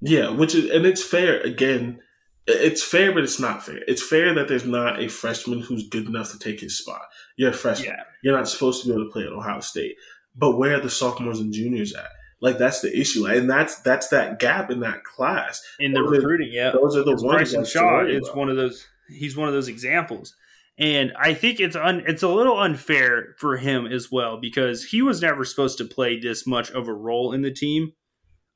Yeah, 0.00 0.30
which 0.30 0.54
is 0.54 0.70
and 0.70 0.84
it's 0.84 1.02
fair 1.02 1.40
again. 1.40 2.00
It's 2.48 2.82
fair, 2.82 3.12
but 3.12 3.22
it's 3.22 3.38
not 3.38 3.64
fair. 3.64 3.78
It's 3.86 4.02
fair 4.02 4.34
that 4.34 4.48
there's 4.48 4.64
not 4.66 5.00
a 5.00 5.08
freshman 5.08 5.60
who's 5.60 5.88
good 5.88 6.06
enough 6.06 6.32
to 6.32 6.38
take 6.40 6.58
his 6.58 6.76
spot. 6.76 7.02
You're 7.36 7.50
a 7.50 7.54
freshman. 7.54 7.90
Yeah. 7.90 8.02
You're 8.24 8.36
not 8.36 8.48
supposed 8.48 8.82
to 8.82 8.88
be 8.88 8.94
able 8.94 9.04
to 9.04 9.12
play 9.12 9.22
at 9.22 9.32
Ohio 9.32 9.60
State. 9.60 9.94
But 10.34 10.58
where 10.58 10.76
are 10.76 10.80
the 10.80 10.90
sophomores 10.90 11.38
and 11.38 11.52
juniors 11.52 11.94
at? 11.94 12.08
Like 12.40 12.58
that's 12.58 12.80
the 12.80 12.98
issue, 12.98 13.26
and 13.26 13.48
that's 13.48 13.80
that's 13.82 14.08
that 14.08 14.40
gap 14.40 14.72
in 14.72 14.80
that 14.80 15.04
class 15.04 15.62
in 15.78 15.92
the 15.92 16.00
those 16.02 16.18
recruiting. 16.18 16.48
Are, 16.48 16.52
yeah, 16.52 16.70
those 16.72 16.96
are 16.96 17.04
the 17.04 17.12
it's 17.12 17.22
ones. 17.22 17.52
Bryson 17.52 17.64
Shaw 17.64 18.04
is 18.04 18.28
one 18.34 18.48
of 18.48 18.56
those. 18.56 18.84
He's 19.08 19.36
one 19.36 19.46
of 19.46 19.54
those 19.54 19.68
examples. 19.68 20.34
And 20.78 21.12
I 21.18 21.34
think 21.34 21.60
it's 21.60 21.76
un, 21.76 22.02
it's 22.06 22.22
a 22.22 22.28
little 22.28 22.58
unfair 22.58 23.34
for 23.38 23.56
him 23.56 23.86
as 23.86 24.10
well 24.10 24.38
because 24.40 24.84
he 24.84 25.02
was 25.02 25.20
never 25.20 25.44
supposed 25.44 25.78
to 25.78 25.84
play 25.84 26.18
this 26.18 26.46
much 26.46 26.70
of 26.70 26.88
a 26.88 26.94
role 26.94 27.32
in 27.32 27.42
the 27.42 27.50
team 27.50 27.92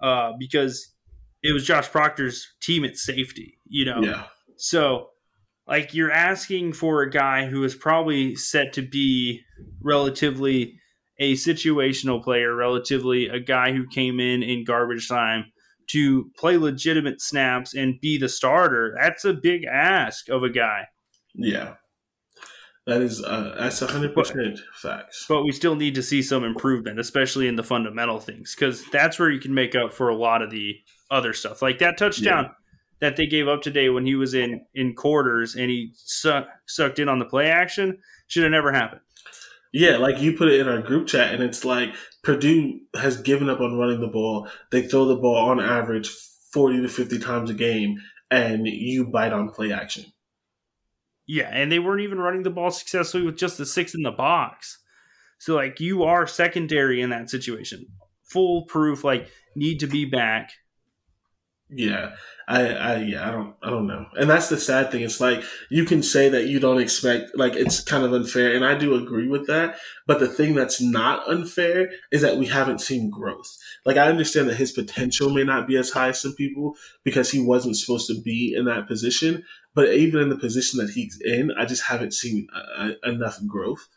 uh, 0.01 0.33
because 0.39 0.95
it 1.43 1.53
was 1.53 1.67
Josh 1.67 1.91
Proctor's 1.91 2.47
team 2.61 2.85
at 2.85 2.97
safety, 2.97 3.59
you 3.67 3.85
know. 3.85 4.01
Yeah. 4.03 4.25
So, 4.57 5.11
like, 5.69 5.95
you're 5.95 6.11
asking 6.11 6.73
for 6.73 7.03
a 7.03 7.11
guy 7.11 7.47
who 7.47 7.63
is 7.65 7.75
probably 7.75 8.35
set 8.35 8.73
to 8.75 8.83
be 8.83 9.43
relatively 9.83 10.79
a 11.19 11.35
situational 11.35 12.23
player, 12.23 12.55
relatively 12.55 13.29
a 13.29 13.41
guy 13.41 13.73
who 13.73 13.87
came 13.87 14.21
in 14.21 14.43
in 14.43 14.65
garbage 14.65 15.09
time 15.09 15.47
to 15.91 16.31
play 16.39 16.57
legitimate 16.57 17.21
snaps 17.21 17.75
and 17.75 18.01
be 18.01 18.19
the 18.19 18.29
starter. 18.29 18.95
That's 19.01 19.25
a 19.25 19.33
big 19.33 19.65
ask 19.65 20.29
of 20.29 20.43
a 20.43 20.51
guy. 20.51 20.87
Yeah. 21.35 21.75
That 22.87 23.03
is 23.03 23.23
uh, 23.23 23.57
that's 23.59 23.81
hundred 23.81 24.15
percent 24.15 24.61
facts. 24.75 25.27
But 25.29 25.43
we 25.43 25.51
still 25.51 25.75
need 25.75 25.97
to 25.97 26.03
see 26.03 26.23
some 26.23 26.45
improvement, 26.45 27.01
especially 27.01 27.49
in 27.49 27.57
the 27.57 27.65
fundamental 27.65 28.21
things, 28.21 28.55
because 28.55 28.85
that's 28.93 29.19
where 29.19 29.31
you 29.31 29.41
can 29.41 29.53
make 29.55 29.75
up 29.75 29.93
for 29.93 30.09
a 30.09 30.15
lot 30.15 30.41
of 30.41 30.51
the 30.53 30.77
other 31.11 31.33
stuff. 31.33 31.63
Like 31.63 31.79
that 31.81 31.99
touchdown 31.99 32.45
yeah. 32.45 32.51
that 33.01 33.17
they 33.17 33.27
gave 33.27 33.49
up 33.49 33.63
today 33.63 33.89
when 33.89 34.07
he 34.07 34.15
was 34.15 34.35
in 34.35 34.65
in 34.73 34.95
quarters 34.95 35.57
and 35.57 35.69
he 35.69 35.93
suck, 35.97 36.47
sucked 36.67 37.01
in 37.01 37.09
on 37.09 37.19
the 37.19 37.25
play 37.25 37.51
action 37.51 37.99
should 38.29 38.45
have 38.45 38.53
never 38.53 38.73
happened. 38.73 39.01
Yeah, 39.73 39.97
like 39.97 40.21
you 40.21 40.35
put 40.35 40.49
it 40.49 40.61
in 40.61 40.69
our 40.69 40.81
group 40.81 41.09
chat, 41.09 41.35
and 41.35 41.43
it's 41.43 41.65
like 41.65 41.93
Purdue 42.23 42.81
has 42.95 43.21
given 43.21 43.51
up 43.51 43.61
on 43.61 43.77
running 43.77 44.01
the 44.01 44.07
ball. 44.07 44.49
They 44.71 44.83
throw 44.83 45.07
the 45.07 45.17
ball 45.17 45.51
on 45.51 45.61
average 45.61 46.09
forty 46.53 46.81
to 46.81 46.89
fifty 46.89 47.19
times 47.19 47.51
a 47.51 47.55
game, 47.55 47.97
and 48.31 48.65
you 48.67 49.07
bite 49.07 49.33
on 49.33 49.51
play 49.51 49.73
action. 49.73 50.05
Yeah, 51.27 51.49
and 51.53 51.71
they 51.71 51.79
weren't 51.79 52.03
even 52.03 52.19
running 52.19 52.43
the 52.45 52.51
ball 52.51 52.71
successfully 52.71 53.25
with 53.25 53.37
just 53.37 53.59
the 53.59 53.67
six 53.67 53.95
in 53.95 54.03
the 54.03 54.13
box. 54.13 54.79
So 55.39 55.55
like 55.55 55.81
you 55.81 56.05
are 56.05 56.27
secondary 56.27 57.01
in 57.01 57.11
that 57.11 57.31
situation. 57.31 57.87
Full 58.25 58.65
proof, 58.67 59.05
like 59.05 59.29
need 59.55 59.81
to 59.81 59.87
be 59.87 60.05
back. 60.05 60.53
Yeah. 61.69 62.13
I, 62.49 62.69
I 62.69 62.97
yeah, 62.99 63.29
I 63.29 63.33
don't 63.33 63.57
I 63.61 63.71
don't 63.71 63.89
know. 63.89 64.07
And 64.17 64.31
that's 64.31 64.49
the 64.49 64.57
sad 64.57 64.93
thing. 64.93 65.03
It's 65.03 65.21
like 65.21 65.43
you 65.69 65.85
can 65.85 66.01
say 66.01 66.29
that 66.29 66.47
you 66.47 66.61
don't 66.61 66.81
expect 66.81 67.37
like 67.37 67.55
it's 67.55 67.81
kind 67.81 68.05
of 68.05 68.13
unfair 68.13 68.55
and 68.55 68.65
I 68.65 68.77
do 68.77 68.95
agree 68.95 69.27
with 69.27 69.49
that, 69.49 69.77
but 70.07 70.21
the 70.21 70.29
thing 70.29 70.55
that's 70.55 70.81
not 70.81 71.29
unfair 71.29 71.91
is 72.13 72.23
that 72.23 72.37
we 72.37 72.47
haven't 72.47 72.81
seen 72.81 73.11
growth. 73.11 73.59
Like 73.85 73.97
I 73.97 74.09
understand 74.09 74.49
that 74.49 74.57
his 74.57 74.71
potential 74.71 75.31
may 75.31 75.43
not 75.43 75.67
be 75.67 75.77
as 75.77 75.91
high 75.91 76.11
as 76.11 76.23
some 76.23 76.35
people 76.35 76.77
because 77.03 77.33
he 77.33 77.41
wasn't 77.41 77.77
supposed 77.77 78.07
to 78.09 78.23
be 78.23 78.55
in 78.57 78.67
that 78.67 78.87
position, 78.87 79.45
but 79.75 79.93
even 79.93 80.21
in 80.21 80.29
the 80.29 80.39
position 80.39 80.79
that 80.79 80.91
he's 80.91 81.21
in, 81.21 81.51
I 81.59 81.65
just 81.65 81.83
haven't 81.83 82.15
seen 82.15 82.47
uh, 82.55 82.93
enough 83.03 83.45
growth. 83.45 83.89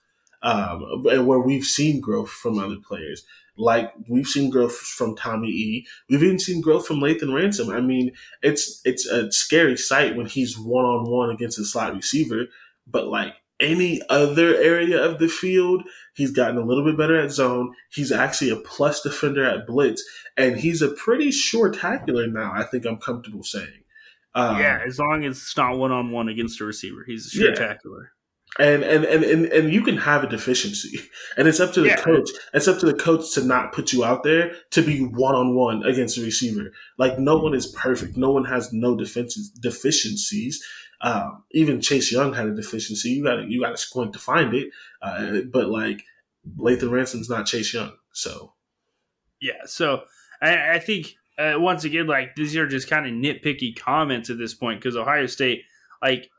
Um, 0.42 1.04
where 1.04 1.40
we've 1.40 1.66
seen 1.66 2.00
growth 2.00 2.30
from 2.30 2.60
other 2.60 2.78
players, 2.88 3.26
like 3.60 3.94
we've 4.08 4.28
seen 4.28 4.50
growth 4.50 4.76
from 4.76 5.16
Tommy 5.16 5.50
E. 5.50 5.88
We've 6.10 6.24
even 6.24 6.40
seen 6.40 6.62
growth 6.62 6.88
from 6.88 7.02
Lathan 7.02 7.36
Ransom. 7.36 7.70
I 7.70 7.82
mean, 7.82 8.12
it's 8.42 8.82
it's 8.86 9.06
a 9.06 9.32
scary 9.32 9.78
sight 9.78 10.16
when 10.16 10.26
he's 10.26 10.58
one 10.58 10.86
on 10.86 11.10
one 11.10 11.30
against 11.30 11.60
a 11.60 11.66
slot 11.66 11.94
receiver, 11.94 12.46
but 12.88 13.08
like 13.08 13.36
any 13.60 14.02
other 14.10 14.56
area 14.56 15.04
of 15.04 15.20
the 15.20 15.28
field, 15.28 15.84
he's 16.16 16.32
gotten 16.32 16.58
a 16.58 16.66
little 16.66 16.86
bit 16.86 16.98
better 16.98 17.20
at 17.20 17.32
zone. 17.32 17.76
He's 17.92 18.12
actually 18.12 18.52
a 18.52 18.56
plus 18.56 19.02
defender 19.02 19.46
at 19.46 19.68
blitz, 19.68 20.04
and 20.38 20.58
he's 20.58 20.82
a 20.82 20.90
pretty 20.90 21.30
sure 21.30 21.70
tackler 21.70 22.28
now. 22.28 22.54
I 22.56 22.64
think 22.64 22.86
I'm 22.86 22.98
comfortable 22.98 23.44
saying. 23.44 23.84
Um, 24.36 24.60
yeah, 24.60 24.80
as 24.88 25.00
long 25.00 25.26
as 25.26 25.38
it's 25.38 25.58
not 25.58 25.78
one 25.78 25.92
on 25.92 26.12
one 26.12 26.30
against 26.30 26.62
a 26.62 26.66
receiver, 26.66 27.04
he's 27.06 27.26
a 27.26 27.30
spectacular. 27.30 28.04
Yeah. 28.04 28.19
And, 28.58 28.84
and 28.84 29.06
and 29.06 29.24
and 29.24 29.46
and 29.46 29.72
you 29.72 29.84
can 29.84 29.96
have 29.98 30.24
a 30.24 30.28
deficiency, 30.28 31.00
and 31.38 31.48
it's 31.48 31.60
up 31.60 31.72
to 31.74 31.82
the 31.82 31.90
yeah. 31.90 32.02
coach. 32.02 32.30
It's 32.54 32.68
up 32.68 32.80
to 32.80 32.88
the 32.88 32.96
coach 32.96 33.34
to 33.36 33.44
not 33.44 33.72
put 33.74 33.94
you 33.94 34.04
out 34.04 34.24
there 34.24 34.54
to 34.72 34.82
be 34.82 35.02
one 35.02 35.36
on 35.36 35.56
one 35.56 35.84
against 35.84 36.18
a 36.18 36.22
receiver. 36.22 36.72
Like 36.98 37.20
no 37.20 37.38
one 37.38 37.54
is 37.54 37.68
perfect. 37.68 38.18
No 38.18 38.32
one 38.32 38.46
has 38.46 38.74
no 38.74 38.96
defenses 38.96 39.50
deficiencies. 39.50 40.62
Um, 41.02 41.44
even 41.52 41.80
Chase 41.80 42.12
Young 42.12 42.34
had 42.34 42.48
a 42.48 42.56
deficiency. 42.56 43.12
You 43.12 43.24
got 43.24 43.48
you 43.48 43.62
got 43.62 43.70
to 43.70 43.78
squint 43.78 44.14
to 44.14 44.20
find 44.20 44.54
it. 44.54 44.72
Uh, 45.02 45.42
but 45.52 45.70
like 45.70 46.04
Lathan 46.58 46.90
Ransom's 46.90 47.30
not 47.30 47.46
Chase 47.46 47.74
Young, 47.74 47.94
so 48.12 48.54
yeah. 49.40 49.66
So 49.66 50.02
I, 50.42 50.74
I 50.76 50.80
think 50.80 51.16
uh, 51.40 51.54
once 51.58 51.86
again, 51.86 52.06
like 52.06 52.36
these 52.36 52.56
are 52.58 52.68
just 52.68 52.90
kind 52.90 53.06
of 53.06 53.14
nitpicky 53.14 53.76
comments 53.76 54.30
at 54.30 54.38
this 54.38 54.54
point 54.54 54.82
because 54.82 54.98
Ohio 54.98 55.26
State, 55.26 55.64
like, 56.02 56.30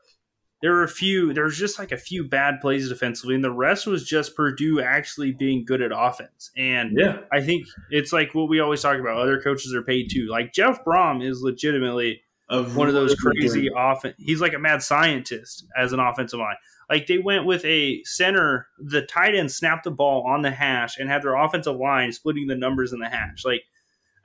there 0.61 0.71
were 0.71 0.83
a 0.83 0.89
few, 0.89 1.33
there 1.33 1.45
was 1.45 1.57
just 1.57 1.79
like 1.79 1.91
a 1.91 1.97
few 1.97 2.23
bad 2.23 2.61
plays 2.61 2.89
defensively, 2.89 3.35
and 3.35 3.43
the 3.43 3.51
rest 3.51 3.87
was 3.87 4.07
just 4.07 4.35
Purdue 4.35 4.81
actually 4.81 5.31
being 5.31 5.65
good 5.65 5.81
at 5.81 5.91
offense. 5.93 6.51
And 6.55 6.91
yeah, 6.95 7.19
I 7.31 7.41
think 7.41 7.65
it's 7.89 8.13
like 8.13 8.35
what 8.35 8.49
we 8.49 8.59
always 8.59 8.81
talk 8.81 8.99
about. 8.99 9.17
Other 9.17 9.41
coaches 9.41 9.73
are 9.73 9.81
paid 9.81 10.09
too. 10.11 10.27
Like 10.29 10.53
Jeff 10.53 10.83
Brohm 10.85 11.23
is 11.25 11.41
legitimately 11.41 12.21
one 12.49 12.87
of 12.87 12.93
those 12.93 13.15
crazy 13.15 13.69
offense. 13.75 14.15
He's 14.19 14.41
like 14.41 14.53
a 14.53 14.59
mad 14.59 14.83
scientist 14.83 15.65
as 15.77 15.93
an 15.93 15.99
offensive 15.99 16.39
line. 16.39 16.57
Like 16.89 17.07
they 17.07 17.17
went 17.17 17.45
with 17.45 17.63
a 17.63 18.03
center, 18.03 18.67
the 18.77 19.01
tight 19.01 19.33
end 19.33 19.51
snapped 19.51 19.85
the 19.85 19.91
ball 19.91 20.25
on 20.27 20.41
the 20.41 20.51
hash 20.51 20.97
and 20.97 21.09
had 21.09 21.21
their 21.21 21.35
offensive 21.35 21.77
line 21.77 22.11
splitting 22.11 22.47
the 22.47 22.55
numbers 22.55 22.91
in 22.91 22.99
the 22.99 23.07
hash. 23.07 23.45
Like 23.45 23.63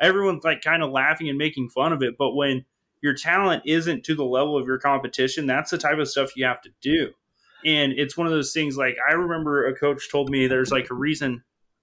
everyone's 0.00 0.42
like 0.42 0.62
kind 0.62 0.82
of 0.82 0.90
laughing 0.90 1.28
and 1.28 1.38
making 1.38 1.68
fun 1.68 1.92
of 1.92 2.02
it. 2.02 2.14
But 2.18 2.34
when 2.34 2.64
your 3.02 3.14
talent 3.14 3.62
isn't 3.66 4.04
to 4.04 4.14
the 4.14 4.24
level 4.24 4.58
of 4.58 4.66
your 4.66 4.78
competition, 4.78 5.46
that's 5.46 5.70
the 5.70 5.78
type 5.78 5.98
of 5.98 6.08
stuff 6.08 6.36
you 6.36 6.44
have 6.44 6.62
to 6.62 6.70
do. 6.80 7.10
And 7.64 7.92
it's 7.92 8.16
one 8.16 8.26
of 8.26 8.32
those 8.32 8.52
things 8.52 8.76
like 8.76 8.96
I 9.08 9.14
remember 9.14 9.66
a 9.66 9.74
coach 9.74 10.10
told 10.10 10.30
me 10.30 10.46
there's 10.46 10.70
like 10.70 10.90
a 10.90 10.94
reason, 10.94 11.42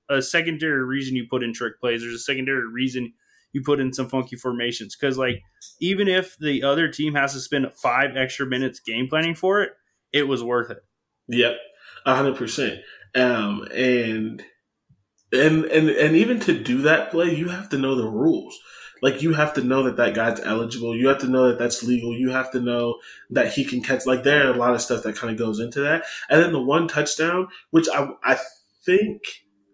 a 0.10 0.22
secondary 0.22 0.84
reason 0.84 1.16
you 1.16 1.28
put 1.30 1.44
in 1.44 1.54
trick 1.54 1.80
plays. 1.80 2.02
There's 2.02 2.14
a 2.16 2.20
secondary 2.20 2.68
reason 2.72 3.14
you 3.52 3.62
put 3.64 3.80
in 3.80 3.94
some 3.94 4.10
funky 4.10 4.36
formations. 4.36 4.96
Cause 4.96 5.18
like 5.18 5.42
even 5.80 6.08
if 6.08 6.38
the 6.40 6.64
other 6.64 6.88
team 6.88 7.16
has 7.16 7.34
to 7.34 7.40
spend 7.40 7.68
five 7.76 8.16
extra 8.16 8.46
minutes 8.46 8.80
game 8.80 9.08
planning 9.08 9.36
for 9.36 9.62
it, 9.62 9.72
it 10.12 10.28
was 10.28 10.44
worth 10.44 10.72
it. 10.72 10.84
Yep. 11.28 11.58
hundred 12.06 12.38
percent. 12.38 12.82
Um, 13.16 13.68
and 13.74 14.44
and 15.32 15.66
and 15.66 15.90
and 15.90 16.16
even 16.16 16.40
to 16.42 16.58
do 16.58 16.82
that 16.84 17.12
play, 17.12 17.36
you 17.36 17.50
have 17.50 17.70
to 17.70 17.78
know 17.78 17.96
the 17.96 18.08
rules. 18.08 18.58
Like 19.04 19.22
you 19.22 19.34
have 19.34 19.54
to 19.56 19.62
know 19.62 19.84
that 19.84 19.98
that 19.98 20.16
guy's 20.16 20.40
eligible. 20.40 20.96
You 20.96 21.10
have 21.10 21.20
to 21.20 21.28
know 21.28 21.50
that 21.50 21.60
that's 21.60 21.84
legal. 21.84 22.18
You 22.18 22.30
have 22.30 22.50
to 22.52 22.62
know 22.62 22.96
that 23.30 23.52
he 23.52 23.66
can 23.66 23.84
catch. 23.84 24.06
Like 24.06 24.24
there 24.24 24.48
are 24.48 24.54
a 24.54 24.58
lot 24.58 24.74
of 24.74 24.82
stuff 24.82 25.04
that 25.04 25.18
kind 25.18 25.30
of 25.30 25.38
goes 25.38 25.60
into 25.60 25.82
that. 25.82 26.06
And 26.30 26.42
then 26.42 26.54
the 26.54 26.62
one 26.62 26.88
touchdown, 26.88 27.50
which 27.72 27.90
I 27.94 28.08
I 28.24 28.38
think 28.86 29.22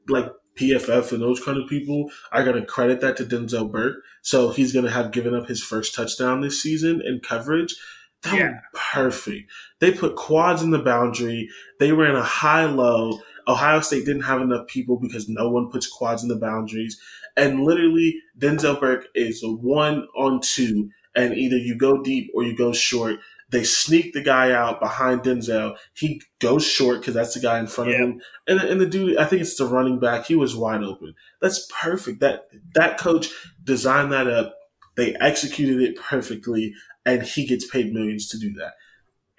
like 0.07 0.31
PFF 0.59 1.11
and 1.11 1.21
those 1.21 1.43
kind 1.43 1.59
of 1.59 1.69
people 1.69 2.09
are 2.31 2.43
going 2.43 2.59
to 2.59 2.65
credit 2.65 3.01
that 3.01 3.17
to 3.17 3.23
Denzel 3.23 3.71
Burke. 3.71 3.97
So 4.23 4.49
he's 4.49 4.73
going 4.73 4.85
to 4.85 4.91
have 4.91 5.11
given 5.11 5.35
up 5.35 5.47
his 5.47 5.61
first 5.63 5.93
touchdown 5.93 6.41
this 6.41 6.61
season 6.61 6.99
in 7.05 7.19
coverage. 7.19 7.75
That 8.23 8.33
yeah. 8.33 8.47
was 8.47 8.81
perfect. 8.93 9.51
They 9.79 9.91
put 9.91 10.15
quads 10.15 10.63
in 10.63 10.71
the 10.71 10.79
boundary. 10.79 11.49
They 11.79 11.91
ran 11.91 12.15
a 12.15 12.23
high 12.23 12.65
low. 12.65 13.21
Ohio 13.49 13.81
State 13.81 14.05
didn't 14.05 14.21
have 14.21 14.41
enough 14.41 14.67
people 14.67 14.97
because 14.97 15.27
no 15.27 15.49
one 15.49 15.71
puts 15.71 15.87
quads 15.87 16.21
in 16.21 16.29
the 16.29 16.35
boundaries. 16.35 17.01
And 17.35 17.63
literally, 17.63 18.21
Denzel 18.37 18.79
Burke 18.79 19.07
is 19.15 19.41
one 19.43 20.07
on 20.15 20.39
two. 20.41 20.91
And 21.15 21.35
either 21.35 21.57
you 21.57 21.75
go 21.75 22.01
deep 22.01 22.29
or 22.35 22.43
you 22.43 22.55
go 22.55 22.71
short. 22.71 23.17
They 23.49 23.63
sneak 23.63 24.13
the 24.13 24.21
guy 24.21 24.51
out 24.51 24.79
behind 24.79 25.21
Denzel. 25.21 25.75
He 25.95 26.21
goes 26.37 26.65
short 26.65 26.99
because 26.99 27.15
that's 27.15 27.33
the 27.33 27.39
guy 27.39 27.57
in 27.59 27.65
front 27.65 27.89
of 27.89 27.95
him. 27.95 28.21
And, 28.47 28.59
and 28.59 28.79
the 28.79 28.85
dude, 28.85 29.17
I 29.17 29.25
think 29.25 29.41
it's 29.41 29.57
the 29.57 29.65
running 29.65 29.99
back. 29.99 30.27
He 30.27 30.35
was 30.35 30.55
wide 30.55 30.83
open. 30.83 31.15
That's 31.41 31.67
perfect. 31.81 32.19
That 32.19 32.47
that 32.75 32.99
coach 32.99 33.29
designed 33.63 34.11
that 34.11 34.27
up. 34.27 34.53
They 34.95 35.15
executed 35.15 35.81
it 35.81 35.95
perfectly, 35.95 36.75
and 37.05 37.23
he 37.23 37.47
gets 37.47 37.65
paid 37.65 37.91
millions 37.91 38.29
to 38.29 38.37
do 38.37 38.53
that. 38.53 38.73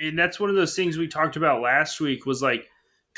And 0.00 0.18
that's 0.18 0.40
one 0.40 0.50
of 0.50 0.56
those 0.56 0.74
things 0.74 0.98
we 0.98 1.06
talked 1.06 1.36
about 1.36 1.60
last 1.60 2.00
week. 2.00 2.26
Was 2.26 2.42
like 2.42 2.66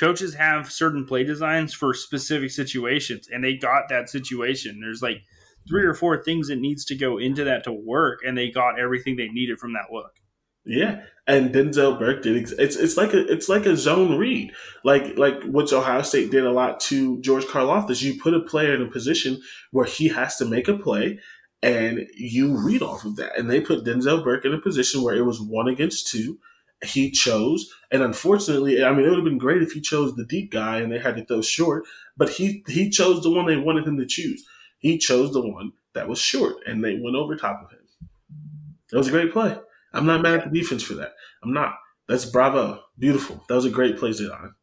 coaches 0.02 0.34
have 0.34 0.72
certain 0.72 1.06
play 1.06 1.22
designs 1.22 1.72
for 1.72 1.94
specific 1.94 2.50
situations, 2.50 3.28
and 3.32 3.44
they 3.44 3.54
got 3.54 3.88
that 3.88 4.10
situation. 4.10 4.80
There's 4.80 5.00
like 5.00 5.22
three 5.68 5.84
or 5.84 5.94
four 5.94 6.20
things 6.20 6.48
that 6.48 6.58
needs 6.58 6.84
to 6.86 6.96
go 6.96 7.18
into 7.18 7.44
that 7.44 7.62
to 7.64 7.72
work, 7.72 8.18
and 8.26 8.36
they 8.36 8.50
got 8.50 8.80
everything 8.80 9.14
they 9.14 9.28
needed 9.28 9.60
from 9.60 9.74
that 9.74 9.92
look. 9.92 10.10
Yeah, 10.64 11.02
and 11.28 11.54
Denzel 11.54 12.00
Burke 12.00 12.24
did. 12.24 12.36
Ex- 12.36 12.50
it's 12.50 12.74
it's 12.74 12.96
like 12.96 13.12
a 13.14 13.32
it's 13.32 13.48
like 13.48 13.64
a 13.64 13.76
zone 13.76 14.18
read, 14.18 14.52
like 14.82 15.16
like 15.16 15.40
what 15.44 15.72
Ohio 15.72 16.02
State 16.02 16.32
did 16.32 16.44
a 16.44 16.50
lot 16.50 16.80
to 16.80 17.20
George 17.20 17.44
Karlaftis. 17.44 18.02
You 18.02 18.20
put 18.20 18.34
a 18.34 18.40
player 18.40 18.74
in 18.74 18.82
a 18.82 18.90
position 18.90 19.40
where 19.70 19.86
he 19.86 20.08
has 20.08 20.36
to 20.38 20.44
make 20.44 20.66
a 20.66 20.76
play, 20.76 21.20
and 21.62 22.08
you 22.16 22.56
read 22.56 22.82
off 22.82 23.04
of 23.04 23.14
that. 23.16 23.38
And 23.38 23.48
they 23.48 23.60
put 23.60 23.84
Denzel 23.84 24.24
Burke 24.24 24.44
in 24.44 24.52
a 24.52 24.60
position 24.60 25.02
where 25.02 25.14
it 25.14 25.22
was 25.22 25.40
one 25.40 25.68
against 25.68 26.08
two. 26.08 26.38
He 26.82 27.10
chose, 27.10 27.72
and 27.92 28.02
unfortunately, 28.02 28.84
I 28.84 28.90
mean, 28.90 29.04
it 29.04 29.08
would 29.08 29.18
have 29.18 29.24
been 29.24 29.38
great 29.38 29.62
if 29.62 29.72
he 29.72 29.80
chose 29.80 30.14
the 30.14 30.24
deep 30.24 30.50
guy 30.50 30.78
and 30.78 30.90
they 30.90 30.98
had 30.98 31.16
to 31.16 31.24
throw 31.24 31.40
short. 31.40 31.84
But 32.16 32.30
he 32.30 32.64
he 32.66 32.90
chose 32.90 33.22
the 33.22 33.30
one 33.30 33.46
they 33.46 33.56
wanted 33.56 33.86
him 33.86 33.96
to 33.98 34.06
choose. 34.06 34.44
He 34.78 34.98
chose 34.98 35.32
the 35.32 35.46
one 35.46 35.72
that 35.94 36.08
was 36.08 36.18
short, 36.18 36.56
and 36.66 36.82
they 36.82 36.98
went 36.98 37.16
over 37.16 37.36
top 37.36 37.62
of 37.64 37.70
him. 37.70 37.78
That 38.90 38.98
was 38.98 39.08
a 39.08 39.12
great 39.12 39.32
play. 39.32 39.56
I'm 39.94 40.06
not 40.06 40.22
mad 40.22 40.40
at 40.40 40.52
the 40.52 40.60
defense 40.60 40.82
for 40.82 40.94
that. 40.94 41.14
I'm 41.42 41.52
not. 41.52 41.74
That's 42.08 42.26
bravo. 42.26 42.82
Beautiful. 42.98 43.42
That 43.48 43.54
was 43.54 43.64
a 43.64 43.70
great 43.70 43.96
play 43.96 44.10
on. 44.10 44.54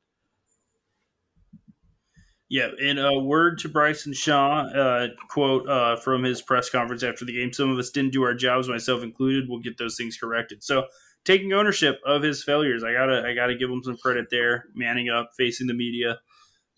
Yeah, 2.49 2.70
and 2.82 2.99
a 2.99 3.20
word 3.20 3.59
to 3.59 3.70
Bryson 3.70 4.11
Shaw, 4.11 4.63
uh, 4.63 5.07
quote 5.30 5.70
uh, 5.70 5.97
from 5.97 6.24
his 6.24 6.41
press 6.41 6.67
conference 6.70 7.03
after 7.03 7.24
the 7.24 7.34
game, 7.34 7.53
some 7.53 7.70
of 7.70 7.78
us 7.78 7.91
didn't 7.91 8.11
do 8.11 8.24
our 8.24 8.34
jobs, 8.34 8.67
myself 8.67 9.03
included. 9.03 9.47
We'll 9.47 9.59
get 9.59 9.78
those 9.78 9.95
things 9.95 10.17
corrected. 10.17 10.63
So 10.63 10.88
taking 11.30 11.53
ownership 11.53 12.01
of 12.07 12.23
his 12.23 12.43
failures, 12.43 12.84
I 12.84 12.91
gotta 12.91 13.23
I 13.23 13.36
gotta 13.36 13.55
give 13.55 13.69
him 13.69 13.84
some 13.84 13.97
credit 13.97 14.27
there, 14.32 14.65
manning 14.73 15.09
up, 15.09 15.30
facing 15.38 15.67
the 15.67 15.75
media. 15.75 16.17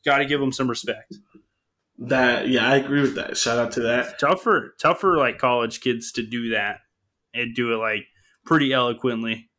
Gotta 0.06 0.26
give 0.26 0.41
him 0.41 0.52
some 0.52 0.70
respect. 0.70 1.16
That 1.97 2.49
yeah, 2.49 2.68
I 2.68 2.76
agree 2.76 3.02
with 3.02 3.16
that. 3.16 3.38
Shout 3.38 3.58
out 3.58 3.72
to 3.74 3.82
that. 3.82 4.20
tougher, 4.20 4.76
tougher 4.82 5.16
like 5.16 5.38
college 5.38 5.80
kids 5.80 6.12
to 6.14 6.26
do 6.26 6.49
that 6.49 6.80
and 7.34 7.56
do 7.56 7.74
it 7.74 7.78
like 7.78 8.08
pretty 8.45 8.74
eloquently. 8.74 9.49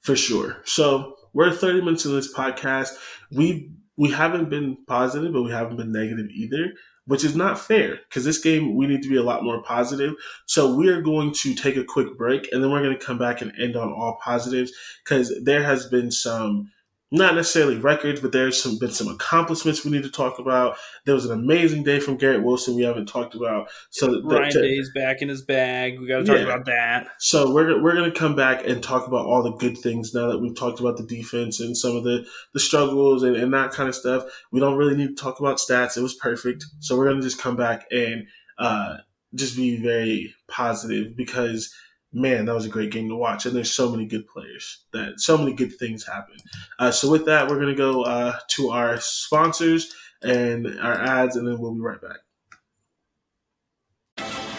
For 0.00 0.16
sure. 0.16 0.62
So 0.64 1.16
we're 1.34 1.50
30 1.50 1.80
minutes 1.80 2.06
into 2.06 2.16
this 2.16 2.32
podcast. 2.32 2.92
We 3.30 3.72
we 3.98 4.10
haven't 4.10 4.48
been 4.48 4.78
positive, 4.86 5.34
but 5.34 5.42
we 5.42 5.50
haven't 5.50 5.76
been 5.76 5.92
negative 5.92 6.30
either, 6.30 6.72
which 7.06 7.24
is 7.24 7.36
not 7.36 7.58
fair 7.58 7.98
because 8.08 8.24
this 8.24 8.38
game 8.38 8.74
we 8.74 8.86
need 8.86 9.02
to 9.02 9.08
be 9.08 9.16
a 9.16 9.22
lot 9.22 9.44
more 9.44 9.62
positive. 9.62 10.14
So 10.46 10.74
we 10.74 10.88
are 10.88 11.02
going 11.02 11.32
to 11.34 11.54
take 11.54 11.76
a 11.76 11.84
quick 11.84 12.16
break 12.16 12.48
and 12.52 12.62
then 12.62 12.70
we're 12.70 12.82
going 12.82 12.98
to 12.98 13.04
come 13.04 13.18
back 13.18 13.42
and 13.42 13.52
end 13.58 13.76
on 13.76 13.92
all 13.92 14.18
positives 14.22 14.72
because 15.04 15.32
there 15.42 15.62
has 15.62 15.86
been 15.86 16.10
some 16.10 16.70
not 17.14 17.36
necessarily 17.36 17.78
records, 17.78 18.20
but 18.20 18.32
there's 18.32 18.60
some 18.60 18.76
been 18.76 18.90
some 18.90 19.06
accomplishments 19.06 19.84
we 19.84 19.92
need 19.92 20.02
to 20.02 20.10
talk 20.10 20.40
about. 20.40 20.76
There 21.04 21.14
was 21.14 21.24
an 21.24 21.38
amazing 21.38 21.84
day 21.84 22.00
from 22.00 22.16
Garrett 22.16 22.42
Wilson 22.42 22.74
we 22.74 22.82
haven't 22.82 23.06
talked 23.06 23.36
about. 23.36 23.68
So 23.90 24.20
Ryan 24.24 24.50
to, 24.50 24.60
Day's 24.60 24.90
back 24.92 25.22
in 25.22 25.28
his 25.28 25.42
bag. 25.42 26.00
We 26.00 26.08
got 26.08 26.18
to 26.18 26.24
talk 26.24 26.36
yeah. 26.36 26.42
about 26.42 26.66
that. 26.66 27.06
So 27.20 27.54
we're 27.54 27.80
we're 27.80 27.94
gonna 27.94 28.10
come 28.10 28.34
back 28.34 28.66
and 28.66 28.82
talk 28.82 29.06
about 29.06 29.26
all 29.26 29.44
the 29.44 29.52
good 29.52 29.78
things 29.78 30.12
now 30.12 30.26
that 30.26 30.40
we've 30.40 30.56
talked 30.56 30.80
about 30.80 30.96
the 30.96 31.06
defense 31.06 31.60
and 31.60 31.76
some 31.76 31.96
of 31.96 32.02
the 32.02 32.26
the 32.52 32.60
struggles 32.60 33.22
and, 33.22 33.36
and 33.36 33.54
that 33.54 33.70
kind 33.70 33.88
of 33.88 33.94
stuff. 33.94 34.24
We 34.50 34.58
don't 34.58 34.76
really 34.76 34.96
need 34.96 35.16
to 35.16 35.22
talk 35.22 35.38
about 35.38 35.58
stats. 35.58 35.96
It 35.96 36.02
was 36.02 36.14
perfect. 36.14 36.64
So 36.80 36.96
we're 36.96 37.08
gonna 37.08 37.22
just 37.22 37.40
come 37.40 37.56
back 37.56 37.86
and 37.92 38.26
uh, 38.58 38.96
just 39.36 39.56
be 39.56 39.76
very 39.76 40.34
positive 40.48 41.16
because 41.16 41.72
man, 42.14 42.46
that 42.46 42.54
was 42.54 42.64
a 42.64 42.70
great 42.70 42.90
game 42.90 43.08
to 43.08 43.16
watch. 43.16 43.44
And 43.44 43.54
there's 43.54 43.72
so 43.72 43.90
many 43.90 44.06
good 44.06 44.26
players 44.26 44.84
that 44.92 45.20
so 45.20 45.36
many 45.36 45.52
good 45.52 45.74
things 45.76 46.06
happen. 46.06 46.36
Uh, 46.78 46.90
so 46.90 47.10
with 47.10 47.26
that, 47.26 47.48
we're 47.48 47.60
gonna 47.60 47.74
go 47.74 48.04
uh, 48.04 48.36
to 48.50 48.70
our 48.70 48.98
sponsors 49.00 49.92
and 50.22 50.66
our 50.80 50.94
ads, 50.94 51.36
and 51.36 51.46
then 51.46 51.58
we'll 51.58 51.74
be 51.74 51.80
right 51.80 52.00
back. 52.00 52.18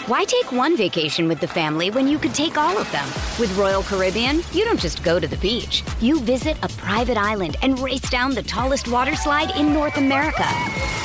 Why 0.07 0.23
take 0.23 0.51
one 0.51 0.77
vacation 0.77 1.27
with 1.27 1.39
the 1.39 1.47
family 1.47 1.89
when 1.89 2.07
you 2.07 2.19
could 2.19 2.35
take 2.35 2.59
all 2.59 2.77
of 2.77 2.91
them? 2.91 3.07
With 3.39 3.57
Royal 3.57 3.81
Caribbean, 3.81 4.41
you 4.51 4.63
don't 4.63 4.79
just 4.79 5.03
go 5.03 5.19
to 5.19 5.27
the 5.27 5.37
beach. 5.37 5.83
You 5.99 6.19
visit 6.19 6.57
a 6.61 6.69
private 6.69 7.17
island 7.17 7.57
and 7.63 7.79
race 7.79 8.07
down 8.11 8.35
the 8.35 8.43
tallest 8.43 8.87
water 8.87 9.15
slide 9.15 9.57
in 9.57 9.73
North 9.73 9.97
America. 9.97 10.45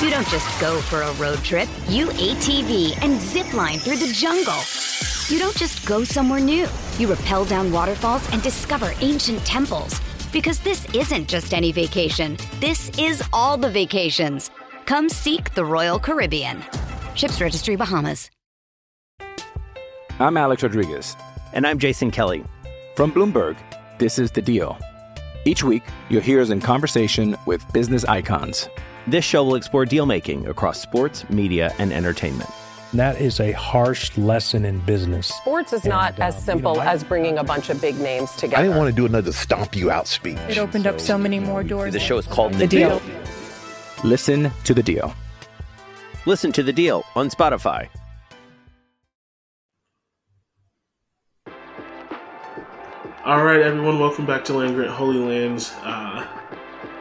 You 0.01 0.11
don't 0.11 0.27
just 0.27 0.61
go 0.61 0.79
for 0.81 1.01
a 1.01 1.13
road 1.13 1.39
trip. 1.39 1.67
You 1.87 2.09
ATV 2.09 2.95
and 3.01 3.19
zip 3.19 3.51
line 3.55 3.79
through 3.79 3.97
the 3.97 4.13
jungle. 4.13 4.61
You 5.27 5.39
don't 5.39 5.55
just 5.55 5.85
go 5.85 6.03
somewhere 6.03 6.39
new. 6.39 6.67
You 6.97 7.13
rappel 7.13 7.45
down 7.45 7.71
waterfalls 7.71 8.29
and 8.33 8.41
discover 8.41 8.91
ancient 9.01 9.39
temples. 9.45 9.99
Because 10.33 10.59
this 10.59 10.85
isn't 10.93 11.27
just 11.27 11.53
any 11.53 11.71
vacation, 11.71 12.37
this 12.59 12.89
is 12.97 13.23
all 13.31 13.57
the 13.57 13.69
vacations. 13.69 14.49
Come 14.85 15.09
seek 15.09 15.53
the 15.53 15.63
Royal 15.63 15.99
Caribbean. 15.99 16.63
Ships 17.15 17.39
Registry 17.39 17.75
Bahamas. 17.75 18.29
I'm 20.19 20.37
Alex 20.37 20.63
Rodriguez. 20.63 21.15
And 21.53 21.65
I'm 21.65 21.79
Jason 21.79 22.11
Kelly. 22.11 22.43
From 22.95 23.11
Bloomberg, 23.11 23.57
this 23.99 24.19
is 24.19 24.31
The 24.31 24.41
Deal. 24.41 24.77
Each 25.45 25.63
week, 25.63 25.83
you'll 26.09 26.21
hear 26.21 26.41
us 26.41 26.49
in 26.49 26.61
conversation 26.61 27.37
with 27.45 27.65
business 27.73 28.05
icons. 28.05 28.69
This 29.07 29.25
show 29.25 29.43
will 29.43 29.55
explore 29.55 29.85
deal 29.85 30.05
making 30.05 30.47
across 30.47 30.79
sports, 30.79 31.29
media, 31.29 31.73
and 31.79 31.91
entertainment 31.91 32.49
that 32.93 33.21
is 33.21 33.39
a 33.39 33.51
harsh 33.53 34.17
lesson 34.17 34.65
in 34.65 34.79
business. 34.79 35.27
Sports 35.27 35.73
is 35.73 35.83
and, 35.83 35.89
not 35.89 36.19
uh, 36.19 36.23
as 36.23 36.43
simple 36.43 36.73
you 36.73 36.79
know, 36.79 36.83
as 36.83 37.03
bringing 37.03 37.37
a 37.37 37.43
bunch 37.43 37.69
of 37.69 37.79
big 37.79 37.97
names 37.99 38.31
together. 38.31 38.57
I 38.57 38.63
didn't 38.63 38.77
want 38.77 38.89
to 38.89 38.95
do 38.95 39.05
another 39.05 39.31
stomp 39.31 39.75
you 39.75 39.89
out 39.91 40.07
speech. 40.07 40.37
It 40.49 40.57
opened 40.57 40.83
so, 40.83 40.89
up 40.89 40.99
so 40.99 41.17
many 41.17 41.39
more 41.39 41.63
doors. 41.63 41.93
The 41.93 41.99
show 41.99 42.17
is 42.17 42.27
called 42.27 42.53
The, 42.53 42.59
the 42.59 42.67
deal. 42.67 42.99
deal. 42.99 43.21
Listen 44.03 44.51
to 44.65 44.73
the 44.73 44.83
deal. 44.83 45.13
Listen 46.25 46.51
to 46.51 46.63
the 46.63 46.73
deal 46.73 47.03
on 47.15 47.29
Spotify. 47.29 47.87
All 53.23 53.43
right, 53.43 53.61
everyone, 53.61 53.99
welcome 53.99 54.25
back 54.25 54.43
to 54.45 54.53
Land 54.53 54.75
Grant 54.75 54.91
Holy 54.91 55.19
Lands. 55.19 55.71
Uh, 55.83 56.25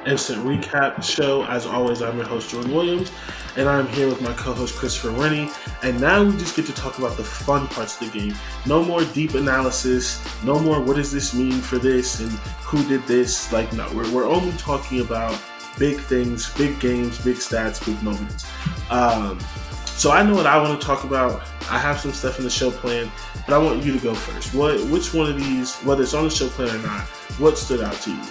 instant 0.06 0.44
recap 0.44 1.02
show. 1.02 1.44
As 1.44 1.66
always, 1.66 2.02
I'm 2.02 2.16
your 2.16 2.26
host, 2.26 2.50
Jordan 2.50 2.72
Williams, 2.72 3.12
and 3.56 3.68
I'm 3.68 3.86
here 3.88 4.08
with 4.08 4.20
my 4.20 4.32
co 4.34 4.52
host, 4.52 4.76
Christopher 4.76 5.10
Rennie. 5.10 5.50
And 5.82 6.00
now 6.00 6.22
we 6.24 6.32
just 6.32 6.56
get 6.56 6.66
to 6.66 6.72
talk 6.72 6.98
about 6.98 7.16
the 7.16 7.24
fun 7.24 7.66
parts 7.68 8.00
of 8.00 8.12
the 8.12 8.18
game. 8.18 8.34
No 8.66 8.84
more 8.84 9.04
deep 9.04 9.34
analysis, 9.34 10.22
no 10.44 10.58
more 10.58 10.80
what 10.80 10.96
does 10.96 11.12
this 11.12 11.34
mean 11.34 11.60
for 11.60 11.78
this 11.78 12.20
and 12.20 12.30
who 12.62 12.82
did 12.88 13.02
this. 13.06 13.52
Like, 13.52 13.72
no, 13.72 13.88
we're, 13.94 14.10
we're 14.12 14.28
only 14.28 14.52
talking 14.56 15.00
about 15.00 15.40
big 15.78 15.98
things, 15.98 16.52
big 16.54 16.78
games, 16.80 17.22
big 17.24 17.36
stats, 17.36 17.84
big 17.84 18.02
moments. 18.02 18.46
Um, 18.90 19.38
so 19.84 20.10
I 20.10 20.22
know 20.22 20.34
what 20.34 20.46
I 20.46 20.60
want 20.60 20.80
to 20.80 20.86
talk 20.86 21.04
about. 21.04 21.42
I 21.70 21.78
have 21.78 22.00
some 22.00 22.12
stuff 22.12 22.38
in 22.38 22.44
the 22.44 22.50
show 22.50 22.70
plan, 22.70 23.10
but 23.46 23.54
I 23.54 23.58
want 23.58 23.84
you 23.84 23.92
to 23.92 23.98
go 23.98 24.14
first. 24.14 24.54
What, 24.54 24.80
which 24.86 25.12
one 25.12 25.28
of 25.28 25.36
these, 25.36 25.76
whether 25.80 26.02
it's 26.02 26.14
on 26.14 26.24
the 26.24 26.30
show 26.30 26.48
plan 26.48 26.74
or 26.74 26.82
not, 26.82 27.02
what 27.38 27.58
stood 27.58 27.82
out 27.82 27.94
to 27.94 28.10
you? 28.10 28.22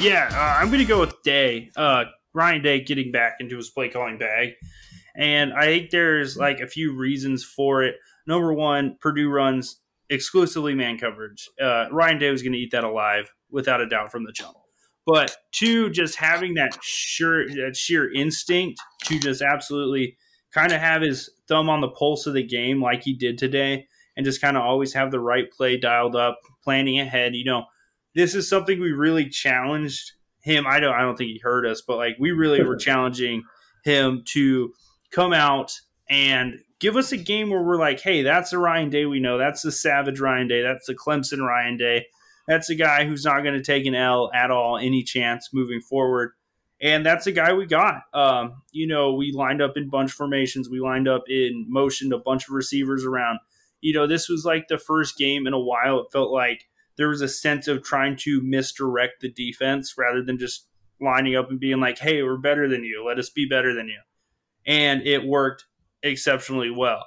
Yeah, 0.00 0.30
uh, 0.32 0.60
I'm 0.60 0.68
going 0.68 0.78
to 0.80 0.86
go 0.86 0.98
with 0.98 1.20
Day. 1.22 1.70
Uh, 1.76 2.04
Ryan 2.32 2.62
Day 2.62 2.80
getting 2.80 3.12
back 3.12 3.34
into 3.38 3.56
his 3.56 3.68
play 3.68 3.90
calling 3.90 4.16
bag. 4.16 4.50
And 5.14 5.52
I 5.52 5.66
think 5.66 5.90
there's 5.90 6.38
like 6.38 6.60
a 6.60 6.66
few 6.66 6.96
reasons 6.96 7.44
for 7.44 7.82
it. 7.82 7.96
Number 8.26 8.54
one, 8.54 8.96
Purdue 9.00 9.28
runs 9.28 9.80
exclusively 10.08 10.74
man 10.74 10.98
coverage. 10.98 11.50
Uh, 11.60 11.86
Ryan 11.90 12.18
Day 12.18 12.30
was 12.30 12.42
going 12.42 12.52
to 12.54 12.58
eat 12.58 12.70
that 12.72 12.84
alive 12.84 13.30
without 13.50 13.82
a 13.82 13.88
doubt 13.88 14.10
from 14.10 14.24
the 14.24 14.32
jump. 14.32 14.56
but 15.06 15.36
two, 15.52 15.90
just 15.90 16.16
having 16.16 16.54
that 16.54 16.78
sure 16.82 17.46
that 17.48 17.76
sheer 17.76 18.12
instinct 18.12 18.80
to 19.04 19.18
just 19.18 19.42
absolutely 19.42 20.16
kind 20.52 20.72
of 20.72 20.80
have 20.80 21.02
his 21.02 21.30
thumb 21.48 21.68
on 21.68 21.80
the 21.80 21.88
pulse 21.88 22.26
of 22.26 22.34
the 22.34 22.42
game 22.42 22.80
like 22.80 23.02
he 23.02 23.12
did 23.12 23.36
today, 23.38 23.86
and 24.16 24.24
just 24.24 24.40
kind 24.40 24.56
of 24.56 24.62
always 24.62 24.92
have 24.92 25.10
the 25.10 25.20
right 25.20 25.50
play 25.50 25.76
dialed 25.76 26.16
up, 26.16 26.38
planning 26.62 27.00
ahead. 27.00 27.34
You 27.34 27.44
know, 27.44 27.64
this 28.14 28.34
is 28.34 28.48
something 28.48 28.80
we 28.80 28.92
really 28.92 29.28
challenged 29.28 30.12
him. 30.42 30.66
I 30.66 30.80
don't 30.80 30.94
I 30.94 31.02
don't 31.02 31.16
think 31.16 31.30
he 31.30 31.40
heard 31.42 31.66
us, 31.66 31.82
but 31.86 31.96
like 31.96 32.16
we 32.18 32.32
really 32.32 32.62
were 32.62 32.76
challenging 32.88 33.42
him 33.84 34.22
to 34.28 34.72
come 35.10 35.32
out 35.32 35.72
and 36.08 36.60
give 36.80 36.96
us 36.96 37.12
a 37.12 37.16
game 37.16 37.50
where 37.50 37.62
we're 37.62 37.78
like, 37.78 38.00
hey, 38.00 38.22
that's 38.22 38.50
the 38.50 38.58
Ryan 38.58 38.90
Day 38.90 39.06
we 39.06 39.20
know. 39.20 39.38
That's 39.38 39.62
the 39.62 39.72
Savage 39.72 40.18
Ryan 40.18 40.48
Day. 40.48 40.62
That's 40.62 40.86
the 40.86 40.94
Clemson 40.94 41.46
Ryan 41.46 41.76
Day. 41.76 42.06
That's 42.48 42.70
a 42.70 42.74
guy 42.74 43.04
who's 43.04 43.24
not 43.24 43.42
going 43.42 43.54
to 43.54 43.62
take 43.62 43.86
an 43.86 43.94
L 43.94 44.30
at 44.34 44.50
all, 44.50 44.76
any 44.76 45.04
chance 45.04 45.50
moving 45.52 45.80
forward. 45.80 46.32
And 46.82 47.04
that's 47.04 47.26
a 47.26 47.32
guy 47.32 47.52
we 47.52 47.66
got. 47.66 48.02
Um, 48.14 48.62
you 48.72 48.86
know, 48.86 49.12
we 49.12 49.32
lined 49.32 49.60
up 49.60 49.76
in 49.76 49.90
bunch 49.90 50.12
formations. 50.12 50.68
We 50.68 50.80
lined 50.80 51.06
up 51.06 51.24
in 51.28 51.66
motion 51.68 52.12
a 52.12 52.18
bunch 52.18 52.48
of 52.48 52.54
receivers 52.54 53.04
around. 53.04 53.38
You 53.82 53.92
know, 53.92 54.06
this 54.06 54.28
was 54.28 54.44
like 54.44 54.68
the 54.68 54.78
first 54.78 55.16
game 55.16 55.46
in 55.46 55.52
a 55.52 55.60
while. 55.60 56.00
It 56.00 56.06
felt 56.10 56.32
like 56.32 56.68
there 57.00 57.08
was 57.08 57.22
a 57.22 57.28
sense 57.28 57.66
of 57.66 57.82
trying 57.82 58.14
to 58.14 58.42
misdirect 58.42 59.22
the 59.22 59.32
defense 59.32 59.94
rather 59.96 60.22
than 60.22 60.36
just 60.36 60.66
lining 61.00 61.34
up 61.34 61.48
and 61.48 61.58
being 61.58 61.80
like, 61.80 61.98
hey, 61.98 62.22
we're 62.22 62.36
better 62.36 62.68
than 62.68 62.84
you. 62.84 63.02
Let 63.08 63.18
us 63.18 63.30
be 63.30 63.46
better 63.48 63.74
than 63.74 63.88
you. 63.88 64.00
And 64.66 65.06
it 65.06 65.24
worked 65.24 65.64
exceptionally 66.02 66.70
well. 66.70 67.06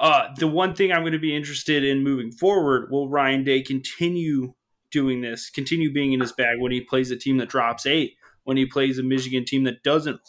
Uh, 0.00 0.28
the 0.38 0.48
one 0.48 0.74
thing 0.74 0.92
I'm 0.92 1.02
going 1.02 1.12
to 1.12 1.18
be 1.18 1.36
interested 1.36 1.84
in 1.84 2.02
moving 2.02 2.32
forward 2.32 2.90
will 2.90 3.10
Ryan 3.10 3.44
Day 3.44 3.60
continue 3.60 4.54
doing 4.90 5.20
this, 5.20 5.50
continue 5.50 5.92
being 5.92 6.14
in 6.14 6.20
his 6.20 6.32
bag 6.32 6.58
when 6.58 6.72
he 6.72 6.80
plays 6.80 7.10
a 7.10 7.16
team 7.16 7.36
that 7.36 7.50
drops 7.50 7.84
eight, 7.84 8.14
when 8.44 8.56
he 8.56 8.64
plays 8.64 8.98
a 8.98 9.02
Michigan 9.02 9.44
team 9.44 9.64
that 9.64 9.82
doesn't 9.82 10.20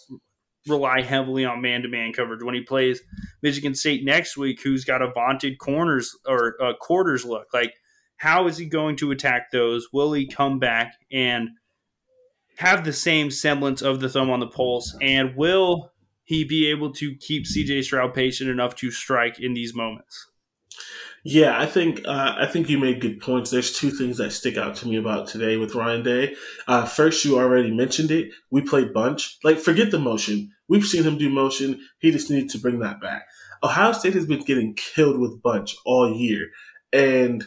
rely 0.67 1.03
heavily 1.03 1.45
on 1.45 1.61
man 1.61 1.83
to 1.83 1.87
man 1.87 2.11
coverage, 2.11 2.43
when 2.43 2.53
he 2.53 2.61
plays 2.61 3.01
Michigan 3.41 3.75
State 3.75 4.03
next 4.03 4.35
week, 4.35 4.61
who's 4.61 4.83
got 4.83 5.01
a 5.01 5.09
vaunted 5.09 5.57
corners 5.57 6.13
or 6.27 6.61
uh, 6.61 6.73
quarters 6.81 7.23
look. 7.23 7.47
Like, 7.53 7.73
how 8.17 8.47
is 8.47 8.57
he 8.57 8.65
going 8.65 8.95
to 8.97 9.11
attack 9.11 9.51
those? 9.51 9.87
Will 9.91 10.13
he 10.13 10.27
come 10.27 10.59
back 10.59 10.95
and 11.11 11.49
have 12.57 12.85
the 12.85 12.93
same 12.93 13.31
semblance 13.31 13.81
of 13.81 13.99
the 13.99 14.09
thumb 14.09 14.29
on 14.29 14.39
the 14.39 14.47
pulse? 14.47 14.95
And 15.01 15.35
will 15.35 15.91
he 16.23 16.43
be 16.43 16.67
able 16.69 16.91
to 16.93 17.15
keep 17.15 17.45
CJ 17.45 17.83
Stroud 17.83 18.13
patient 18.13 18.49
enough 18.49 18.75
to 18.77 18.91
strike 18.91 19.39
in 19.39 19.53
these 19.53 19.75
moments? 19.75 20.29
Yeah, 21.25 21.57
I 21.57 21.65
think 21.65 22.01
uh, 22.05 22.35
I 22.37 22.45
think 22.45 22.69
you 22.69 22.77
made 22.77 22.99
good 22.99 23.21
points. 23.21 23.49
There's 23.49 23.71
two 23.71 23.91
things 23.91 24.17
that 24.17 24.31
stick 24.31 24.57
out 24.57 24.75
to 24.77 24.87
me 24.87 24.97
about 24.97 25.27
today 25.27 25.55
with 25.55 25.73
Ryan 25.73 26.03
Day. 26.03 26.35
Uh, 26.67 26.85
first, 26.85 27.23
you 27.23 27.37
already 27.37 27.71
mentioned 27.71 28.11
it. 28.11 28.31
We 28.51 28.61
played 28.61 28.93
bunch. 28.93 29.37
Like, 29.41 29.57
forget 29.57 29.91
the 29.91 29.99
motion. 29.99 30.51
We've 30.67 30.85
seen 30.85 31.03
him 31.03 31.17
do 31.17 31.29
motion. 31.29 31.79
He 31.99 32.11
just 32.11 32.29
needs 32.29 32.51
to 32.53 32.59
bring 32.59 32.79
that 32.79 32.99
back. 32.99 33.25
Ohio 33.63 33.93
State 33.93 34.15
has 34.15 34.25
been 34.25 34.43
getting 34.43 34.75
killed 34.75 35.17
with 35.17 35.41
bunch 35.41 35.77
all 35.85 36.13
year, 36.13 36.49
and 36.91 37.45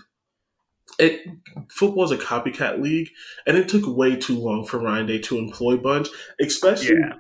it 0.99 1.27
football 1.71 2.05
is 2.05 2.11
a 2.11 2.17
copycat 2.17 2.81
league, 2.81 3.11
and 3.47 3.57
it 3.57 3.69
took 3.69 3.87
way 3.87 4.17
too 4.17 4.39
long 4.39 4.65
for 4.65 4.79
Ryan 4.79 5.07
Day 5.07 5.19
to 5.21 5.39
employ 5.39 5.77
bunch, 5.77 6.09
especially 6.41 6.97
yeah 7.01 7.15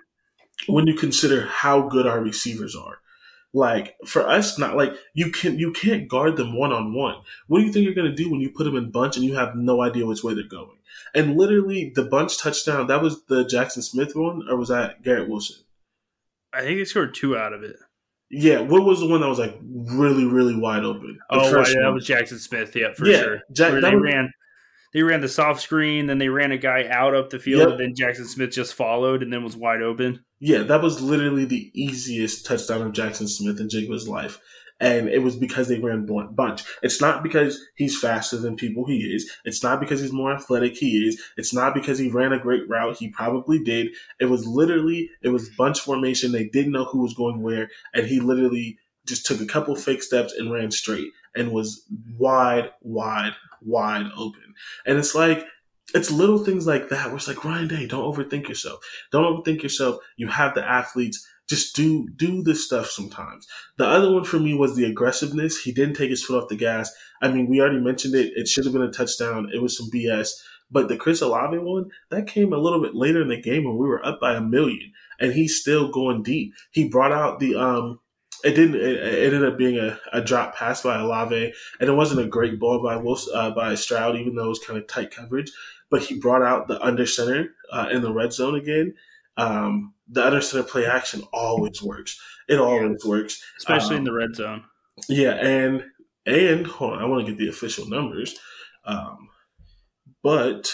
when 0.66 0.86
you 0.86 0.94
consider 0.94 1.46
how 1.46 1.82
good 1.82 2.06
our 2.06 2.20
receivers 2.20 2.74
are. 2.74 2.98
Like 3.52 3.96
for 4.04 4.28
us, 4.28 4.58
not 4.58 4.76
like 4.76 4.94
you 5.14 5.30
can 5.30 5.58
you 5.58 5.72
can't 5.72 6.08
guard 6.08 6.36
them 6.36 6.58
one 6.58 6.72
on 6.72 6.92
one. 6.94 7.16
What 7.46 7.60
do 7.60 7.64
you 7.64 7.72
think 7.72 7.84
you're 7.84 7.94
gonna 7.94 8.14
do 8.14 8.30
when 8.30 8.40
you 8.40 8.50
put 8.50 8.64
them 8.64 8.76
in 8.76 8.90
bunch 8.90 9.16
and 9.16 9.24
you 9.24 9.34
have 9.36 9.54
no 9.54 9.82
idea 9.82 10.04
which 10.04 10.22
way 10.22 10.34
they're 10.34 10.44
going? 10.44 10.76
And 11.14 11.36
literally, 11.36 11.92
the 11.94 12.04
bunch 12.04 12.38
touchdown 12.38 12.86
that 12.88 13.00
was 13.00 13.24
the 13.26 13.44
Jaxon 13.44 13.82
Smith 13.82 14.14
one, 14.14 14.42
or 14.50 14.56
was 14.56 14.68
that 14.68 15.02
Garrett 15.02 15.28
Wilson? 15.28 15.56
I 16.52 16.62
think 16.62 16.78
they 16.78 16.84
scored 16.84 17.14
two 17.14 17.36
out 17.36 17.52
of 17.52 17.62
it. 17.62 17.76
Yeah, 18.30 18.60
what 18.60 18.84
was 18.84 19.00
the 19.00 19.08
one 19.08 19.20
that 19.20 19.28
was 19.28 19.38
like 19.38 19.56
really, 19.62 20.24
really 20.24 20.56
wide 20.56 20.84
open? 20.84 21.18
The 21.30 21.36
oh, 21.36 21.44
yeah, 21.44 21.82
that 21.82 21.92
was 21.94 22.06
Jaxon 22.06 22.38
Smith. 22.38 22.74
Yeah, 22.74 22.92
for 22.94 23.06
yeah, 23.06 23.22
sure. 23.22 23.40
Jack, 23.52 23.72
they 23.80 23.94
was, 23.94 24.02
ran 24.02 24.32
they 24.96 25.02
ran 25.02 25.20
the 25.20 25.28
soft 25.28 25.60
screen, 25.60 26.06
then 26.06 26.16
they 26.16 26.30
ran 26.30 26.52
a 26.52 26.56
guy 26.58 26.86
out 26.88 27.14
up 27.14 27.28
the 27.28 27.38
field, 27.38 27.60
yep. 27.60 27.68
and 27.70 27.80
then 27.80 27.94
Jaxon 27.94 28.24
Smith 28.24 28.50
just 28.50 28.72
followed 28.72 29.22
and 29.22 29.30
then 29.30 29.44
was 29.44 29.54
wide 29.54 29.82
open. 29.82 30.24
Yeah, 30.40 30.62
that 30.62 30.82
was 30.82 31.02
literally 31.02 31.44
the 31.44 31.70
easiest 31.74 32.46
touchdown 32.46 32.80
of 32.80 32.92
Jaxon 32.92 33.28
Smith-Njigba's 33.28 34.08
life. 34.08 34.38
And 34.78 35.08
it 35.08 35.22
was 35.22 35.36
because 35.36 35.68
they 35.68 35.78
ran 35.78 36.04
bunch. 36.34 36.62
It's 36.82 37.00
not 37.00 37.22
because 37.22 37.60
he's 37.76 37.98
faster 37.98 38.36
than 38.36 38.56
people 38.56 38.84
he 38.84 38.98
is. 38.98 39.30
It's 39.46 39.62
not 39.62 39.80
because 39.80 40.00
he's 40.00 40.12
more 40.12 40.32
athletic 40.32 40.76
he 40.76 41.06
is. 41.06 41.20
It's 41.38 41.54
not 41.54 41.72
because 41.72 41.98
he 41.98 42.10
ran 42.10 42.34
a 42.34 42.38
great 42.38 42.68
route. 42.68 42.98
He 42.98 43.08
probably 43.08 43.58
did. 43.58 43.88
It 44.20 44.26
was 44.26 44.46
literally, 44.46 45.08
it 45.22 45.30
was 45.30 45.48
bunch 45.48 45.80
formation. 45.80 46.32
They 46.32 46.44
didn't 46.44 46.72
know 46.72 46.84
who 46.84 47.00
was 47.00 47.14
going 47.14 47.40
where. 47.40 47.70
And 47.94 48.06
he 48.06 48.20
literally 48.20 48.78
just 49.06 49.24
took 49.24 49.40
a 49.40 49.46
couple 49.46 49.74
fake 49.76 50.02
steps 50.02 50.34
and 50.34 50.52
ran 50.52 50.70
straight 50.70 51.12
and 51.34 51.52
was 51.52 51.86
wide, 52.18 52.70
wide, 52.82 53.32
wide 53.62 54.10
open. 54.16 54.54
And 54.84 54.98
it's 54.98 55.14
like, 55.14 55.46
it's 55.94 56.10
little 56.10 56.38
things 56.38 56.66
like 56.66 56.88
that 56.88 57.06
where 57.06 57.16
it's 57.16 57.28
like, 57.28 57.44
Ryan 57.44 57.68
Day, 57.68 57.86
don't 57.86 58.12
overthink 58.12 58.48
yourself. 58.48 58.80
Don't 59.12 59.24
overthink 59.24 59.62
yourself. 59.62 59.98
You 60.16 60.28
have 60.28 60.54
the 60.54 60.68
athletes. 60.68 61.26
Just 61.48 61.76
do 61.76 62.08
do 62.08 62.42
this 62.42 62.64
stuff 62.64 62.90
sometimes. 62.90 63.46
The 63.78 63.86
other 63.86 64.12
one 64.12 64.24
for 64.24 64.38
me 64.38 64.54
was 64.54 64.74
the 64.74 64.84
aggressiveness. 64.84 65.58
He 65.58 65.72
didn't 65.72 65.94
take 65.94 66.10
his 66.10 66.24
foot 66.24 66.42
off 66.42 66.48
the 66.48 66.56
gas. 66.56 66.92
I 67.22 67.28
mean, 67.28 67.48
we 67.48 67.60
already 67.60 67.80
mentioned 67.80 68.14
it. 68.14 68.32
It 68.34 68.48
should 68.48 68.64
have 68.64 68.72
been 68.72 68.82
a 68.82 68.90
touchdown. 68.90 69.50
It 69.54 69.62
was 69.62 69.76
some 69.76 69.90
BS. 69.90 70.30
But 70.70 70.88
the 70.88 70.96
Chris 70.96 71.22
Olave 71.22 71.58
one, 71.58 71.90
that 72.10 72.26
came 72.26 72.52
a 72.52 72.58
little 72.58 72.82
bit 72.82 72.94
later 72.94 73.22
in 73.22 73.28
the 73.28 73.40
game 73.40 73.64
when 73.64 73.76
we 73.76 73.86
were 73.86 74.04
up 74.04 74.20
by 74.20 74.34
a 74.34 74.40
million. 74.40 74.92
And 75.20 75.32
he's 75.32 75.60
still 75.60 75.90
going 75.90 76.24
deep. 76.24 76.52
He 76.72 76.88
brought 76.88 77.12
out 77.12 77.38
the 77.38 77.54
um 77.54 78.00
it 78.44 78.54
didn't. 78.54 78.76
It, 78.76 78.96
it, 78.96 79.32
ended 79.32 79.44
up 79.44 79.58
being 79.58 79.78
a, 79.78 79.98
a 80.12 80.20
drop 80.20 80.54
pass 80.54 80.82
by 80.82 81.00
Olave, 81.00 81.52
and 81.80 81.88
it 81.88 81.92
wasn't 81.92 82.20
a 82.20 82.28
great 82.28 82.60
ball 82.60 82.82
by 82.82 82.96
Wilson, 82.96 83.32
uh, 83.34 83.50
by 83.50 83.74
Stroud, 83.74 84.16
even 84.16 84.34
though 84.34 84.44
it 84.44 84.48
was 84.48 84.64
kind 84.64 84.78
of 84.78 84.86
tight 84.86 85.10
coverage. 85.10 85.50
But 85.90 86.02
he 86.02 86.18
brought 86.18 86.42
out 86.42 86.68
the 86.68 86.80
under 86.82 87.06
center 87.06 87.54
uh, 87.72 87.88
in 87.90 88.02
the 88.02 88.12
red 88.12 88.32
zone 88.32 88.54
again. 88.54 88.94
Um, 89.36 89.94
the 90.08 90.24
under 90.24 90.38
of 90.38 90.68
play 90.68 90.86
action 90.86 91.22
always 91.32 91.82
works. 91.82 92.20
It 92.48 92.58
always 92.58 93.02
yeah. 93.04 93.10
works, 93.10 93.42
especially 93.58 93.96
um, 93.96 93.98
in 93.98 94.04
the 94.04 94.12
red 94.12 94.34
zone. 94.34 94.64
Yeah, 95.08 95.32
and 95.32 95.84
and 96.24 96.66
hold 96.66 96.94
on, 96.94 97.02
I 97.02 97.06
want 97.06 97.26
to 97.26 97.32
get 97.32 97.38
the 97.38 97.48
official 97.48 97.88
numbers, 97.88 98.38
um, 98.84 99.28
but 100.22 100.72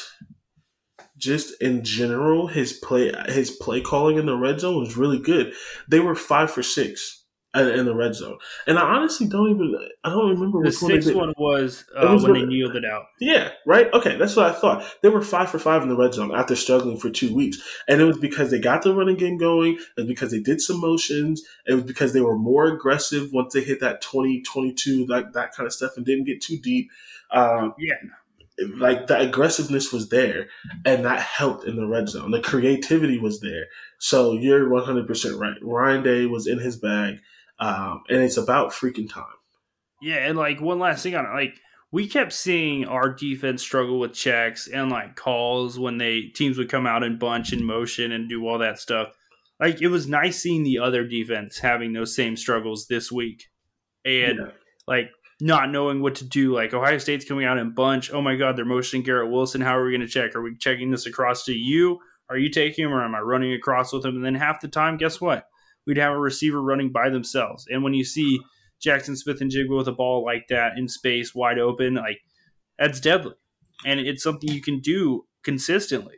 just 1.16 1.60
in 1.62 1.84
general, 1.84 2.46
his 2.46 2.72
play 2.74 3.12
his 3.28 3.50
play 3.50 3.80
calling 3.80 4.18
in 4.18 4.26
the 4.26 4.36
red 4.36 4.60
zone 4.60 4.78
was 4.78 4.96
really 4.96 5.18
good. 5.18 5.54
They 5.88 6.00
were 6.00 6.14
five 6.14 6.50
for 6.50 6.62
six 6.62 7.21
in 7.54 7.84
the 7.84 7.94
red 7.94 8.14
zone. 8.14 8.38
And 8.66 8.78
I 8.78 8.82
honestly 8.82 9.26
don't 9.26 9.50
even 9.50 9.76
I 10.04 10.10
don't 10.10 10.30
remember 10.30 10.62
the 10.64 10.72
sixth 10.72 11.14
one, 11.14 11.34
was, 11.36 11.84
uh, 11.94 12.08
was 12.10 12.22
when 12.22 12.34
they 12.34 12.46
kneeled 12.46 12.76
it 12.76 12.84
out. 12.84 13.06
Yeah, 13.20 13.50
right. 13.66 13.92
Okay, 13.92 14.16
that's 14.16 14.36
what 14.36 14.46
I 14.46 14.52
thought. 14.52 14.84
They 15.02 15.08
were 15.08 15.20
five 15.20 15.50
for 15.50 15.58
five 15.58 15.82
in 15.82 15.88
the 15.88 15.96
red 15.96 16.14
zone 16.14 16.34
after 16.34 16.56
struggling 16.56 16.96
for 16.96 17.10
two 17.10 17.34
weeks, 17.34 17.58
and 17.86 18.00
it 18.00 18.04
was 18.04 18.18
because 18.18 18.50
they 18.50 18.58
got 18.58 18.82
the 18.82 18.94
running 18.94 19.16
game 19.16 19.36
going. 19.36 19.78
Was 19.96 20.06
because 20.06 20.30
they 20.30 20.40
did 20.40 20.60
some 20.60 20.80
motions. 20.80 21.42
It 21.66 21.74
was 21.74 21.84
because 21.84 22.12
they 22.12 22.22
were 22.22 22.38
more 22.38 22.66
aggressive 22.66 23.32
once 23.32 23.52
they 23.52 23.62
hit 23.62 23.80
that 23.80 24.00
20, 24.00 24.42
22, 24.42 25.06
like 25.06 25.32
that 25.32 25.54
kind 25.54 25.66
of 25.66 25.72
stuff, 25.72 25.92
and 25.96 26.06
didn't 26.06 26.24
get 26.24 26.40
too 26.40 26.58
deep. 26.58 26.90
Um, 27.30 27.74
yeah. 27.78 27.94
Like 28.76 29.06
the 29.08 29.18
aggressiveness 29.18 29.92
was 29.92 30.10
there, 30.10 30.46
and 30.84 31.04
that 31.04 31.20
helped 31.20 31.64
in 31.64 31.76
the 31.76 31.86
red 31.86 32.08
zone. 32.08 32.30
The 32.30 32.40
creativity 32.40 33.18
was 33.18 33.40
there. 33.40 33.66
So 33.98 34.34
you're 34.34 34.68
100% 34.68 35.38
right. 35.38 35.56
Ryan 35.62 36.02
Day 36.02 36.26
was 36.26 36.46
in 36.46 36.58
his 36.58 36.76
bag 36.76 37.18
um, 37.62 38.02
and 38.08 38.22
it's 38.22 38.36
about 38.36 38.72
freaking 38.72 39.08
time. 39.08 39.24
Yeah, 40.00 40.16
and 40.16 40.36
like 40.36 40.60
one 40.60 40.80
last 40.80 41.04
thing 41.04 41.14
on 41.14 41.26
it, 41.26 41.32
like 41.32 41.54
we 41.92 42.08
kept 42.08 42.32
seeing 42.32 42.86
our 42.86 43.14
defense 43.14 43.62
struggle 43.62 44.00
with 44.00 44.14
checks 44.14 44.66
and 44.66 44.90
like 44.90 45.14
calls 45.14 45.78
when 45.78 45.96
they 45.96 46.22
teams 46.22 46.58
would 46.58 46.68
come 46.68 46.86
out 46.86 47.04
and 47.04 47.20
bunch 47.20 47.52
and 47.52 47.64
motion 47.64 48.10
and 48.10 48.28
do 48.28 48.48
all 48.48 48.58
that 48.58 48.80
stuff. 48.80 49.12
Like 49.60 49.80
it 49.80 49.88
was 49.88 50.08
nice 50.08 50.42
seeing 50.42 50.64
the 50.64 50.80
other 50.80 51.06
defense 51.06 51.58
having 51.58 51.92
those 51.92 52.16
same 52.16 52.36
struggles 52.36 52.88
this 52.88 53.12
week, 53.12 53.44
and 54.04 54.38
yeah. 54.38 54.50
like 54.88 55.10
not 55.40 55.70
knowing 55.70 56.02
what 56.02 56.16
to 56.16 56.24
do. 56.24 56.52
Like 56.52 56.74
Ohio 56.74 56.98
State's 56.98 57.24
coming 57.24 57.44
out 57.44 57.58
in 57.58 57.74
bunch. 57.74 58.12
Oh 58.12 58.22
my 58.22 58.34
God, 58.34 58.56
they're 58.56 58.64
motioning 58.64 59.04
Garrett 59.04 59.30
Wilson. 59.30 59.60
How 59.60 59.78
are 59.78 59.84
we 59.84 59.92
going 59.92 60.00
to 60.00 60.08
check? 60.08 60.34
Are 60.34 60.42
we 60.42 60.56
checking 60.56 60.90
this 60.90 61.06
across 61.06 61.44
to 61.44 61.52
you? 61.52 62.00
Are 62.28 62.38
you 62.38 62.50
taking 62.50 62.86
him 62.86 62.92
or 62.92 63.04
am 63.04 63.14
I 63.14 63.20
running 63.20 63.52
across 63.52 63.92
with 63.92 64.04
him? 64.04 64.16
And 64.16 64.24
then 64.24 64.34
half 64.34 64.60
the 64.60 64.68
time, 64.68 64.96
guess 64.96 65.20
what? 65.20 65.46
We'd 65.86 65.96
have 65.98 66.12
a 66.12 66.18
receiver 66.18 66.62
running 66.62 66.92
by 66.92 67.10
themselves. 67.10 67.66
And 67.68 67.82
when 67.82 67.94
you 67.94 68.04
see 68.04 68.40
Jaxon 68.84 69.16
Smith-Njigba 69.16 69.76
with 69.76 69.88
a 69.88 69.92
ball 69.92 70.24
like 70.24 70.46
that 70.48 70.72
in 70.76 70.88
space, 70.88 71.34
wide 71.34 71.58
open, 71.58 71.94
like 71.94 72.20
that's 72.78 73.00
deadly. 73.00 73.34
And 73.84 74.00
it's 74.00 74.22
something 74.22 74.50
you 74.50 74.62
can 74.62 74.80
do 74.80 75.26
consistently. 75.42 76.16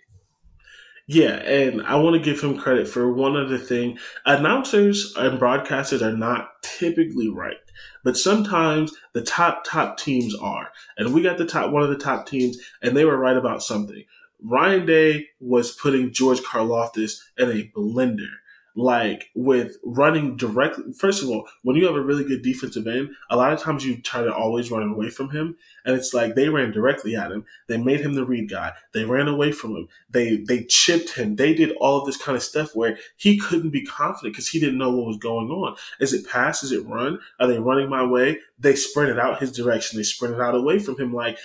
Yeah, 1.07 1.35
and 1.35 1.83
I 1.83 1.97
want 1.97 2.15
to 2.15 2.23
give 2.23 2.41
him 2.41 2.57
credit 2.57 2.89
for 2.89 3.13
one 3.13 3.37
other 3.37 3.59
thing. 3.59 3.99
Announcers 4.25 5.13
and 5.17 5.39
broadcasters 5.39 6.01
are 6.01 6.17
not 6.17 6.49
typically 6.63 7.29
right, 7.29 7.59
but 8.03 8.17
sometimes 8.17 8.91
the 9.13 9.21
top 9.21 9.65
top 9.65 9.99
teams 9.99 10.35
are. 10.35 10.71
And 10.97 11.13
we 11.13 11.23
got 11.23 11.37
the 11.37 11.45
top 11.45 11.71
one 11.73 11.83
of 11.83 11.91
the 11.91 11.99
top 11.99 12.27
teams 12.27 12.57
and 12.81 12.97
they 12.97 13.05
were 13.05 13.19
right 13.19 13.37
about 13.37 13.63
something. 13.63 14.05
Ryan 14.43 14.87
Day 14.87 15.27
was 15.41 15.73
putting 15.73 16.13
George 16.13 16.41
Karlaftis 16.41 17.19
in 17.37 17.51
a 17.51 17.71
blender 17.77 18.33
like 18.77 19.31
with 19.35 19.77
running 19.85 20.37
directly. 20.37 20.93
First 20.93 21.23
of 21.23 21.29
all, 21.29 21.47
when 21.63 21.77
you 21.77 21.87
have 21.87 21.95
a 21.95 22.03
really 22.03 22.25
good 22.25 22.43
defensive 22.43 22.87
end, 22.87 23.11
a 23.31 23.37
lot 23.37 23.53
of 23.53 23.61
times 23.61 23.85
you 23.85 24.01
try 24.01 24.23
to 24.23 24.35
always 24.35 24.71
run 24.71 24.83
away 24.83 25.11
from 25.11 25.31
him, 25.31 25.57
and 25.85 25.95
it's 25.97 26.13
like 26.13 26.35
they 26.35 26.49
ran 26.49 26.73
directly 26.73 27.15
at 27.15 27.31
him. 27.31 27.45
They 27.69 27.77
made 27.77 28.01
him 28.01 28.15
the 28.15 28.25
read 28.25 28.51
guy. 28.51 28.73
They 28.93 29.05
ran 29.05 29.29
away 29.29 29.53
from 29.53 29.77
him. 29.77 29.89
They 30.11 30.37
they 30.37 30.65
chipped 30.65 31.11
him. 31.11 31.37
They 31.37 31.55
did 31.55 31.73
all 31.77 32.01
of 32.01 32.07
this 32.07 32.17
kind 32.17 32.37
of 32.37 32.43
stuff 32.43 32.75
where 32.75 32.99
he 33.17 33.39
couldn't 33.39 33.71
be 33.71 33.85
confident 33.85 34.35
because 34.35 34.49
he 34.49 34.59
didn't 34.59 34.79
know 34.79 34.91
what 34.91 35.07
was 35.07 35.19
going 35.19 35.51
on. 35.51 35.77
Is 36.01 36.13
it 36.13 36.29
pass? 36.29 36.63
Is 36.63 36.73
it 36.73 36.87
run? 36.87 37.19
Are 37.39 37.47
they 37.47 37.59
running 37.59 37.89
my 37.89 38.05
way? 38.05 38.39
They 38.59 38.75
sprinted 38.75 39.19
out 39.19 39.41
his 39.41 39.53
direction. 39.53 39.99
They 39.99 40.05
sprinted 40.05 40.41
out 40.41 40.55
away 40.55 40.79
from 40.79 40.99
him. 40.99 41.15
Like 41.15 41.39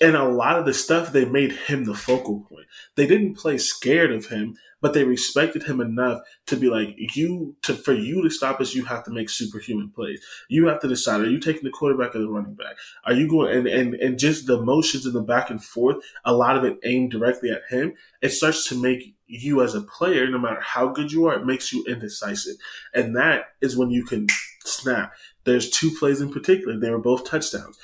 and 0.00 0.16
a 0.16 0.24
lot 0.24 0.58
of 0.58 0.64
the 0.64 0.74
stuff 0.74 1.12
they 1.12 1.24
made 1.24 1.52
him 1.52 1.84
the 1.84 1.94
focal 1.94 2.40
point. 2.40 2.66
They 2.96 3.06
didn't 3.06 3.34
play 3.34 3.58
scared 3.58 4.12
of 4.12 4.26
him 4.26 4.56
but 4.80 4.94
they 4.94 5.04
respected 5.04 5.62
him 5.64 5.80
enough 5.80 6.20
to 6.46 6.56
be 6.56 6.68
like, 6.68 6.94
you 7.14 7.56
to 7.62 7.74
for 7.74 7.92
you 7.92 8.22
to 8.22 8.30
stop 8.30 8.60
us, 8.60 8.74
you 8.74 8.84
have 8.84 9.04
to 9.04 9.10
make 9.10 9.28
superhuman 9.28 9.90
plays. 9.90 10.24
You 10.48 10.66
have 10.68 10.80
to 10.80 10.88
decide: 10.88 11.20
are 11.20 11.28
you 11.28 11.38
taking 11.38 11.64
the 11.64 11.70
quarterback 11.70 12.14
or 12.14 12.20
the 12.20 12.28
running 12.28 12.54
back? 12.54 12.76
Are 13.04 13.12
you 13.12 13.28
going 13.28 13.56
and 13.56 13.66
and 13.66 13.94
and 13.94 14.18
just 14.18 14.46
the 14.46 14.60
motions 14.62 15.06
and 15.06 15.14
the 15.14 15.22
back 15.22 15.50
and 15.50 15.62
forth, 15.62 15.96
a 16.24 16.34
lot 16.34 16.56
of 16.56 16.64
it 16.64 16.78
aimed 16.84 17.10
directly 17.10 17.50
at 17.50 17.62
him. 17.68 17.94
It 18.22 18.30
starts 18.30 18.68
to 18.68 18.80
make 18.80 19.14
you 19.26 19.62
as 19.62 19.74
a 19.74 19.82
player, 19.82 20.28
no 20.28 20.38
matter 20.38 20.60
how 20.60 20.88
good 20.88 21.12
you 21.12 21.26
are, 21.26 21.38
it 21.38 21.46
makes 21.46 21.72
you 21.72 21.84
indecisive, 21.86 22.56
and 22.94 23.14
that 23.16 23.44
is 23.60 23.76
when 23.76 23.90
you 23.90 24.04
can 24.04 24.26
snap. 24.64 25.12
There's 25.44 25.70
two 25.70 25.90
plays 25.90 26.20
in 26.20 26.32
particular; 26.32 26.78
they 26.78 26.90
were 26.90 26.98
both 26.98 27.28
touchdowns. 27.28 27.78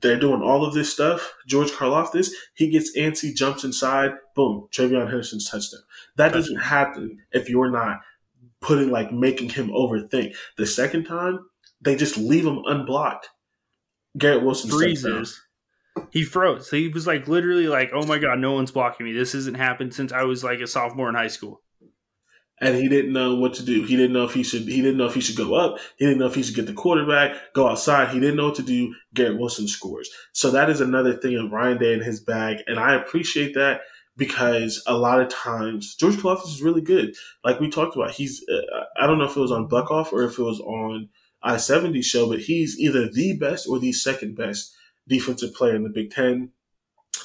They're 0.00 0.18
doing 0.18 0.42
all 0.42 0.64
of 0.64 0.74
this 0.74 0.92
stuff. 0.92 1.34
George 1.46 1.72
Karlaftis, 1.72 2.30
he 2.54 2.68
gets 2.68 2.96
antsy, 2.96 3.34
jumps 3.34 3.64
inside, 3.64 4.12
boom, 4.36 4.68
TreVeyon 4.70 5.08
Henderson's 5.08 5.50
touchdown. 5.50 5.80
That 6.16 6.32
doesn't 6.32 6.56
happen 6.56 7.18
if 7.32 7.48
you're 7.48 7.70
not 7.70 8.00
putting 8.60 8.90
like 8.90 9.12
making 9.12 9.50
him 9.50 9.70
overthink. 9.70 10.36
The 10.56 10.66
second 10.66 11.04
time, 11.04 11.40
they 11.80 11.96
just 11.96 12.16
leave 12.16 12.46
him 12.46 12.62
unblocked. 12.64 13.28
Garrett 14.16 14.44
Wilson 14.44 14.70
freezes. 14.70 15.40
He 16.10 16.24
froze. 16.24 16.70
He 16.70 16.88
was 16.88 17.06
like 17.06 17.28
literally 17.28 17.68
like, 17.68 17.90
"Oh 17.92 18.06
my 18.06 18.18
god, 18.18 18.38
no 18.38 18.52
one's 18.52 18.70
blocking 18.70 19.04
me. 19.04 19.12
This 19.12 19.32
hasn't 19.32 19.56
happened 19.56 19.94
since 19.94 20.12
I 20.12 20.22
was 20.22 20.42
like 20.42 20.60
a 20.60 20.66
sophomore 20.66 21.08
in 21.08 21.14
high 21.14 21.28
school." 21.28 21.62
And 22.62 22.76
he 22.76 22.88
didn't 22.88 23.12
know 23.12 23.34
what 23.34 23.54
to 23.54 23.64
do. 23.64 23.82
He 23.82 23.96
didn't 23.96 24.12
know 24.12 24.24
if 24.24 24.32
he 24.32 24.44
should. 24.44 24.62
He 24.62 24.80
didn't 24.80 24.96
know 24.96 25.06
if 25.06 25.14
he 25.14 25.20
should 25.20 25.36
go 25.36 25.54
up. 25.54 25.78
He 25.96 26.06
didn't 26.06 26.20
know 26.20 26.26
if 26.26 26.36
he 26.36 26.44
should 26.44 26.54
get 26.54 26.66
the 26.66 26.72
quarterback, 26.72 27.52
go 27.54 27.68
outside. 27.68 28.10
He 28.10 28.20
didn't 28.20 28.36
know 28.36 28.46
what 28.46 28.54
to 28.54 28.62
do. 28.62 28.94
Garrett 29.12 29.38
Wilson 29.38 29.66
scores. 29.66 30.08
So 30.32 30.52
that 30.52 30.70
is 30.70 30.80
another 30.80 31.14
thing 31.14 31.36
of 31.36 31.50
Ryan 31.50 31.78
Day 31.78 31.92
in 31.92 32.00
his 32.00 32.20
bag, 32.20 32.58
and 32.68 32.78
I 32.78 32.94
appreciate 32.94 33.54
that 33.54 33.80
because 34.16 34.80
a 34.86 34.96
lot 34.96 35.20
of 35.20 35.28
times 35.28 35.96
George 35.96 36.14
Karlaftis 36.14 36.48
is 36.48 36.62
really 36.62 36.82
good. 36.82 37.16
Like 37.44 37.58
we 37.58 37.68
talked 37.68 37.96
about, 37.96 38.12
he's. 38.12 38.42
Uh, 38.48 38.84
I 38.96 39.08
don't 39.08 39.18
know 39.18 39.24
if 39.24 39.36
it 39.36 39.40
was 39.40 39.52
on 39.52 39.66
Buck 39.66 39.90
Off 39.90 40.12
or 40.12 40.22
if 40.22 40.38
it 40.38 40.42
was 40.42 40.60
on 40.60 41.08
I 41.42 41.56
seventy 41.56 42.00
show, 42.00 42.28
but 42.28 42.40
he's 42.40 42.78
either 42.78 43.10
the 43.10 43.36
best 43.36 43.66
or 43.68 43.80
the 43.80 43.92
second 43.92 44.36
best 44.36 44.72
defensive 45.08 45.52
player 45.52 45.74
in 45.74 45.82
the 45.82 45.88
Big 45.88 46.12
Ten 46.12 46.52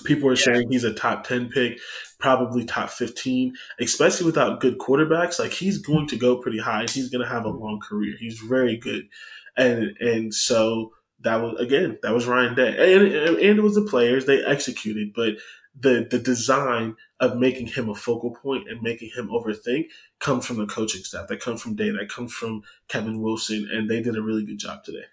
People 0.03 0.29
are 0.29 0.33
yeah. 0.33 0.43
saying 0.43 0.67
he's 0.69 0.83
a 0.83 0.93
top 0.93 1.25
10 1.25 1.49
pick, 1.49 1.79
probably 2.19 2.65
top 2.65 2.89
15, 2.89 3.55
especially 3.79 4.25
without 4.25 4.59
good 4.59 4.77
quarterbacks. 4.77 5.39
Like 5.39 5.51
he's 5.51 5.77
going 5.77 6.07
to 6.07 6.17
go 6.17 6.37
pretty 6.37 6.59
high. 6.59 6.85
He's 6.89 7.09
going 7.09 7.23
to 7.23 7.31
have 7.31 7.45
a 7.45 7.49
long 7.49 7.79
career. 7.79 8.15
He's 8.19 8.39
very 8.39 8.77
good. 8.77 9.07
And, 9.55 9.97
and 9.99 10.33
so 10.33 10.93
that 11.21 11.37
was, 11.37 11.59
again, 11.59 11.97
that 12.03 12.13
was 12.13 12.27
Ryan 12.27 12.55
Day. 12.55 12.95
And, 12.95 13.03
and 13.03 13.59
it 13.59 13.61
was 13.61 13.75
the 13.75 13.81
players, 13.81 14.25
they 14.25 14.43
executed, 14.43 15.13
but 15.15 15.35
the, 15.79 16.07
the 16.09 16.19
design 16.19 16.95
of 17.19 17.37
making 17.37 17.67
him 17.67 17.89
a 17.89 17.95
focal 17.95 18.31
point 18.31 18.69
and 18.69 18.81
making 18.81 19.11
him 19.15 19.29
overthink 19.29 19.87
comes 20.19 20.45
from 20.45 20.57
the 20.57 20.65
coaching 20.65 21.03
staff. 21.03 21.27
That 21.27 21.39
comes 21.39 21.61
from 21.61 21.75
Day. 21.75 21.89
That 21.91 22.09
comes 22.09 22.33
from 22.33 22.63
Kevin 22.87 23.21
Wilson. 23.21 23.67
And 23.71 23.89
they 23.89 24.01
did 24.01 24.15
a 24.15 24.21
really 24.21 24.45
good 24.45 24.59
job 24.59 24.83
today. 24.83 25.05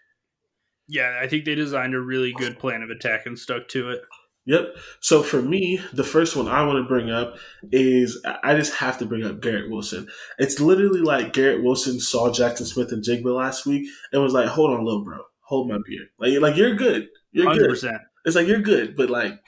Yeah, 0.87 1.19
I 1.21 1.29
think 1.29 1.45
they 1.45 1.55
designed 1.55 1.95
a 1.95 2.01
really 2.01 2.33
good 2.33 2.59
plan 2.59 2.83
of 2.83 2.91
attack 2.91 3.25
and 3.25 3.39
stuck 3.39 3.69
to 3.69 3.91
it. 3.91 4.03
Yep. 4.47 4.77
So 5.01 5.23
for 5.23 5.41
me, 5.41 5.81
the 5.93 6.05
first 6.05 6.37
one 6.37 6.49
I 6.49 6.65
want 6.67 6.77
to 6.77 6.89
bring 6.89 7.11
up 7.11 7.37
is 7.73 8.23
I 8.43 8.55
just 8.55 8.75
have 8.75 8.99
to 8.99 9.07
bring 9.07 9.25
up 9.25 9.41
Garrett 9.41 9.71
Wilson. 9.71 10.07
It's 10.39 10.61
literally 10.61 11.01
like 11.01 11.33
Garrett 11.33 11.63
Wilson 11.63 11.99
saw 11.99 12.29
Jaxon 12.29 12.67
Smith-Njigba 12.67 13.35
last 13.35 13.65
week 13.65 13.89
and 14.13 14.23
was 14.23 14.35
like, 14.35 14.49
"Hold 14.49 14.73
on, 14.73 14.85
little 14.85 15.03
bro, 15.03 15.21
hold 15.41 15.71
my 15.71 15.79
beer. 15.87 16.07
Like, 16.19 16.41
like 16.41 16.57
you're 16.57 16.75
good. 16.75 17.09
You're 17.33 17.51
100%. 17.53 17.81
good. 17.81 18.01
It's 18.27 18.37
like 18.37 18.47
you're 18.47 18.61
good, 18.61 18.97
but 18.97 19.11
like 19.11 19.41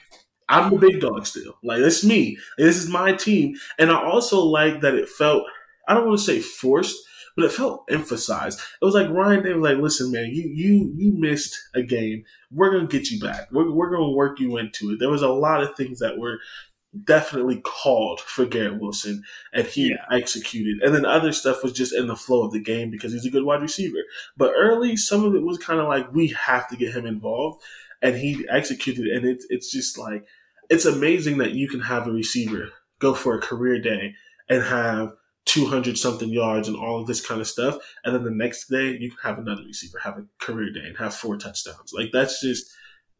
I'm 0.49 0.71
the 0.71 0.77
big 0.77 1.01
dog 1.01 1.25
still. 1.25 1.57
Like 1.63 1.79
it's 1.79 2.03
me. 2.03 2.37
This 2.57 2.77
is 2.77 2.89
my 2.89 3.13
team, 3.13 3.55
and 3.77 3.91
I 3.91 4.03
also 4.03 4.39
like 4.39 4.81
that 4.81 4.95
it 4.95 5.09
felt. 5.09 5.43
I 5.87 5.93
don't 5.93 6.07
want 6.07 6.19
to 6.19 6.25
say 6.25 6.39
forced, 6.39 6.97
but 7.37 7.45
it 7.45 7.51
felt 7.51 7.85
emphasized. 7.89 8.59
It 8.81 8.85
was 8.85 8.95
like 8.95 9.09
Ryan 9.11 9.43
Day 9.43 9.53
was 9.53 9.61
like, 9.61 9.81
"Listen, 9.81 10.11
man, 10.11 10.31
you 10.33 10.49
you 10.49 10.91
you 10.97 11.13
missed 11.13 11.55
a 11.75 11.83
game. 11.83 12.25
We're 12.51 12.71
gonna 12.71 12.87
get 12.87 13.11
you 13.11 13.19
back. 13.19 13.47
We're 13.51 13.71
we're 13.71 13.91
gonna 13.91 14.09
work 14.09 14.39
you 14.39 14.57
into 14.57 14.91
it." 14.91 14.99
There 14.99 15.11
was 15.11 15.21
a 15.21 15.29
lot 15.29 15.61
of 15.61 15.75
things 15.75 15.99
that 15.99 16.17
were 16.17 16.39
definitely 17.05 17.61
called 17.63 18.21
for 18.21 18.47
Garrett 18.47 18.81
Wilson, 18.81 19.23
and 19.53 19.67
he 19.67 19.89
yeah. 19.89 19.97
executed. 20.11 20.81
And 20.81 20.95
then 20.95 21.05
other 21.05 21.31
stuff 21.31 21.63
was 21.63 21.73
just 21.73 21.93
in 21.93 22.07
the 22.07 22.15
flow 22.15 22.43
of 22.43 22.51
the 22.51 22.59
game 22.59 22.89
because 22.89 23.13
he's 23.13 23.25
a 23.25 23.29
good 23.29 23.45
wide 23.45 23.61
receiver. 23.61 23.99
But 24.35 24.53
early, 24.57 24.97
some 24.97 25.23
of 25.23 25.35
it 25.35 25.43
was 25.43 25.59
kind 25.59 25.79
of 25.79 25.87
like 25.87 26.11
we 26.11 26.29
have 26.29 26.67
to 26.69 26.75
get 26.75 26.95
him 26.95 27.05
involved, 27.05 27.61
and 28.01 28.15
he 28.15 28.47
executed. 28.49 29.05
And 29.09 29.27
it's 29.27 29.45
it's 29.51 29.71
just 29.71 29.95
like 29.95 30.25
it's 30.71 30.85
amazing 30.85 31.37
that 31.37 31.51
you 31.51 31.69
can 31.69 31.81
have 31.81 32.07
a 32.07 32.11
receiver 32.11 32.69
go 32.97 33.13
for 33.13 33.35
a 33.35 33.41
career 33.41 33.79
day 33.79 34.15
and 34.49 34.63
have 34.63 35.13
200 35.47 35.97
something 35.97 36.29
yards 36.29 36.67
and 36.67 36.77
all 36.77 36.99
of 36.99 37.07
this 37.07 37.25
kind 37.25 37.41
of 37.41 37.47
stuff. 37.47 37.77
And 38.03 38.13
then 38.13 38.23
the 38.23 38.31
next 38.31 38.67
day, 38.67 38.97
you 38.99 39.09
can 39.09 39.17
have 39.23 39.39
another 39.39 39.63
receiver 39.63 39.99
have 39.99 40.17
a 40.17 40.25
career 40.39 40.71
day 40.71 40.85
and 40.85 40.97
have 40.97 41.15
four 41.15 41.37
touchdowns. 41.37 41.93
Like, 41.93 42.11
that's 42.11 42.41
just 42.41 42.71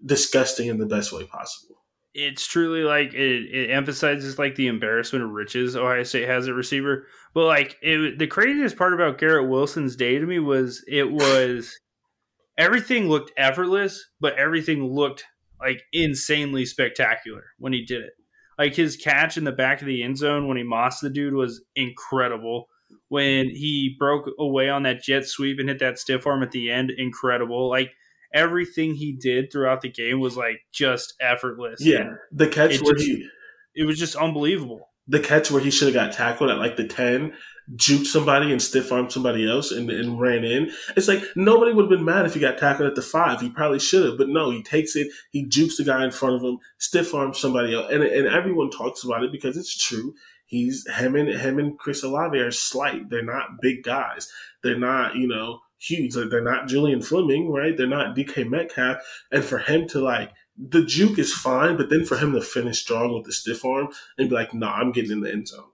disgusting 0.05 0.67
in 0.67 0.77
the 0.77 0.85
best 0.85 1.11
way 1.11 1.23
possible. 1.23 1.75
It's 2.13 2.47
truly 2.47 2.83
like 2.83 3.13
it, 3.13 3.55
it 3.55 3.69
emphasizes 3.71 4.39
like 4.39 4.55
the 4.55 4.67
embarrassment 4.67 5.23
of 5.23 5.31
riches 5.31 5.75
Ohio 5.75 6.03
State 6.03 6.27
has 6.27 6.47
a 6.47 6.53
receiver. 6.53 7.05
But 7.33 7.45
like 7.45 7.77
it, 7.81 8.17
the 8.17 8.27
craziest 8.27 8.75
part 8.75 8.93
about 8.93 9.19
Garrett 9.19 9.49
Wilson's 9.49 9.95
day 9.95 10.17
to 10.17 10.25
me 10.25 10.39
was 10.39 10.83
it 10.87 11.11
was 11.11 11.77
everything 12.57 13.07
looked 13.07 13.31
effortless, 13.37 14.03
but 14.19 14.35
everything 14.35 14.83
looked 14.83 15.25
like 15.59 15.83
insanely 15.93 16.65
spectacular 16.65 17.43
when 17.59 17.71
he 17.71 17.85
did 17.85 18.01
it. 18.01 18.13
Like 18.57 18.75
his 18.75 18.95
catch 18.95 19.37
in 19.37 19.43
the 19.43 19.51
back 19.51 19.81
of 19.81 19.87
the 19.87 20.03
end 20.03 20.17
zone 20.17 20.47
when 20.47 20.57
he 20.57 20.63
mossed 20.63 21.01
the 21.01 21.09
dude 21.09 21.33
was 21.33 21.63
incredible. 21.75 22.67
When 23.09 23.49
he 23.49 23.95
broke 23.99 24.29
away 24.39 24.69
on 24.69 24.83
that 24.83 25.01
jet 25.01 25.25
sweep 25.25 25.59
and 25.59 25.69
hit 25.69 25.79
that 25.79 25.99
stiff 25.99 26.25
arm 26.25 26.43
at 26.43 26.51
the 26.51 26.71
end, 26.71 26.91
incredible. 26.97 27.69
Like 27.69 27.91
everything 28.33 28.95
he 28.95 29.13
did 29.13 29.51
throughout 29.51 29.81
the 29.81 29.91
game 29.91 30.19
was 30.19 30.37
like 30.37 30.61
just 30.73 31.13
effortless. 31.21 31.79
Yeah, 31.85 32.11
the 32.31 32.47
catch 32.47 32.81
where 32.81 32.95
just, 32.95 33.05
he, 33.05 33.27
it 33.75 33.83
was 33.83 33.99
just 33.99 34.15
unbelievable. 34.15 34.89
The 35.07 35.19
catch 35.19 35.51
where 35.51 35.61
he 35.61 35.71
should 35.71 35.87
have 35.87 35.95
got 35.95 36.13
tackled 36.13 36.49
at 36.49 36.57
like 36.57 36.77
the 36.77 36.87
ten, 36.87 37.33
juked 37.75 38.07
somebody 38.07 38.51
and 38.51 38.61
stiff 38.61 38.91
armed 38.91 39.11
somebody 39.11 39.49
else 39.49 39.71
and, 39.71 39.89
and 39.89 40.19
ran 40.19 40.43
in. 40.43 40.71
It's 40.95 41.07
like 41.07 41.23
nobody 41.35 41.73
would 41.73 41.83
have 41.83 41.89
been 41.89 42.05
mad 42.05 42.25
if 42.25 42.33
he 42.33 42.39
got 42.39 42.57
tackled 42.57 42.87
at 42.87 42.95
the 42.95 43.01
five. 43.01 43.41
He 43.41 43.49
probably 43.49 43.79
should 43.79 44.05
have, 44.05 44.17
but 44.17 44.29
no, 44.29 44.51
he 44.51 44.63
takes 44.63 44.95
it, 44.95 45.07
he 45.31 45.45
jukes 45.45 45.77
the 45.77 45.83
guy 45.83 46.03
in 46.03 46.11
front 46.11 46.35
of 46.35 46.43
him, 46.43 46.59
stiff 46.77 47.13
arms 47.13 47.39
somebody 47.39 47.75
else, 47.75 47.91
and 47.91 48.03
and 48.03 48.27
everyone 48.27 48.69
talks 48.69 49.03
about 49.03 49.23
it 49.23 49.31
because 49.31 49.57
it's 49.57 49.77
true. 49.77 50.13
He's 50.45 50.87
him 50.89 51.15
and 51.15 51.27
him 51.27 51.59
and 51.59 51.77
Chris 51.77 52.03
Olave 52.03 52.37
are 52.37 52.51
slight. 52.51 53.09
They're 53.09 53.23
not 53.23 53.61
big 53.61 53.83
guys. 53.83 54.31
They're 54.63 54.79
not 54.79 55.15
you 55.15 55.27
know 55.27 55.59
huge. 55.77 56.13
They're 56.15 56.41
not 56.41 56.67
Julian 56.67 57.01
Fleming, 57.01 57.51
right? 57.51 57.75
They're 57.75 57.85
not 57.85 58.15
DK 58.15 58.49
Metcalf. 58.49 58.97
And 59.31 59.43
for 59.43 59.59
him 59.59 59.87
to 59.89 59.99
like 59.99 60.31
the 60.57 60.83
juke 60.83 61.19
is 61.19 61.33
fine, 61.33 61.77
but 61.77 61.89
then 61.89 62.05
for 62.05 62.17
him 62.17 62.33
to 62.33 62.41
finish 62.41 62.79
strong 62.79 63.13
with 63.13 63.25
the 63.25 63.33
stiff 63.33 63.63
arm 63.63 63.89
and 64.17 64.29
be 64.29 64.35
like, 64.35 64.53
"No, 64.53 64.67
nah, 64.67 64.73
I'm 64.73 64.91
getting 64.91 65.11
in 65.11 65.21
the 65.21 65.31
end 65.31 65.49
zone." 65.49 65.69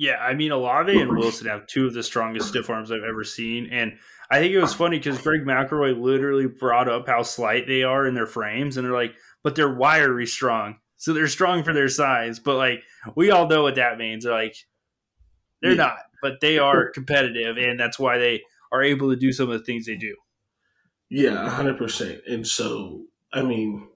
Yeah, 0.00 0.16
I 0.16 0.32
mean, 0.32 0.50
Olave 0.50 0.98
and 0.98 1.14
Wilson 1.14 1.46
have 1.48 1.66
two 1.66 1.86
of 1.86 1.92
the 1.92 2.02
strongest 2.02 2.48
stiff 2.48 2.70
arms 2.70 2.90
I've 2.90 3.02
ever 3.06 3.22
seen, 3.22 3.68
and 3.70 3.98
I 4.30 4.38
think 4.38 4.54
it 4.54 4.58
was 4.58 4.72
funny 4.72 4.96
because 4.96 5.20
Greg 5.20 5.42
McElroy 5.42 6.00
literally 6.00 6.46
brought 6.46 6.88
up 6.88 7.06
how 7.06 7.22
slight 7.22 7.66
they 7.66 7.82
are 7.82 8.06
in 8.06 8.14
their 8.14 8.26
frames, 8.26 8.78
and 8.78 8.86
they're 8.86 8.94
like, 8.94 9.14
but 9.42 9.56
they're 9.56 9.74
wiry 9.74 10.26
strong, 10.26 10.76
so 10.96 11.12
they're 11.12 11.28
strong 11.28 11.62
for 11.64 11.74
their 11.74 11.90
size. 11.90 12.38
But 12.38 12.56
like, 12.56 12.82
we 13.14 13.30
all 13.30 13.46
know 13.46 13.62
what 13.62 13.74
that 13.74 13.98
means. 13.98 14.24
They're 14.24 14.32
like, 14.32 14.56
they're 15.60 15.72
yeah. 15.72 15.76
not, 15.76 15.98
but 16.22 16.40
they 16.40 16.58
are 16.58 16.88
competitive, 16.88 17.58
and 17.58 17.78
that's 17.78 17.98
why 17.98 18.16
they 18.16 18.40
are 18.72 18.82
able 18.82 19.10
to 19.10 19.16
do 19.16 19.34
some 19.34 19.50
of 19.50 19.58
the 19.58 19.66
things 19.66 19.84
they 19.84 19.96
do. 19.96 20.16
Yeah, 21.10 21.46
hundred 21.46 21.76
percent. 21.76 22.22
And 22.26 22.46
so, 22.46 23.02
I 23.34 23.42
mean, 23.42 23.86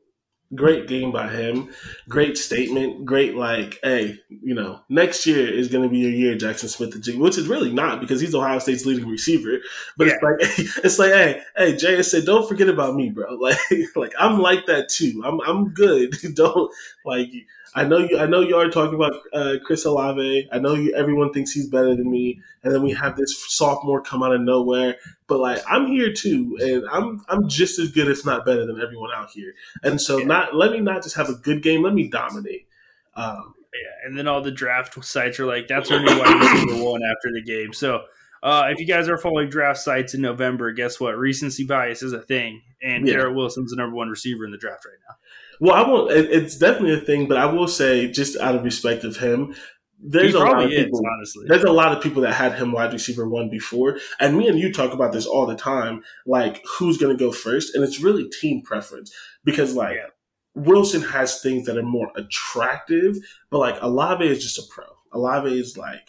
great 0.55 0.87
game 0.87 1.13
by 1.13 1.29
him. 1.29 1.71
Great 2.09 2.37
statement. 2.37 3.05
Great, 3.05 3.37
like, 3.37 3.79
hey, 3.83 4.19
you 4.29 4.55
know, 4.55 4.81
next 4.89 5.27
year 5.27 5.47
is 5.47 5.69
going 5.69 5.85
to 5.85 5.91
be 5.91 5.99
your 5.99 6.11
year, 6.11 6.37
Jaxon 6.37 6.69
Smith-Njigba, 6.69 7.19
which 7.19 7.39
is 7.39 7.49
really 7.49 7.73
not 7.73 8.01
because 8.01 8.21
he's 8.21 8.35
Ohio 8.35 8.59
State's 8.59 8.87
leading 8.87 9.09
receiver. 9.09 9.59
But 9.97 10.07
yeah. 10.07 10.15
it's 10.15 10.23
like, 10.23 10.37
it's 10.85 10.99
like, 10.99 11.13
hey, 11.13 11.43
hey, 11.57 11.77
Jay 11.77 12.03
said, 12.03 12.25
don't 12.25 12.49
forget 12.49 12.69
about 12.69 12.95
me, 12.95 13.11
bro. 13.11 13.39
Like, 13.45 13.59
like 13.95 14.13
I'm 14.19 14.39
like 14.39 14.65
that 14.67 14.89
too. 14.89 15.23
I'm, 15.25 15.39
I'm 15.43 15.69
good. 15.71 16.15
don't 16.35 16.73
like. 17.05 17.31
I 17.77 17.85
know 17.85 17.99
you. 17.99 18.19
I 18.19 18.27
know 18.27 18.41
you 18.41 18.55
are 18.57 18.71
talking 18.71 18.95
about 18.95 19.15
uh, 19.33 19.57
Chris 19.65 19.85
Olave. 19.85 20.49
I 20.53 20.59
know 20.59 20.75
you. 20.75 20.95
Everyone 20.95 21.33
thinks 21.33 21.51
he's 21.51 21.67
better 21.67 21.97
than 21.97 22.09
me, 22.09 22.41
and 22.63 22.73
then 22.73 22.83
we 22.83 22.93
have 22.93 23.17
this 23.17 23.35
sophomore 23.49 24.01
come 24.01 24.23
out 24.23 24.33
of 24.33 24.41
nowhere. 24.43 24.97
But 25.27 25.41
like, 25.41 25.61
I'm 25.69 25.89
here 25.89 26.13
too, 26.13 26.57
and 26.61 26.85
I'm 26.93 27.25
I'm 27.29 27.49
just 27.49 27.81
as 27.81 27.91
good, 27.91 28.09
if 28.09 28.25
not 28.25 28.45
better, 28.45 28.65
than 28.65 28.81
everyone 28.81 29.11
out 29.13 29.31
here. 29.31 29.55
And 29.83 30.01
so, 30.01 30.19
yeah. 30.19 30.27
not 30.27 30.55
let 30.55 30.71
me 30.71 30.81
not 30.81 31.03
just 31.03 31.17
have 31.17 31.29
a 31.29 31.35
good 31.35 31.63
game. 31.63 31.83
Let 31.83 31.95
me 31.95 32.07
dominate. 32.07 32.69
Um, 33.17 33.55
yeah, 33.73 34.07
and 34.07 34.17
then 34.17 34.29
all 34.29 34.41
the 34.41 34.53
draft 34.53 35.05
sites 35.05 35.41
are 35.41 35.47
like, 35.47 35.67
"That's 35.67 35.91
our 35.91 35.99
new 35.99 36.17
wide 36.17 36.41
receiver 36.41 36.85
one" 36.85 37.03
after 37.03 37.33
the 37.33 37.43
game. 37.43 37.73
So. 37.73 38.05
Uh, 38.43 38.69
if 38.71 38.79
you 38.79 38.85
guys 38.85 39.09
are 39.09 39.17
following 39.17 39.49
draft 39.49 39.81
sites 39.81 40.13
in 40.13 40.21
November, 40.21 40.71
guess 40.71 41.01
what? 41.01 41.17
Recency 41.17 41.65
bias 41.65 42.03
is 42.03 42.13
a 42.13 42.21
thing, 42.21 42.61
and 42.83 43.07
yeah. 43.07 43.15
Garrett 43.15 43.35
Wilson's 43.35 43.71
the 43.71 43.77
number 43.77 43.97
one 43.97 44.11
receiver 44.11 44.45
in 44.45 44.51
the 44.51 44.59
draft 44.59 44.85
right 44.85 44.99
now. 45.09 45.15
Well, 45.61 45.75
I 45.75 45.89
won't. 45.89 46.11
It's 46.11 46.57
definitely 46.57 46.95
a 46.95 47.01
thing, 47.01 47.29
but 47.29 47.37
I 47.37 47.47
will 47.47 47.69
say, 47.69 48.11
just 48.11 48.37
out 48.39 48.55
of 48.55 48.65
respect 48.65 49.05
of 49.05 49.17
him, 49.17 49.55
there's 49.99 50.35
a 50.35 50.39
lot 50.39 50.63
of 50.63 50.71
people. 50.71 51.01
Honestly, 51.17 51.47
there's 51.49 51.65
a 51.65 51.73
lot 51.73 51.97
of 51.97 52.03
people 52.03 52.23
that 52.23 52.35
had 52.35 52.55
him 52.55 52.73
wide 52.73 52.93
receiver 52.93 53.29
one 53.29 53.49
before, 53.49 53.99
and 54.21 54.37
me 54.37 54.49
and 54.49 54.59
you 54.59 54.73
talk 54.73 54.93
about 54.93 55.13
this 55.13 55.27
all 55.27 55.47
the 55.47 55.57
time. 55.57 56.03
Like, 56.27 56.63
who's 56.79 56.99
going 56.99 57.17
to 57.17 57.25
go 57.25 57.33
first? 57.33 57.75
And 57.75 57.83
it's 57.85 58.01
really 58.01 58.29
team 58.29 58.63
preference 58.63 59.13
because, 59.45 59.75
like, 59.75 59.97
yeah. 59.97 60.09
Wilson 60.57 61.03
has 61.03 61.41
things 61.41 61.67
that 61.67 61.77
are 61.77 61.83
more 61.83 62.13
attractive, 62.15 63.17
but 63.51 63.59
like 63.59 63.77
Olave 63.83 64.25
is 64.25 64.41
just 64.41 64.59
a 64.59 64.63
pro. 64.73 64.85
Olave 65.13 65.53
is 65.53 65.77
like 65.77 66.09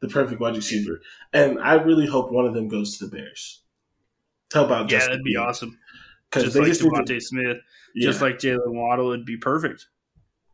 the 0.00 0.08
perfect 0.08 0.40
wide 0.40 0.56
receiver, 0.56 1.00
and 1.32 1.60
I 1.60 1.74
really 1.74 2.06
hope 2.06 2.32
one 2.32 2.46
of 2.46 2.54
them 2.54 2.68
goes 2.68 2.96
to 2.96 3.06
the 3.06 3.14
Bears. 3.14 3.62
How 4.52 4.64
about 4.64 4.90
yeah, 4.90 4.98
Justin 4.98 5.10
that'd 5.10 5.24
be 5.24 5.36
awesome. 5.36 5.78
Because 6.34 6.54
they 6.54 6.60
like 6.60 6.68
just 6.68 6.82
DeVonta 6.82 7.22
Smith 7.22 7.58
yeah. 7.94 8.06
just 8.06 8.20
like 8.20 8.38
Jaylen 8.38 8.74
Waddle 8.74 9.08
would 9.08 9.24
be 9.24 9.36
perfect. 9.36 9.86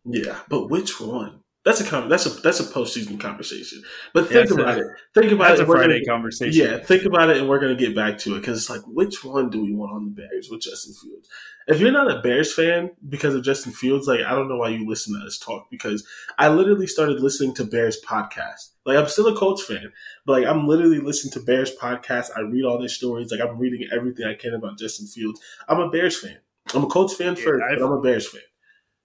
Yeah, 0.05 0.39
but 0.49 0.71
which 0.71 1.01
one? 1.01 1.41
That's 1.63 1.81
a 1.83 2.01
that's 2.09 2.25
a 2.25 2.31
that's 2.41 2.59
a 2.61 2.65
postseason 2.65 3.21
conversation. 3.21 3.83
But 4.15 4.29
think 4.29 4.49
yeah, 4.49 4.55
about 4.55 4.79
a, 4.79 4.81
it. 4.81 4.87
Think 5.13 5.33
about 5.33 5.49
that's 5.49 5.61
it. 5.61 5.67
That's 5.67 5.71
a 5.71 5.73
Friday 5.73 6.05
gonna, 6.05 6.17
conversation. 6.17 6.67
Yeah, 6.67 6.79
think 6.79 7.05
about 7.05 7.29
it, 7.29 7.37
and 7.37 7.51
we're 7.51 7.59
gonna 7.59 7.77
get 7.77 7.95
back 7.95 8.17
to 8.21 8.37
it 8.37 8.41
because 8.41 8.57
it's 8.57 8.71
like, 8.71 8.81
which 8.87 9.23
one 9.23 9.51
do 9.51 9.63
we 9.63 9.75
want 9.75 9.93
on 9.93 10.05
the 10.07 10.11
Bears 10.11 10.49
with 10.51 10.63
Justin 10.63 10.95
Fields? 10.95 11.29
If 11.67 11.79
you're 11.79 11.93
not 11.93 12.11
a 12.11 12.23
Bears 12.23 12.55
fan 12.55 12.93
because 13.07 13.35
of 13.35 13.45
Justin 13.45 13.73
Fields, 13.73 14.09
like 14.09 14.21
I 14.21 14.31
don't 14.31 14.49
know 14.49 14.57
why 14.57 14.71
you 14.71 14.89
listen 14.89 15.21
to 15.21 15.27
us 15.27 15.39
talk 15.39 15.71
because 15.71 16.07
I 16.39 16.49
literally 16.49 16.87
started 16.87 17.21
listening 17.21 17.53
to 17.57 17.65
Bears 17.65 18.01
podcast. 18.01 18.71
Like 18.87 18.97
I'm 18.97 19.09
still 19.09 19.27
a 19.27 19.37
Colts 19.37 19.63
fan, 19.63 19.93
but 20.25 20.41
like 20.41 20.47
I'm 20.47 20.67
literally 20.67 21.01
listening 21.01 21.33
to 21.35 21.41
Bears 21.41 21.77
podcast. 21.77 22.31
I 22.35 22.41
read 22.41 22.65
all 22.65 22.79
their 22.79 22.89
stories. 22.89 23.31
Like 23.31 23.47
I'm 23.47 23.59
reading 23.59 23.87
everything 23.93 24.25
I 24.25 24.35
can 24.35 24.55
about 24.55 24.79
Justin 24.79 25.07
Fields. 25.07 25.39
I'm 25.69 25.81
a 25.81 25.91
Bears 25.91 26.19
fan. 26.19 26.39
I'm 26.75 26.85
a 26.85 26.89
Colts 26.89 27.15
fan 27.15 27.37
yeah, 27.37 27.45
first, 27.45 27.65
but 27.69 27.85
I'm 27.85 27.93
a 27.93 28.01
Bears 28.01 28.29
fan. 28.29 28.41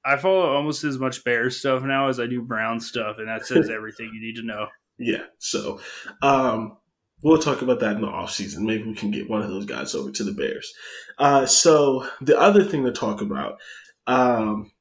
I 0.05 0.17
follow 0.17 0.55
almost 0.55 0.83
as 0.83 0.99
much 0.99 1.23
Bears 1.23 1.57
stuff 1.57 1.83
now 1.83 2.09
as 2.09 2.19
I 2.19 2.27
do 2.27 2.41
Brown 2.41 2.79
stuff, 2.79 3.17
and 3.17 3.27
that 3.27 3.45
says 3.45 3.69
everything 3.73 4.11
you 4.13 4.21
need 4.21 4.35
to 4.35 4.45
know. 4.45 4.67
Yeah. 4.99 5.23
So 5.39 5.81
um, 6.21 6.77
we'll 7.23 7.39
talk 7.39 7.61
about 7.61 7.79
that 7.79 7.95
in 7.95 8.01
the 8.01 8.07
offseason. 8.07 8.59
Maybe 8.59 8.83
we 8.83 8.95
can 8.95 9.11
get 9.11 9.29
one 9.29 9.41
of 9.41 9.49
those 9.49 9.65
guys 9.65 9.95
over 9.95 10.11
to 10.11 10.23
the 10.23 10.31
Bears. 10.31 10.73
Uh, 11.17 11.45
so 11.45 12.07
the 12.21 12.39
other 12.39 12.63
thing 12.63 12.85
to 12.85 12.91
talk 12.91 13.21
about, 13.21 13.57
um, 14.05 14.71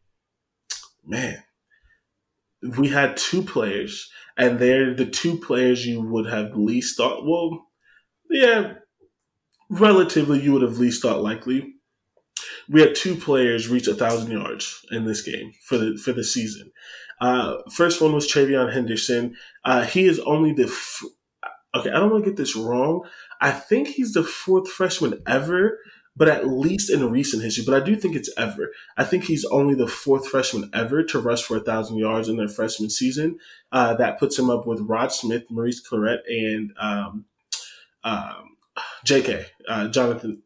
man, 1.04 1.42
we 2.78 2.88
had 2.88 3.16
two 3.16 3.42
players, 3.42 4.10
and 4.36 4.58
they're 4.58 4.94
the 4.94 5.06
two 5.06 5.38
players 5.38 5.86
you 5.86 6.02
would 6.02 6.26
have 6.26 6.56
least 6.56 6.96
thought. 6.96 7.26
Well, 7.26 7.66
yeah, 8.30 8.74
relatively 9.70 10.40
you 10.40 10.52
would 10.52 10.62
have 10.62 10.78
least 10.78 11.02
thought 11.02 11.22
likely 11.22 11.73
we 12.68 12.80
had 12.80 12.94
two 12.94 13.14
players 13.14 13.68
reach 13.68 13.88
a 13.88 13.94
thousand 13.94 14.30
yards 14.30 14.84
in 14.90 15.04
this 15.04 15.22
game 15.22 15.52
for 15.62 15.78
the 15.78 15.96
for 15.96 16.12
the 16.12 16.24
season. 16.24 16.70
Uh, 17.20 17.56
first 17.70 18.00
one 18.00 18.12
was 18.12 18.30
TreVeyon 18.30 18.72
Henderson. 18.72 19.36
Uh, 19.64 19.84
he 19.84 20.06
is 20.06 20.18
only 20.20 20.52
the 20.52 20.64
f- 20.64 21.02
okay. 21.74 21.90
I 21.90 21.94
don't 21.94 22.10
want 22.10 22.24
to 22.24 22.30
get 22.30 22.36
this 22.36 22.56
wrong. 22.56 23.02
I 23.40 23.50
think 23.50 23.88
he's 23.88 24.12
the 24.12 24.24
fourth 24.24 24.70
freshman 24.70 25.22
ever, 25.26 25.78
but 26.16 26.28
at 26.28 26.48
least 26.48 26.90
in 26.90 27.10
recent 27.10 27.42
history. 27.42 27.64
But 27.64 27.80
I 27.80 27.84
do 27.84 27.96
think 27.96 28.16
it's 28.16 28.32
ever. 28.36 28.72
I 28.96 29.04
think 29.04 29.24
he's 29.24 29.44
only 29.46 29.74
the 29.74 29.86
fourth 29.86 30.28
freshman 30.28 30.70
ever 30.72 31.02
to 31.04 31.20
rush 31.20 31.42
for 31.42 31.56
a 31.56 31.60
thousand 31.60 31.98
yards 31.98 32.28
in 32.28 32.36
their 32.36 32.48
freshman 32.48 32.90
season. 32.90 33.38
Uh, 33.72 33.94
that 33.94 34.18
puts 34.18 34.38
him 34.38 34.50
up 34.50 34.66
with 34.66 34.80
Rod 34.80 35.12
Smith, 35.12 35.44
Maurice 35.50 35.82
Clarett, 35.86 36.20
and 36.28 36.72
um, 36.78 37.24
um, 38.02 38.56
J.K. 39.04 39.46
Uh, 39.68 39.88
Jonathan. 39.88 40.42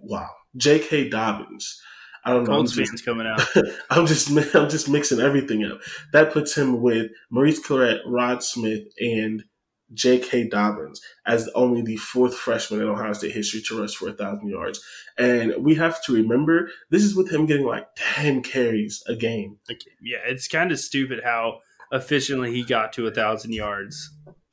Wow, 0.00 0.30
J.K. 0.56 1.08
Dobbins. 1.08 1.80
I 2.24 2.32
don't 2.32 2.44
know. 2.44 2.56
Colts 2.56 2.74
fans 2.74 3.02
coming 3.02 3.26
out. 3.26 3.46
I'm 3.90 4.06
just 4.06 4.30
I'm 4.54 4.70
just 4.70 4.88
mixing 4.88 5.20
everything 5.20 5.64
up. 5.64 5.80
That 6.12 6.32
puts 6.32 6.56
him 6.56 6.80
with 6.80 7.10
Maurice 7.30 7.60
Clarett, 7.60 8.00
Rod 8.06 8.42
Smith, 8.42 8.84
and 8.98 9.44
J.K. 9.92 10.48
Dobbins 10.48 11.00
as 11.26 11.48
only 11.54 11.82
the 11.82 11.96
fourth 11.96 12.34
freshman 12.34 12.80
in 12.80 12.88
Ohio 12.88 13.12
State 13.12 13.32
history 13.32 13.60
to 13.62 13.80
rush 13.80 13.94
for 13.94 14.08
a 14.08 14.12
thousand 14.12 14.48
yards. 14.48 14.82
And 15.18 15.54
we 15.60 15.74
have 15.74 16.02
to 16.04 16.14
remember 16.14 16.70
this 16.90 17.04
is 17.04 17.14
with 17.14 17.30
him 17.30 17.46
getting 17.46 17.66
like 17.66 17.86
ten 17.96 18.42
carries 18.42 19.02
a 19.06 19.14
game. 19.14 19.58
Yeah, 20.00 20.18
it's 20.26 20.48
kind 20.48 20.72
of 20.72 20.78
stupid 20.78 21.20
how 21.24 21.58
efficiently 21.92 22.52
he 22.52 22.64
got 22.64 22.92
to 22.94 23.06
a 23.06 23.10
thousand 23.10 23.52
yards. 23.52 24.10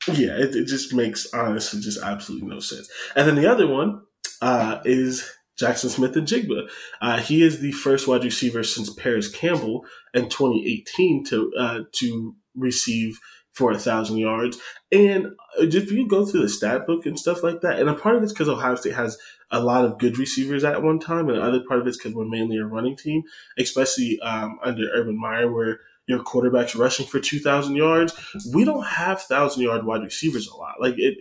Yeah, 0.07 0.37
it, 0.37 0.55
it, 0.55 0.65
just 0.65 0.93
makes 0.93 1.31
honestly 1.31 1.79
just 1.79 2.01
absolutely 2.01 2.47
no 2.47 2.59
sense. 2.59 2.89
And 3.15 3.27
then 3.27 3.35
the 3.35 3.49
other 3.49 3.67
one 3.67 4.01
uh, 4.41 4.79
is 4.83 5.29
Jaxon 5.61 5.89
Smith-Njigba. 5.89 6.69
Uh, 7.01 7.19
he 7.19 7.43
is 7.43 7.59
the 7.59 7.71
first 7.71 8.07
wide 8.07 8.23
receiver 8.23 8.63
since 8.63 8.89
Parris 8.89 9.29
Campbell 9.29 9.85
in 10.13 10.29
2018 10.29 11.25
to 11.25 11.53
uh, 11.57 11.79
to 11.93 12.35
receive 12.55 13.19
for 13.51 13.71
a 13.71 13.79
thousand 13.79 14.17
yards. 14.17 14.57
And 14.91 15.33
if 15.57 15.91
you 15.91 16.07
go 16.07 16.25
through 16.25 16.41
the 16.41 16.49
stat 16.49 16.87
book 16.87 17.05
and 17.05 17.19
stuff 17.19 17.43
like 17.43 17.61
that, 17.61 17.79
and 17.79 17.89
a 17.89 17.93
part 17.93 18.15
of 18.15 18.23
it's 18.23 18.31
because 18.31 18.47
Ohio 18.47 18.75
State 18.75 18.95
has 18.95 19.17
a 19.51 19.59
lot 19.61 19.83
of 19.83 19.99
good 19.99 20.17
receivers 20.17 20.63
at 20.63 20.81
one 20.81 20.99
time, 20.99 21.27
and 21.27 21.37
the 21.37 21.43
other 21.43 21.61
part 21.67 21.81
of 21.81 21.87
it's 21.87 21.97
because 21.97 22.13
we're 22.13 22.25
mainly 22.25 22.57
a 22.57 22.65
running 22.65 22.95
team, 22.95 23.23
especially 23.57 24.19
um, 24.21 24.57
under 24.63 24.83
Urban 24.93 25.19
Meyer, 25.19 25.51
where 25.51 25.79
your 26.07 26.23
quarterback's 26.23 26.75
rushing 26.75 27.05
for 27.05 27.19
2,000 27.19 27.75
yards. 27.75 28.13
We 28.53 28.63
don't 28.63 28.85
have 28.85 29.21
thousand 29.21 29.63
yard 29.63 29.85
wide 29.85 30.03
receivers 30.03 30.47
a 30.47 30.55
lot. 30.55 30.75
Like 30.79 30.95
it, 30.97 31.17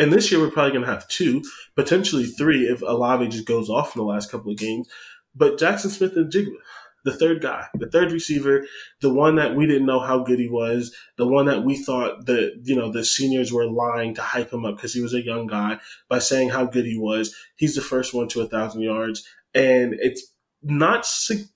and 0.00 0.10
this 0.10 0.32
year 0.32 0.40
we're 0.40 0.50
probably 0.50 0.72
going 0.72 0.84
to 0.84 0.90
have 0.90 1.06
two, 1.08 1.44
potentially 1.76 2.24
three 2.24 2.62
if 2.62 2.80
Olave 2.80 3.28
just 3.28 3.44
goes 3.44 3.68
off 3.68 3.94
in 3.94 4.00
the 4.00 4.06
last 4.06 4.30
couple 4.30 4.50
of 4.50 4.56
games. 4.56 4.88
But 5.34 5.58
Jaxon 5.58 5.90
Smith-Njigba, 5.90 6.56
the 7.04 7.12
third 7.12 7.42
guy, 7.42 7.66
the 7.74 7.90
third 7.90 8.10
receiver, 8.10 8.66
the 9.02 9.12
one 9.12 9.36
that 9.36 9.54
we 9.54 9.66
didn't 9.66 9.86
know 9.86 10.00
how 10.00 10.22
good 10.22 10.38
he 10.38 10.48
was, 10.48 10.94
the 11.18 11.26
one 11.26 11.44
that 11.46 11.64
we 11.64 11.76
thought 11.76 12.24
that, 12.26 12.62
you 12.64 12.74
know, 12.74 12.90
the 12.90 13.04
seniors 13.04 13.52
were 13.52 13.66
lying 13.66 14.14
to 14.14 14.22
hype 14.22 14.52
him 14.52 14.64
up 14.64 14.76
because 14.76 14.94
he 14.94 15.02
was 15.02 15.12
a 15.12 15.24
young 15.24 15.46
guy 15.46 15.78
by 16.08 16.18
saying 16.18 16.48
how 16.48 16.64
good 16.64 16.86
he 16.86 16.98
was. 16.98 17.36
He's 17.56 17.74
the 17.74 17.82
first 17.82 18.14
one 18.14 18.28
to 18.28 18.40
a 18.40 18.48
thousand 18.48 18.80
yards. 18.80 19.22
And 19.54 19.94
it's 19.98 20.26
not 20.62 21.06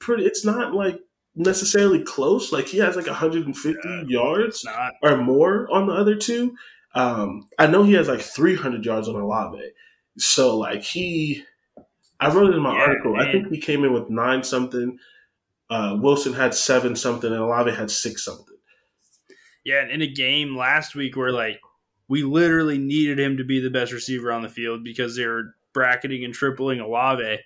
pretty, 0.00 0.26
it's 0.26 0.44
not 0.44 0.74
like 0.74 1.00
necessarily 1.34 2.02
close. 2.02 2.52
Like 2.52 2.66
he 2.66 2.78
has 2.78 2.96
like 2.96 3.06
150 3.06 3.80
yeah, 3.84 4.02
yards 4.06 4.64
or 5.02 5.16
more 5.16 5.66
on 5.72 5.86
the 5.86 5.94
other 5.94 6.14
two. 6.14 6.54
Um, 6.94 7.48
I 7.58 7.66
know 7.66 7.82
he 7.82 7.94
has 7.94 8.08
like 8.08 8.20
300 8.20 8.84
yards 8.84 9.08
on 9.08 9.16
Olave. 9.16 9.60
So 10.18 10.56
like 10.56 10.82
he, 10.82 11.44
I 12.20 12.32
wrote 12.32 12.50
it 12.50 12.56
in 12.56 12.62
my 12.62 12.74
yeah, 12.74 12.82
article. 12.82 13.16
Man. 13.16 13.26
I 13.26 13.32
think 13.32 13.48
he 13.48 13.60
came 13.60 13.84
in 13.84 13.92
with 13.92 14.10
nine 14.10 14.42
something. 14.42 14.98
Uh, 15.70 15.96
Wilson 16.00 16.34
had 16.34 16.54
seven 16.54 16.94
something, 16.94 17.32
and 17.32 17.40
Olave 17.40 17.72
had 17.72 17.90
six 17.90 18.24
something. 18.24 18.56
Yeah, 19.64 19.80
and 19.80 19.90
in 19.90 20.02
a 20.02 20.06
game 20.06 20.56
last 20.56 20.94
week 20.94 21.16
where 21.16 21.32
like 21.32 21.58
we 22.08 22.22
literally 22.22 22.78
needed 22.78 23.18
him 23.18 23.38
to 23.38 23.44
be 23.44 23.60
the 23.60 23.70
best 23.70 23.92
receiver 23.92 24.30
on 24.30 24.42
the 24.42 24.48
field 24.48 24.84
because 24.84 25.16
they 25.16 25.26
were 25.26 25.54
bracketing 25.72 26.24
and 26.24 26.34
tripling 26.34 26.80
Olave, 26.80 27.38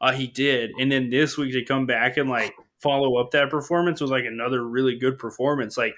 uh, 0.00 0.12
he 0.12 0.26
did. 0.26 0.70
And 0.78 0.90
then 0.90 1.10
this 1.10 1.38
week 1.38 1.52
to 1.52 1.64
come 1.64 1.86
back 1.86 2.16
and 2.16 2.28
like 2.28 2.54
follow 2.80 3.16
up 3.16 3.30
that 3.30 3.50
performance 3.50 4.00
was 4.00 4.10
like 4.10 4.24
another 4.24 4.66
really 4.66 4.98
good 4.98 5.18
performance. 5.18 5.78
Like 5.78 5.94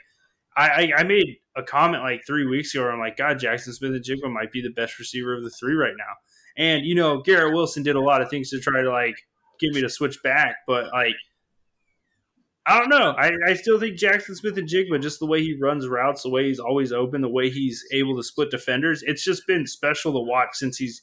I, 0.57 0.93
I 0.97 1.03
made 1.05 1.37
a 1.57 1.63
comment 1.63 2.03
like 2.03 2.23
three 2.27 2.47
weeks 2.47 2.75
ago 2.75 2.89
I'm 2.89 2.99
like, 2.99 3.17
God, 3.17 3.39
Jaxon 3.39 3.73
Smith-Njigba 3.73 4.31
might 4.31 4.53
be 4.53 4.63
the 4.63 4.71
best 4.71 4.99
receiver 4.99 5.37
of 5.37 5.43
the 5.45 5.51
three 5.51 5.75
right 5.75 5.95
now. 5.97 6.15
And, 6.57 6.85
you 6.85 6.95
know, 6.95 7.23
Garrett 7.23 7.55
Wilson 7.55 7.83
did 7.83 7.97
a 7.97 8.01
lot 8.01 8.21
of 8.21 8.29
things 8.29 8.51
to 8.51 8.61
try 8.61 8.83
to 8.83 8.91
like 8.91 9.17
get 9.61 9.73
me 9.73 9.81
to 9.81 9.89
switch 9.89 10.23
back, 10.23 10.57
but 10.67 10.93
like 10.93 11.15
I 12.65 12.79
don't 12.79 12.91
know. 12.91 13.15
I, 13.19 13.33
I 13.49 13.55
still 13.55 13.81
think 13.81 13.99
Jaxon 13.99 14.37
Smith-Njigba, 14.37 15.03
just 15.03 15.19
the 15.19 15.27
way 15.27 15.43
he 15.43 15.59
runs 15.61 15.89
routes, 15.89 16.23
the 16.23 16.31
way 16.31 16.47
he's 16.47 16.61
always 16.61 16.93
open, 16.93 17.21
the 17.21 17.29
way 17.29 17.51
he's 17.51 17.85
able 17.93 18.17
to 18.17 18.23
split 18.23 18.51
defenders, 18.51 19.03
it's 19.03 19.25
just 19.25 19.47
been 19.49 19.67
special 19.67 20.13
to 20.13 20.21
watch 20.21 20.51
since 20.53 20.77
he's 20.77 21.03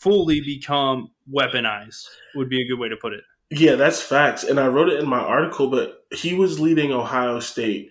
fully 0.00 0.40
become 0.40 1.10
weaponized, 1.32 2.06
would 2.34 2.48
be 2.48 2.60
a 2.60 2.66
good 2.66 2.80
way 2.80 2.88
to 2.88 2.96
put 2.96 3.12
it. 3.12 3.22
Yeah, 3.50 3.76
that's 3.76 4.02
facts. 4.02 4.42
And 4.42 4.58
I 4.58 4.66
wrote 4.66 4.88
it 4.88 4.98
in 4.98 5.08
my 5.08 5.20
article, 5.20 5.68
but 5.68 6.04
he 6.12 6.34
was 6.34 6.58
leading 6.58 6.92
Ohio 6.92 7.38
State 7.38 7.90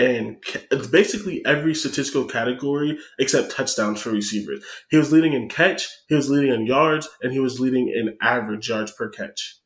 and 0.00 0.42
it's 0.70 0.86
basically 0.86 1.44
every 1.44 1.74
statistical 1.74 2.24
category 2.24 2.98
except 3.18 3.52
touchdowns 3.52 4.00
for 4.00 4.10
receivers. 4.10 4.64
He 4.88 4.96
was 4.96 5.12
leading 5.12 5.34
in 5.34 5.50
catch, 5.50 5.88
he 6.08 6.14
was 6.14 6.30
leading 6.30 6.54
in 6.54 6.66
yards, 6.66 7.06
and 7.22 7.32
he 7.32 7.38
was 7.38 7.60
leading 7.60 7.88
in 7.88 8.16
average 8.22 8.70
yards 8.70 8.92
per 8.92 9.10
catch. 9.10 9.56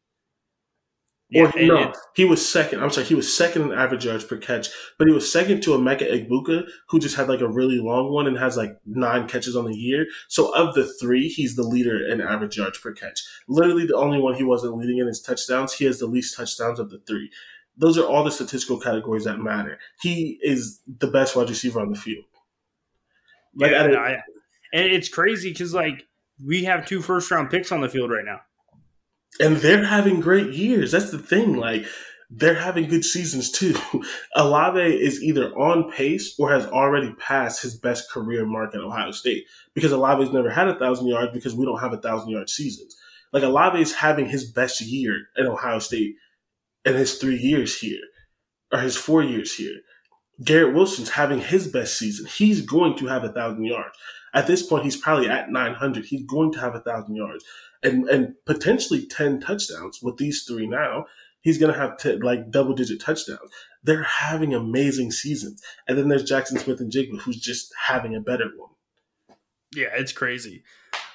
Yeah, 1.31 1.51
or, 1.55 1.63
no, 1.63 1.93
he 2.17 2.25
was 2.25 2.47
second. 2.47 2.83
I'm 2.83 2.91
sorry, 2.91 3.07
he 3.07 3.15
was 3.15 3.35
second 3.35 3.63
in 3.63 3.73
average 3.73 4.05
yards 4.05 4.25
per 4.25 4.37
catch, 4.37 4.69
but 4.99 5.07
he 5.07 5.15
was 5.15 5.33
second 5.33 5.63
to 5.63 5.71
Emeka 5.71 6.03
Egbuka, 6.03 6.65
who 6.89 6.99
just 6.99 7.17
had 7.17 7.29
like 7.29 7.41
a 7.41 7.49
really 7.49 7.79
long 7.79 8.13
one 8.13 8.27
and 8.27 8.37
has 8.37 8.57
like 8.57 8.77
nine 8.85 9.29
catches 9.29 9.57
on 9.57 9.65
the 9.65 9.77
year. 9.77 10.05
So 10.29 10.53
of 10.55 10.75
the 10.75 10.85
three, 11.01 11.29
he's 11.29 11.55
the 11.55 11.63
leader 11.63 12.05
in 12.07 12.21
average 12.21 12.59
yards 12.59 12.79
per 12.79 12.93
catch. 12.93 13.23
Literally, 13.49 13.87
the 13.87 13.97
only 13.97 14.21
one 14.21 14.35
he 14.35 14.45
wasn't 14.45 14.77
leading 14.77 14.99
in 14.99 15.09
is 15.09 15.21
touchdowns. 15.21 15.75
He 15.75 15.85
has 15.85 16.01
the 16.01 16.07
least 16.07 16.37
touchdowns 16.37 16.81
of 16.81 16.91
the 16.91 16.99
three. 17.07 17.31
Those 17.77 17.99
are 17.99 18.07
all 18.07 18.25
the 18.25 18.31
statistical 18.31 18.79
categories 18.79 19.25
that 19.25 19.39
matter. 19.39 19.79
He 20.01 20.39
is 20.43 20.81
the 20.87 21.09
best 21.09 21.35
wide 21.35 21.49
receiver 21.49 21.81
on 21.81 21.91
the 21.91 21.99
field. 21.99 22.25
Like, 23.57 23.73
yeah, 23.73 23.85
I, 23.85 24.11
and 24.73 24.93
it's 24.93 25.09
crazy 25.09 25.51
because 25.51 25.75
like 25.75 26.07
we 26.45 26.65
have 26.65 26.87
two 26.87 27.03
first 27.03 27.31
round 27.31 27.51
picks 27.51 27.73
on 27.73 27.81
the 27.81 27.89
field 27.89 28.11
right 28.11 28.25
now 28.25 28.41
and 29.41 29.57
they're 29.57 29.85
having 29.85 30.21
great 30.21 30.53
years. 30.53 30.93
That's 30.93 31.11
the 31.11 31.19
thing. 31.19 31.57
Like 31.57 31.87
they're 32.31 32.55
having 32.55 32.89
good 32.89 33.05
seasons 33.05 33.51
too. 33.51 33.77
Olave 34.37 34.81
is 34.81 35.23
either 35.23 35.53
on 35.55 35.91
pace 35.93 36.35
or 36.39 36.53
has 36.53 36.67
already 36.67 37.13
passed 37.15 37.63
his 37.63 37.77
best 37.77 38.11
career 38.11 38.47
mark 38.47 38.75
at 38.75 38.81
Ohio 38.81 39.11
State 39.11 39.45
because 39.75 39.93
Olave's 39.93 40.33
never 40.33 40.51
had 40.51 40.69
a 40.69 40.79
thousand 40.79 41.07
yards 41.07 41.33
because 41.33 41.55
we 41.55 41.65
don't 41.65 41.81
have 41.81 41.93
a 41.93 42.01
thousand 42.01 42.31
yard 42.31 42.49
seasons. 42.49 42.97
Like 43.33 43.43
Olave 43.43 43.81
is 43.81 43.95
having 43.95 44.27
his 44.27 44.51
best 44.51 44.81
year 44.81 45.27
at 45.37 45.47
Ohio 45.47 45.81
State 45.81 46.17
in 46.85 46.95
his 46.95 47.19
three 47.19 47.39
years 47.39 47.79
here 47.79 48.03
or 48.73 48.81
his 48.81 48.97
four 48.97 49.23
years 49.23 49.55
here. 49.55 49.81
Garrett 50.43 50.75
Wilson's 50.75 51.11
having 51.11 51.41
his 51.41 51.69
best 51.69 51.97
season. 51.97 52.27
He's 52.27 52.61
going 52.61 52.97
to 52.97 53.07
have 53.07 53.23
a 53.23 53.33
thousand 53.33 53.65
yards. 53.65 53.97
At 54.33 54.49
this 54.49 54.65
point, 54.65 54.83
he's 54.83 54.97
probably 54.97 55.29
at 55.29 55.49
900. 55.49 56.07
He's 56.07 56.25
going 56.25 56.53
to 56.53 56.61
have 56.61 56.75
a 56.75 56.81
thousand 56.81 57.15
yards 57.15 57.45
and 57.85 58.09
and 58.09 58.35
potentially 58.47 59.07
ten 59.07 59.39
touchdowns 59.39 60.01
with 60.03 60.17
these 60.17 60.43
three 60.43 60.67
now. 60.67 61.07
He's 61.43 61.59
gonna 61.59 61.77
have 61.77 61.99
t- 61.99 62.17
like 62.17 62.51
double 62.51 62.75
digit 62.75 63.01
touchdowns. 63.01 63.51
They're 63.83 64.03
having 64.03 64.55
amazing 64.55 65.13
seasons, 65.13 65.63
and 65.87 65.99
then 65.99 66.09
there's 66.09 66.29
Jaxon 66.29 66.59
Smith-Njigba, 66.59 67.21
who's 67.21 67.39
just 67.39 67.73
having 67.87 68.17
a 68.17 68.21
better 68.21 68.51
one. 68.57 68.71
Yeah, 69.77 69.89
it's 69.95 70.13
crazy. 70.13 70.65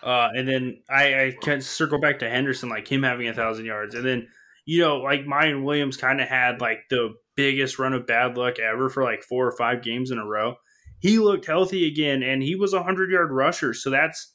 Uh, 0.03 0.29
and 0.33 0.47
then 0.47 0.81
I, 0.87 1.23
I 1.23 1.37
can 1.41 1.61
circle 1.61 1.99
back 1.99 2.19
to 2.19 2.29
Henderson, 2.29 2.69
like 2.69 2.87
him 2.87 3.03
having 3.03 3.27
a 3.27 3.33
thousand 3.33 3.65
yards, 3.65 3.95
and 3.95 4.05
then 4.05 4.27
you 4.69 4.81
know, 4.81 4.97
like 4.97 5.21
Miyan 5.25 5.63
Williams 5.63 5.97
kind 5.97 6.21
of 6.21 6.27
had 6.27 6.61
like 6.61 6.81
the 6.91 7.15
biggest 7.35 7.79
run 7.79 7.93
of 7.93 8.05
bad 8.05 8.37
luck 8.37 8.59
ever 8.59 8.87
for 8.87 9.03
like 9.03 9.23
four 9.23 9.47
or 9.47 9.57
five 9.57 9.81
games 9.81 10.11
in 10.11 10.19
a 10.19 10.25
row. 10.25 10.57
He 10.99 11.17
looked 11.17 11.47
healthy 11.47 11.87
again, 11.87 12.21
and 12.21 12.43
he 12.43 12.53
was 12.53 12.71
a 12.73 12.83
hundred 12.83 13.09
yard 13.09 13.31
rusher. 13.31 13.73
So 13.73 13.89
that's 13.89 14.31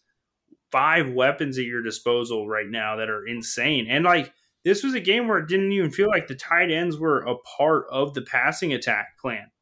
five 0.73 1.09
weapons 1.13 1.57
at 1.57 1.67
your 1.67 1.83
disposal 1.83 2.49
right 2.49 2.69
now 2.69 2.97
that 2.97 3.09
are 3.09 3.25
insane. 3.25 3.87
And 3.89 4.05
like 4.05 4.33
this 4.65 4.83
was 4.83 4.95
a 4.95 5.01
game 5.01 5.29
where 5.29 5.39
it 5.39 5.47
didn't 5.47 5.71
even 5.71 5.93
feel 5.93 6.09
like 6.09 6.27
the 6.27 6.35
tight 6.35 6.73
ends 6.73 6.99
were 6.99 7.21
a 7.21 7.37
part 7.57 7.87
of 7.93 8.15
the 8.15 8.23
passing 8.23 8.73
attack 8.73 9.17
plan. 9.21 9.53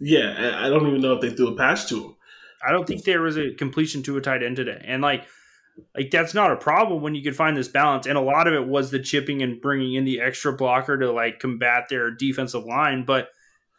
Yeah, 0.00 0.58
I 0.60 0.68
don't 0.68 0.88
even 0.88 1.02
know 1.02 1.12
if 1.12 1.20
they 1.20 1.30
threw 1.30 1.54
a 1.54 1.56
pass 1.56 1.88
to 1.90 2.02
him. 2.02 2.16
I 2.66 2.72
don't 2.72 2.84
think 2.84 3.04
there 3.04 3.22
was 3.22 3.38
a 3.38 3.54
completion 3.54 4.02
to 4.02 4.16
a 4.16 4.20
tight 4.20 4.42
end 4.42 4.56
today. 4.56 4.82
And 4.84 5.02
like 5.02 5.24
like 5.94 6.10
that's 6.10 6.34
not 6.34 6.52
a 6.52 6.56
problem 6.56 7.02
when 7.02 7.14
you 7.14 7.22
could 7.22 7.36
find 7.36 7.56
this 7.56 7.68
balance 7.68 8.06
and 8.06 8.16
a 8.16 8.20
lot 8.20 8.46
of 8.46 8.54
it 8.54 8.66
was 8.66 8.90
the 8.90 8.98
chipping 8.98 9.42
and 9.42 9.60
bringing 9.60 9.94
in 9.94 10.04
the 10.04 10.20
extra 10.20 10.52
blocker 10.52 10.96
to 10.96 11.10
like 11.10 11.38
combat 11.38 11.84
their 11.88 12.10
defensive 12.10 12.64
line 12.64 13.04
but 13.04 13.28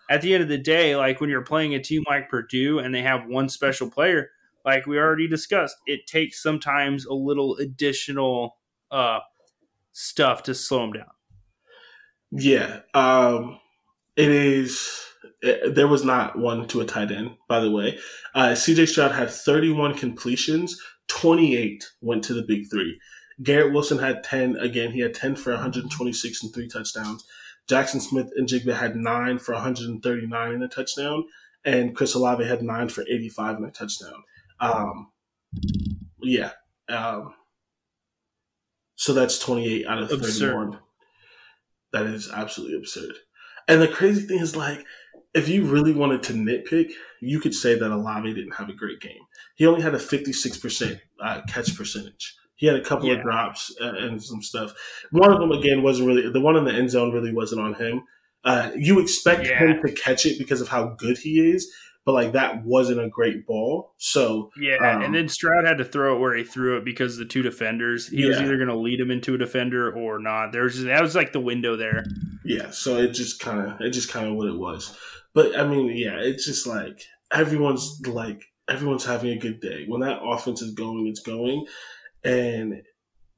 at 0.09 0.21
the 0.21 0.33
end 0.33 0.43
of 0.43 0.49
the 0.49 0.57
day 0.57 0.95
like 0.95 1.19
when 1.19 1.29
you're 1.29 1.41
playing 1.41 1.73
a 1.73 1.81
team 1.81 2.03
like 2.07 2.29
Purdue 2.29 2.79
and 2.79 2.93
they 2.93 3.01
have 3.01 3.27
one 3.27 3.49
special 3.49 3.89
player 3.89 4.29
like 4.67 4.85
we 4.85 4.99
already 4.99 5.29
discussed, 5.29 5.77
it 5.85 6.07
takes 6.07 6.43
sometimes 6.43 7.05
a 7.05 7.13
little 7.13 7.55
additional 7.55 8.57
uh, 8.91 9.19
stuff 9.93 10.43
to 10.43 10.53
slow 10.53 10.81
them 10.81 10.91
down. 10.91 11.11
Yeah, 12.31 12.81
um, 12.93 13.59
it 14.17 14.29
is. 14.29 15.05
Eh, 15.41 15.69
there 15.69 15.87
was 15.87 16.03
not 16.03 16.37
one 16.37 16.67
to 16.67 16.81
a 16.81 16.85
tight 16.85 17.11
end, 17.11 17.37
by 17.47 17.61
the 17.61 17.71
way. 17.71 17.97
Uh, 18.35 18.49
CJ 18.49 18.89
Stroud 18.89 19.13
had 19.13 19.29
31 19.29 19.93
completions, 19.93 20.77
28 21.08 21.91
went 22.01 22.24
to 22.26 22.34
the 22.34 22.41
big 22.41 22.70
three. 22.70 22.99
Garrett 23.41 23.74
Wilson 23.74 23.99
had 23.99 24.24
10. 24.24 24.58
Again, 24.58 24.91
he 24.91 24.99
had 24.99 25.14
10 25.14 25.36
for 25.36 25.51
126 25.51 26.43
and 26.43 26.53
three 26.53 26.68
touchdowns. 26.68 27.26
Jaxon 27.70 28.01
Smith-Njigba 28.01 28.74
had 28.76 28.95
nine 28.95 29.38
for 29.39 29.53
139 29.53 30.51
and 30.51 30.64
a 30.64 30.68
touchdown. 30.68 31.26
And 31.66 31.95
Chris 31.95 32.16
Olave 32.16 32.45
had 32.45 32.64
nine 32.64 32.89
for 32.89 33.03
85 33.03 33.58
and 33.58 33.66
a 33.66 33.72
touchdown. 33.72 34.24
Um, 34.60 35.12
yeah. 36.22 36.51
Um, 36.89 37.34
so 38.95 39.14
that's 39.14 39.38
28 39.39 39.86
out 39.86 40.03
of 40.03 40.12
absurd. 40.12 40.53
31. 40.53 40.80
That 41.93 42.05
is 42.08 42.32
absolutely 42.32 42.78
absurd. 42.78 43.16
And 43.68 43.82
the 43.82 43.88
crazy 43.88 44.26
thing 44.26 44.39
is, 44.39 44.55
like, 44.55 44.86
if 45.38 45.47
you 45.47 45.65
really 45.65 45.93
wanted 45.93 46.23
to 46.23 46.33
nitpick, 46.33 46.91
you 47.21 47.39
could 47.39 47.53
say 47.53 47.77
that 47.77 47.91
Olave 47.91 48.33
didn't 48.33 48.55
have 48.55 48.69
a 48.69 48.73
great 48.73 48.99
game. 48.99 49.21
He 49.55 49.65
only 49.65 49.81
had 49.81 49.95
a 49.95 49.99
56% 49.99 50.99
uh, 51.21 51.41
catch 51.47 51.75
percentage. 51.75 52.35
He 52.55 52.65
had 52.65 52.75
a 52.75 52.83
couple 52.83 53.07
yeah. 53.07 53.15
of 53.15 53.21
drops 53.21 53.75
uh, 53.79 53.93
and 53.97 54.21
some 54.21 54.41
stuff. 54.41 54.73
One 55.11 55.31
of 55.31 55.39
them, 55.39 55.51
again, 55.51 55.83
wasn't 55.83 56.07
really, 56.07 56.29
the 56.29 56.41
one 56.41 56.55
in 56.55 56.65
the 56.65 56.73
end 56.73 56.89
zone 56.89 57.13
really 57.13 57.33
wasn't 57.33 57.61
on 57.61 57.75
him. 57.75 58.03
Uh, 58.43 58.71
you 58.75 58.99
expect 58.99 59.45
yeah. 59.45 59.59
him 59.59 59.81
to 59.85 59.91
catch 59.91 60.25
it 60.25 60.39
because 60.39 60.61
of 60.61 60.67
how 60.67 60.95
good 60.97 61.17
he 61.17 61.51
is, 61.51 61.71
but 62.07 62.13
like 62.13 62.31
that 62.31 62.63
wasn't 62.63 63.01
a 63.01 63.09
great 63.09 63.45
ball. 63.45 63.93
So 63.97 64.49
yeah, 64.57 64.77
um, 64.77 65.01
and 65.01 65.13
then 65.13 65.27
Stroud 65.27 65.65
had 65.65 65.77
to 65.79 65.83
throw 65.83 66.15
it 66.15 66.19
where 66.19 66.33
he 66.33 66.45
threw 66.45 66.77
it 66.77 66.85
because 66.85 67.17
the 67.17 67.25
two 67.25 67.41
defenders. 67.41 68.07
He 68.07 68.21
yeah. 68.21 68.29
was 68.29 68.38
either 68.39 68.55
going 68.55 68.69
to 68.69 68.77
lead 68.77 69.01
him 69.01 69.11
into 69.11 69.35
a 69.35 69.38
defender 69.38 69.91
or 69.91 70.17
not. 70.17 70.53
There's 70.53 70.75
just, 70.75 70.85
that 70.85 71.01
was 71.01 71.15
like 71.15 71.33
the 71.33 71.41
window 71.41 71.75
there. 71.75 72.05
Yeah, 72.45 72.69
so 72.69 72.95
it 72.95 73.09
just 73.09 73.41
kind 73.41 73.59
of 73.59 73.81
it 73.81 73.89
just 73.89 74.09
kind 74.09 74.25
of 74.25 74.35
what 74.35 74.47
it 74.47 74.57
was. 74.57 74.97
But 75.38 75.55
I 75.55 75.67
mean, 75.67 75.95
yeah, 75.95 76.17
it's 76.19 76.47
just 76.47 76.65
like 76.65 77.05
everyone's 77.31 78.01
like 78.07 78.41
everyone's 78.67 79.05
having 79.05 79.29
a 79.29 79.38
good 79.38 79.59
day 79.59 79.85
when 79.88 80.01
that 80.01 80.23
offense 80.23 80.63
is 80.63 80.73
going. 80.73 81.05
It's 81.05 81.19
going, 81.19 81.67
and 82.23 82.81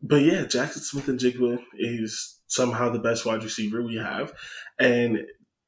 but 0.01 0.21
yeah, 0.21 0.43
Jaxon 0.45 0.79
Smith-Njigba 0.79 1.61
is 1.77 2.39
somehow 2.47 2.89
the 2.89 2.99
best 2.99 3.25
wide 3.25 3.43
receiver 3.43 3.81
we 3.83 3.97
have, 3.97 4.31
and 4.79 5.25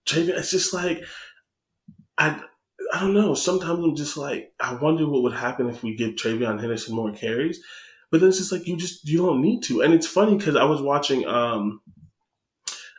TreVeyon. 0.08 0.38
It's 0.38 0.52
just 0.52 0.74
like 0.74 1.04
I 2.18 2.42
I 2.94 3.02
don't 3.02 3.14
know. 3.14 3.34
Sometimes 3.34 3.84
I'm 3.84 3.98
just 3.98 4.16
like, 4.16 4.54
I 4.58 4.76
wonder 4.76 5.10
what 5.10 5.24
would 5.24 5.34
happen 5.34 5.68
if 5.68 5.84
we 5.84 5.98
give 5.98 6.12
TreVeyon 6.12 6.62
Henderson 6.62 6.96
more 6.96 7.12
carries. 7.12 7.62
But 8.10 8.22
then 8.22 8.30
it's 8.30 8.38
just 8.38 8.54
like 8.54 8.66
you 8.66 8.78
just 8.78 9.06
you 9.06 9.18
don't 9.18 9.42
need 9.42 9.64
to. 9.64 9.82
And 9.82 9.94
it's 9.94 10.08
funny 10.08 10.38
because 10.38 10.56
I 10.56 10.64
was 10.64 10.82
watching 10.82 11.28
um 11.28 11.82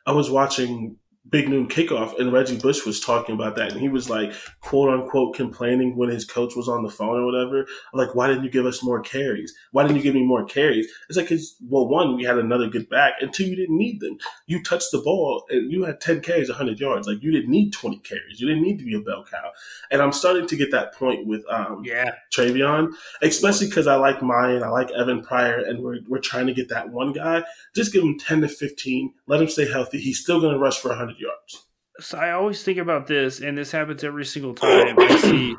I 0.05 0.12
was 0.12 0.28
watching 0.28 0.99
Big 1.33 1.49
Noon 1.49 1.66
Kickoff, 1.66 2.20
and 2.20 2.30
Reggie 2.30 2.59
Bush 2.59 2.85
was 2.85 3.01
talking 3.01 3.35
about 3.35 3.57
that, 3.57 3.72
and 3.72 3.80
he 3.80 3.89
was 3.89 4.11
like, 4.11 4.35
quote 4.61 4.91
unquote, 4.91 5.35
complaining 5.35 5.97
when 5.97 6.11
his 6.11 6.26
coach 6.26 6.55
was 6.55 6.68
on 6.68 6.83
the 6.83 6.91
phone 6.91 7.18
or 7.18 7.24
whatever. 7.24 7.66
Like, 7.95 8.14
why 8.14 8.26
didn't 8.28 8.45
you 8.45 8.51
give 8.51 8.66
us 8.66 8.83
more 8.83 9.01
carries? 9.01 9.55
Why 9.70 9.83
didn't 9.83 9.97
you 9.97 10.03
give 10.03 10.14
me 10.14 10.26
more 10.26 10.45
carries? 10.45 10.87
It's 11.09 11.16
like, 11.16 11.30
cause, 11.30 11.57
well, 11.66 11.89
one, 11.89 12.16
we 12.16 12.24
had 12.24 12.37
another 12.37 12.68
good 12.68 12.87
back, 12.91 13.14
and 13.22 13.33
two, 13.33 13.47
you 13.47 13.57
didn't 13.57 13.78
need 13.78 14.01
them. 14.01 14.18
You 14.47 14.62
touched 14.62 14.93
the 14.93 14.99
ball, 14.99 15.47
and 15.49 15.72
you 15.72 15.85
had 15.85 16.03
10 16.03 16.20
carries, 16.20 16.51
100 16.51 16.78
yards. 16.78 17.09
Like, 17.09 17.22
you 17.22 17.33
didn't 17.33 17.51
need 17.51 17.72
20 17.72 18.01
carries. 18.01 18.39
You 18.39 18.47
didn't 18.47 18.62
need 18.62 18.78
to 18.80 18.85
be 18.85 18.95
a 18.95 19.01
bell 19.01 19.24
cow. 19.24 19.53
And 19.91 20.03
I'm 20.03 20.12
starting 20.12 20.47
to 20.47 20.57
get 20.57 20.70
that 20.72 20.95
point 20.95 21.26
with 21.26 21.47
um, 21.49 21.83
yeah. 21.83 22.12
TreVeyon, 22.37 22.93
especially 23.22 23.68
because 23.68 23.87
I 23.87 23.95
like 23.95 24.18
Miyan, 24.18 24.62
I 24.62 24.68
like 24.68 24.91
Evan 24.91 25.22
Pryor, 25.22 25.61
and 25.61 25.83
we're, 25.83 26.01
we're 26.07 26.20
trying 26.20 26.47
to 26.49 26.53
get 26.53 26.68
that 26.68 26.91
one 26.91 27.14
guy. 27.14 27.43
Just 27.74 27.91
give 27.95 28.03
him 28.03 28.18
10 28.18 28.43
to 28.43 28.49
15, 28.49 29.14
let 29.26 29.41
him 29.41 29.49
stay 29.49 29.66
healthy. 29.66 29.99
He's 29.99 30.20
still 30.20 30.39
going 30.39 30.53
to 30.53 30.59
rush 30.59 30.78
for 30.78 30.89
100 30.89 31.22
yards. 31.23 31.66
So 32.01 32.18
I 32.18 32.33
always 32.33 32.62
think 32.62 32.79
about 32.79 33.07
this, 33.07 33.41
and 33.41 33.57
this 33.57 33.70
happens 33.70 34.05
every 34.05 34.25
single 34.25 34.55
time 34.55 34.99
I 34.99 35.16
see 35.20 35.57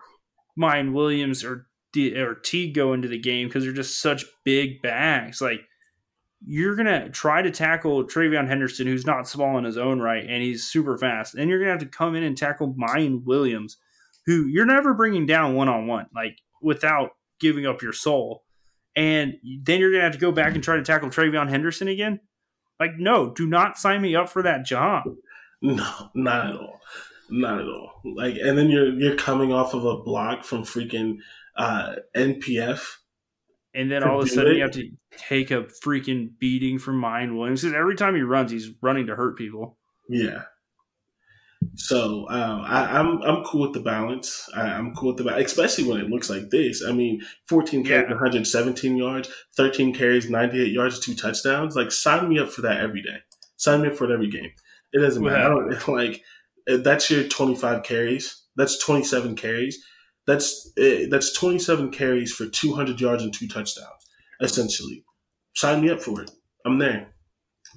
Miyan 0.60 0.94
Williams 0.94 1.44
or 1.44 1.68
D, 1.94 2.16
or 2.18 2.36
T 2.36 2.72
go 2.72 2.94
into 2.94 3.08
the 3.08 3.20
game 3.20 3.48
because 3.48 3.64
they're 3.64 3.74
just 3.74 4.02
such 4.02 4.26
big 4.44 4.82
backs. 4.82 5.42
Like 5.42 5.62
you're 6.46 6.76
gonna 6.76 7.10
try 7.10 7.42
to 7.42 7.52
tackle 7.52 8.04
TreVeyon 8.04 8.48
Henderson, 8.48 8.88
who's 8.88 9.06
not 9.06 9.28
small 9.28 9.58
in 9.58 9.64
his 9.64 9.78
own 9.78 10.00
right, 10.00 10.26
and 10.28 10.44
he's 10.44 10.66
super 10.66 10.98
fast, 10.98 11.36
and 11.36 11.50
you're 11.50 11.60
gonna 11.60 11.72
have 11.72 11.80
to 11.80 11.86
come 11.86 12.16
in 12.16 12.24
and 12.24 12.38
tackle 12.38 12.74
Miyan 12.74 13.24
Williams, 13.24 13.78
who 14.26 14.48
you're 14.48 14.66
never 14.66 14.94
bringing 14.94 15.26
down 15.26 15.56
one 15.56 15.70
on 15.70 15.88
one, 15.88 16.08
like 16.16 16.38
without 16.62 17.12
giving 17.40 17.66
up 17.66 17.82
your 17.82 17.94
soul. 17.94 18.44
And 18.96 19.36
then 19.64 19.80
you're 19.80 19.92
gonna 19.92 20.04
have 20.04 20.14
to 20.14 20.20
go 20.20 20.32
back 20.32 20.56
and 20.56 20.64
try 20.64 20.76
to 20.76 20.84
tackle 20.84 21.10
TreVeyon 21.10 21.50
Henderson 21.50 21.88
again. 21.88 22.20
Like, 22.80 22.98
no, 22.98 23.32
do 23.34 23.48
not 23.48 23.78
sign 23.78 24.02
me 24.02 24.16
up 24.16 24.30
for 24.30 24.42
that 24.44 24.66
job. 24.66 25.04
No, 25.64 26.10
not 26.14 26.48
at 26.48 26.56
all. 26.58 26.82
Not 27.30 27.62
at 27.62 27.66
all. 27.66 28.02
Like, 28.04 28.36
and 28.36 28.58
then 28.58 28.70
you're 28.70 28.94
you're 29.00 29.16
coming 29.16 29.54
off 29.54 29.74
of 29.74 29.86
a 29.86 29.98
block 30.04 30.44
from 30.44 30.64
freaking 30.64 31.18
uh, 31.56 31.96
NPF, 32.16 32.98
and 33.74 33.90
then 33.90 34.04
all 34.04 34.20
of 34.20 34.28
a 34.28 34.30
sudden 34.30 34.52
it. 34.52 34.58
you 34.58 34.62
have 34.62 34.72
to 34.72 34.92
take 35.18 35.52
a 35.52 35.64
freaking 35.84 36.32
beating 36.38 36.80
from 36.80 37.02
Miyan 37.02 37.38
Williams 37.38 37.62
because 37.62 37.76
every 37.76 37.96
time 37.96 38.14
he 38.14 38.22
runs, 38.22 38.52
he's 38.52 38.72
running 38.82 39.08
to 39.08 39.16
hurt 39.16 39.38
people. 39.38 39.78
Yeah. 40.10 40.44
So 41.76 42.28
um, 42.30 42.62
I, 42.66 43.00
am 43.00 43.22
I'm, 43.22 43.38
I'm 43.38 43.44
cool 43.46 43.62
with 43.62 43.74
the 43.74 43.80
balance. 43.80 44.50
I, 44.54 44.68
am 44.68 44.94
cool 44.94 45.14
with 45.14 45.18
the 45.18 45.24
balance, 45.24 45.46
especially 45.46 45.86
when 45.86 46.02
it 46.02 46.10
looks 46.10 46.30
like 46.30 46.50
this. 46.50 46.84
I 46.86 46.92
mean, 46.92 47.22
14 47.48 47.86
carries, 47.86 48.04
yeah. 48.10 48.16
117 48.16 48.98
yards, 48.98 49.30
13 49.56 49.94
carries, 49.94 50.30
98 50.30 50.72
yards, 50.74 51.00
two 51.00 51.16
touchdowns. 51.16 51.78
Like 51.78 51.94
sign 51.94 52.28
me 52.28 52.38
up 52.38 52.50
for 52.50 52.62
that 52.64 52.82
every 52.82 53.02
day 53.02 53.20
Sign 53.64 53.82
me 53.82 53.88
up 53.88 53.96
for 53.96 54.04
it 54.04 54.14
every 54.14 54.30
game. 54.30 54.52
It 54.94 55.00
doesn't 55.00 55.24
matter. 55.24 55.80
like 55.88 56.22
that's 56.68 57.10
your 57.10 57.24
25 57.24 57.84
carries. 57.84 58.44
That's 58.56 58.78
27 58.78 59.36
carries. 59.36 59.84
That's 60.26 60.72
eh, 60.78 61.08
that's 61.10 61.34
27 61.34 61.92
carries 61.92 62.32
for 62.32 62.46
200 62.46 63.00
yards 63.02 63.24
and 63.24 63.34
two 63.34 63.48
touchdowns, 63.48 64.08
essentially. 64.40 65.04
Sign 65.56 65.82
me 65.82 65.90
up 65.90 66.02
for 66.02 66.22
it. 66.22 66.32
I'm 66.66 66.78
there. 66.78 67.14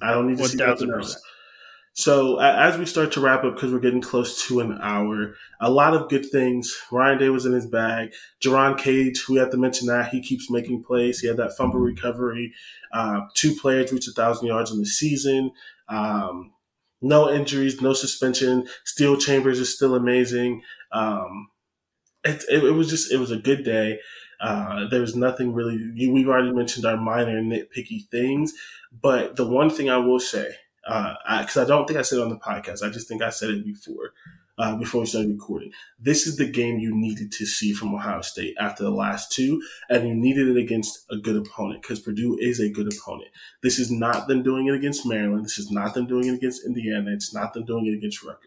I 0.01 0.11
don't 0.11 0.27
need 0.27 0.37
to 0.37 0.41
1, 0.41 0.49
see 0.51 0.57
nothing 0.57 0.91
else. 0.91 1.19
So 1.97 2.39
as 2.39 2.77
we 2.77 2.85
start 2.85 3.11
to 3.13 3.21
wrap 3.21 3.43
up, 3.43 3.55
because 3.55 3.73
we're 3.73 3.79
getting 3.79 4.01
close 4.01 4.45
to 4.47 4.59
an 4.59 4.77
hour, 4.83 5.33
a 5.59 5.71
lot 5.71 5.95
of 5.95 6.09
good 6.09 6.27
things. 6.29 6.79
Ryan 6.91 7.17
Day 7.17 7.29
was 7.29 7.47
in 7.47 7.53
his 7.53 7.65
bag. 7.65 8.13
Jerron 8.39 8.77
Cage, 8.77 9.27
we 9.27 9.37
have 9.37 9.49
to 9.49 9.57
mention 9.57 9.87
that 9.87 10.09
he 10.09 10.21
keeps 10.21 10.51
making 10.51 10.83
plays. 10.83 11.19
He 11.19 11.27
had 11.27 11.37
that 11.37 11.57
fumble 11.57 11.79
recovery. 11.79 12.53
Uh, 12.93 13.21
two 13.33 13.55
players 13.55 13.91
reached 13.91 14.07
a 14.07 14.11
thousand 14.11 14.45
yards 14.45 14.71
in 14.71 14.77
the 14.77 14.85
season. 14.85 15.51
Um, 15.89 16.53
no 17.01 17.29
injuries, 17.29 17.81
no 17.81 17.93
suspension. 17.93 18.67
Steele 18.85 19.17
Chambers 19.17 19.59
is 19.59 19.73
still 19.73 19.95
amazing. 19.95 20.61
Um, 20.91 21.49
it, 22.23 22.43
it, 22.49 22.63
it, 22.63 22.71
was 22.71 22.89
just 22.89 23.11
it 23.11 23.17
was 23.17 23.31
a 23.31 23.37
good 23.37 23.63
day. 23.63 23.99
Uh, 24.39 24.87
there 24.89 25.01
was 25.01 25.15
nothing 25.15 25.53
really. 25.53 25.77
We've 26.09 26.27
already 26.27 26.51
mentioned 26.51 26.85
our 26.85 26.97
minor 26.97 27.41
nitpicky 27.41 28.07
things, 28.09 28.53
but 29.01 29.35
the 29.35 29.47
one 29.47 29.69
thing 29.69 29.89
I 29.89 29.97
will 29.97 30.19
say, 30.19 30.49
because 30.83 31.57
uh, 31.57 31.61
I, 31.61 31.63
I, 31.63 31.67
don't 31.67 31.87
think 31.87 31.99
I 31.99 32.03
said 32.03 32.19
it 32.19 32.23
on 32.23 32.29
the 32.29 32.37
podcast, 32.37 32.83
I 32.83 32.89
just 32.89 33.07
think 33.07 33.21
I 33.21 33.29
said 33.29 33.49
it 33.49 33.65
before 33.65 34.13
uh, 34.57 34.75
before 34.75 35.01
we 35.01 35.07
started 35.07 35.31
recording. 35.31 35.71
This 35.99 36.25
is 36.25 36.37
the 36.37 36.49
game 36.49 36.79
you 36.79 36.95
needed 36.95 37.31
to 37.33 37.45
see 37.45 37.73
from 37.73 37.93
Ohio 37.93 38.21
State 38.21 38.55
after 38.59 38.83
the 38.83 38.89
last 38.89 39.31
two, 39.31 39.61
and 39.89 40.07
you 40.07 40.15
needed 40.15 40.47
it 40.47 40.57
against 40.57 41.05
a 41.11 41.17
good 41.17 41.35
opponent 41.35 41.81
because 41.81 41.99
Purdue 41.99 42.37
is 42.39 42.59
a 42.59 42.69
good 42.69 42.91
opponent. 42.91 43.29
This 43.61 43.77
is 43.77 43.91
not 43.91 44.27
them 44.27 44.41
doing 44.41 44.67
it 44.67 44.73
against 44.73 45.05
Maryland. 45.05 45.45
This 45.45 45.59
is 45.59 45.71
not 45.71 45.93
them 45.93 46.07
doing 46.07 46.27
it 46.27 46.35
against 46.35 46.65
Indiana. 46.65 47.11
It's 47.11 47.33
not 47.33 47.53
them 47.53 47.65
doing 47.65 47.85
it 47.85 47.97
against 47.97 48.23
Rutgers. 48.23 48.41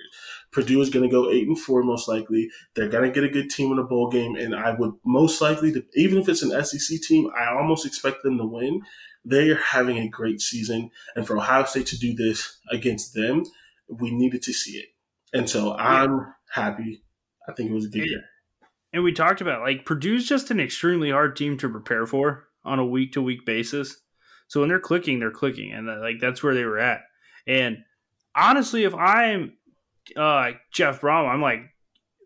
Purdue 0.50 0.80
is 0.80 0.90
going 0.90 1.08
to 1.08 1.14
go 1.14 1.30
eight 1.30 1.46
and 1.46 1.58
four 1.58 1.82
most 1.84 2.08
likely. 2.08 2.50
They're 2.74 2.88
going 2.88 3.08
to 3.08 3.14
get 3.14 3.28
a 3.28 3.32
good 3.32 3.50
team 3.50 3.72
in 3.72 3.78
a 3.78 3.84
bowl 3.84 4.10
game, 4.10 4.34
and 4.34 4.54
I 4.54 4.74
would 4.74 4.92
most 5.04 5.40
likely, 5.40 5.72
to, 5.72 5.84
even 5.94 6.18
if 6.18 6.28
it's 6.28 6.42
an 6.42 6.64
SEC 6.64 7.00
team, 7.02 7.30
I 7.36 7.54
almost 7.54 7.86
expect 7.86 8.22
them 8.22 8.38
to 8.38 8.44
win. 8.44 8.82
They 9.24 9.50
are 9.50 9.56
having 9.56 9.98
a 9.98 10.08
great 10.08 10.40
season, 10.40 10.90
and 11.14 11.26
for 11.26 11.36
Ohio 11.36 11.64
State 11.64 11.86
to 11.88 11.98
do 11.98 12.14
this 12.14 12.58
against 12.70 13.14
them, 13.14 13.44
we 13.88 14.10
needed 14.10 14.42
to 14.42 14.52
see 14.52 14.78
it. 14.78 14.86
And 15.32 15.48
so 15.48 15.74
I'm 15.74 16.34
happy. 16.52 17.02
I 17.48 17.52
think 17.52 17.70
it 17.70 17.74
was 17.74 17.86
a 17.86 17.88
good 17.88 18.06
year. 18.06 18.22
And 18.92 19.04
we 19.04 19.12
talked 19.12 19.40
about 19.40 19.62
like 19.62 19.86
Purdue's 19.86 20.28
just 20.28 20.50
an 20.50 20.60
extremely 20.60 21.10
hard 21.10 21.36
team 21.36 21.56
to 21.58 21.68
prepare 21.68 22.06
for 22.06 22.48
on 22.64 22.78
a 22.78 22.86
week 22.86 23.12
to 23.12 23.22
week 23.22 23.46
basis. 23.46 23.96
So 24.48 24.60
when 24.60 24.68
they're 24.68 24.80
clicking, 24.80 25.20
they're 25.20 25.30
clicking, 25.30 25.72
and 25.72 25.86
like 25.86 26.18
that's 26.20 26.42
where 26.42 26.54
they 26.54 26.64
were 26.64 26.78
at. 26.78 27.02
And 27.46 27.78
honestly, 28.34 28.82
if 28.82 28.94
I'm 28.94 29.52
uh, 30.16 30.52
Jeff 30.72 31.00
Brohm, 31.00 31.28
I'm 31.28 31.40
like 31.40 31.60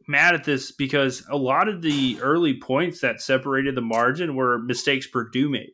mad 0.09 0.35
at 0.35 0.45
this 0.45 0.73
because 0.73 1.25
a 1.31 1.37
lot 1.37 1.69
of 1.69 1.83
the 1.83 2.19
early 2.21 2.59
points 2.59 3.01
that 3.01 3.21
separated 3.21 3.75
the 3.75 3.83
margin 3.83 4.37
were 4.37 4.59
mistakes 4.59 5.07
Purdue 5.07 5.51
made. 5.51 5.73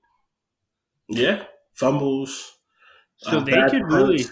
Yeah, 1.09 1.45
fumbles. 1.75 2.59
So 3.19 3.39
uh, 3.39 3.45
they 3.45 3.69
could 3.69 3.85
really 3.85 4.25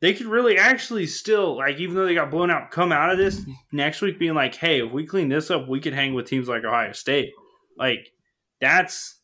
they 0.00 0.14
could 0.14 0.26
really 0.26 0.56
actually 0.56 1.06
still 1.06 1.56
like 1.56 1.78
even 1.78 1.94
though 1.94 2.06
they 2.06 2.14
got 2.14 2.30
blown 2.30 2.50
out 2.50 2.70
come 2.70 2.92
out 2.92 3.10
of 3.10 3.18
this 3.18 3.44
next 3.72 4.00
week 4.00 4.18
being 4.18 4.34
like 4.34 4.54
hey 4.54 4.80
if 4.80 4.92
we 4.92 5.06
clean 5.06 5.28
this 5.28 5.50
up 5.50 5.68
we 5.68 5.80
could 5.80 5.94
hang 5.94 6.14
with 6.14 6.26
teams 6.26 6.48
like 6.48 6.64
ohio 6.64 6.92
state. 6.92 7.32
Like 7.76 8.12
that's 8.60 9.20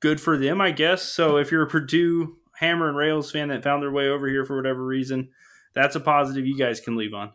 good 0.00 0.20
for 0.20 0.36
them 0.36 0.60
i 0.60 0.70
guess. 0.70 1.02
So 1.02 1.36
if 1.36 1.50
you're 1.50 1.62
a 1.62 1.68
purdue 1.68 2.36
hammer 2.58 2.88
and 2.88 2.96
rails 2.96 3.30
fan 3.30 3.48
that 3.48 3.62
found 3.62 3.82
their 3.82 3.90
way 3.90 4.08
over 4.08 4.28
here 4.28 4.44
for 4.44 4.56
whatever 4.56 4.84
reason 4.84 5.30
that's 5.74 5.94
a 5.94 6.00
positive 6.00 6.46
you 6.46 6.56
guys 6.58 6.80
can 6.80 6.96
leave 6.96 7.14
on. 7.14 7.32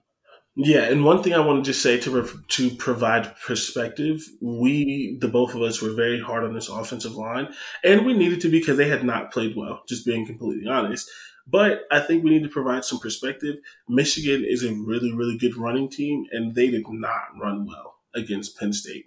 Yeah, 0.55 0.81
and 0.81 1.05
one 1.05 1.23
thing 1.23 1.33
I 1.33 1.39
want 1.39 1.63
to 1.63 1.71
just 1.71 1.81
say 1.81 1.97
to 2.01 2.11
ref- 2.11 2.35
to 2.49 2.71
provide 2.71 3.33
perspective, 3.37 4.21
we 4.41 5.17
the 5.21 5.29
both 5.29 5.55
of 5.55 5.61
us 5.61 5.81
were 5.81 5.93
very 5.93 6.19
hard 6.19 6.43
on 6.43 6.53
this 6.53 6.67
offensive 6.67 7.13
line, 7.13 7.53
and 7.85 8.05
we 8.05 8.13
needed 8.13 8.41
to 8.41 8.49
because 8.49 8.77
they 8.77 8.89
had 8.89 9.05
not 9.05 9.31
played 9.31 9.55
well. 9.55 9.83
Just 9.87 10.05
being 10.05 10.25
completely 10.25 10.67
honest, 10.67 11.09
but 11.47 11.81
I 11.91 11.99
think 11.99 12.23
we 12.23 12.29
need 12.29 12.43
to 12.43 12.49
provide 12.49 12.85
some 12.85 12.99
perspective. 12.99 13.57
Michigan 13.87 14.45
is 14.47 14.63
a 14.63 14.73
really, 14.73 15.13
really 15.13 15.37
good 15.37 15.57
running 15.57 15.89
team, 15.89 16.25
and 16.31 16.55
they 16.55 16.69
did 16.69 16.85
not 16.87 17.37
run 17.39 17.65
well 17.65 17.95
against 18.13 18.57
Penn 18.57 18.73
State. 18.73 19.05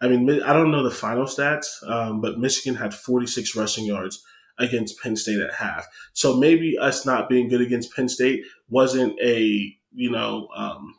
I 0.00 0.08
mean, 0.08 0.42
I 0.42 0.52
don't 0.52 0.70
know 0.70 0.82
the 0.82 0.90
final 0.90 1.24
stats, 1.24 1.66
um, 1.88 2.20
but 2.20 2.38
Michigan 2.38 2.76
had 2.76 2.94
46 2.94 3.56
rushing 3.56 3.84
yards 3.84 4.22
against 4.58 5.00
Penn 5.00 5.16
State 5.16 5.40
at 5.40 5.54
half. 5.54 5.86
So 6.12 6.36
maybe 6.36 6.76
us 6.78 7.06
not 7.06 7.28
being 7.28 7.48
good 7.48 7.60
against 7.60 7.94
Penn 7.94 8.08
State 8.08 8.44
wasn't 8.68 9.18
a, 9.20 9.74
you 9.92 10.10
know, 10.10 10.48
um, 10.54 10.96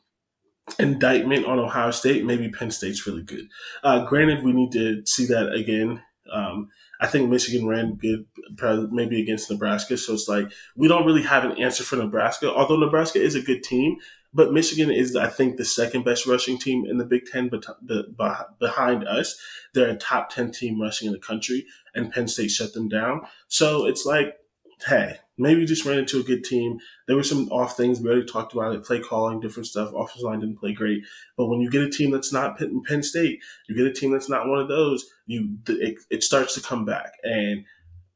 indictment 0.80 1.46
on 1.46 1.60
Ohio 1.60 1.92
State. 1.92 2.26
Maybe 2.26 2.50
Penn 2.50 2.72
State's 2.72 3.06
really 3.06 3.24
good. 3.24 3.48
Uh, 3.84 4.06
granted, 4.06 4.44
we 4.44 4.54
need 4.54 4.72
to 4.72 5.04
see 5.06 5.26
that 5.28 5.52
again. 5.54 6.02
Um, 6.32 6.70
I 7.04 7.08
think 7.08 7.30
Michigan 7.30 7.68
ran 7.68 7.95
good, 7.95 8.26
uh, 8.62 8.88
maybe 8.89 9.22
against 9.22 9.51
Nebraska. 9.51 9.97
So 9.97 10.14
it's 10.14 10.30
like 10.30 10.49
we 10.78 10.88
don't 10.88 11.06
really 11.06 11.24
have 11.24 11.43
an 11.43 11.62
answer 11.62 11.84
for 11.84 11.97
Nebraska, 11.97 12.49
although 12.49 12.78
Nebraska 12.78 13.22
is 13.22 13.36
a 13.36 13.41
good 13.41 13.62
team. 13.62 13.97
But 14.34 14.54
Michigan 14.54 14.89
is, 14.89 15.14
I 15.14 15.28
think, 15.28 15.58
the 15.58 15.66
second 15.66 16.06
best 16.06 16.26
rushing 16.26 16.58
team 16.58 16.86
in 16.86 16.97
the 16.97 17.06
Big 17.06 17.26
Ten 17.26 17.49
But 17.49 18.58
behind 18.58 19.06
us. 19.06 19.38
They're 19.74 19.89
a 19.89 19.97
top 19.97 20.30
10 20.30 20.51
team 20.51 20.82
rushing 20.82 21.08
in 21.08 21.12
the 21.12 21.20
country, 21.20 21.66
and 21.93 22.10
Penn 22.10 22.30
State 22.30 22.51
shut 22.51 22.74
them 22.74 22.88
down. 22.88 23.28
So 23.49 23.86
it's 23.86 24.06
like, 24.06 24.38
hey, 24.86 25.18
maybe 25.38 25.62
we 25.62 25.66
just 25.66 25.86
ran 25.86 26.00
into 26.00 26.20
a 26.20 26.24
good 26.24 26.44
team. 26.44 26.80
There 27.08 27.16
were 27.16 27.24
some 27.24 27.50
off 27.50 27.76
things. 27.76 28.00
We 28.00 28.10
already 28.10 28.26
talked 28.26 28.54
about 28.54 28.76
it. 28.76 28.86
Play 28.86 29.00
calling, 29.00 29.40
different 29.40 29.68
stuff. 29.68 29.94
Offensive 29.94 30.24
line 30.24 30.40
didn't 30.40 30.60
play 30.60 30.74
great. 30.74 31.04
But 31.38 31.48
when 31.48 31.62
you 31.62 31.70
get 31.70 31.82
a 31.82 31.90
team 31.90 32.12
that's 32.12 32.34
not 32.34 32.58
Penn, 32.58 32.84
Penn 32.88 33.04
State, 33.04 33.40
you 33.68 33.76
get 33.76 33.86
a 33.86 33.94
team 33.94 34.12
that's 34.12 34.30
not 34.30 34.48
one 34.48 34.60
of 34.60 34.68
those, 34.68 35.06
you 35.26 35.58
it, 35.68 36.00
it 36.10 36.24
starts 36.24 36.54
to 36.56 36.62
come 36.62 36.86
back. 36.86 37.14
And 37.24 37.66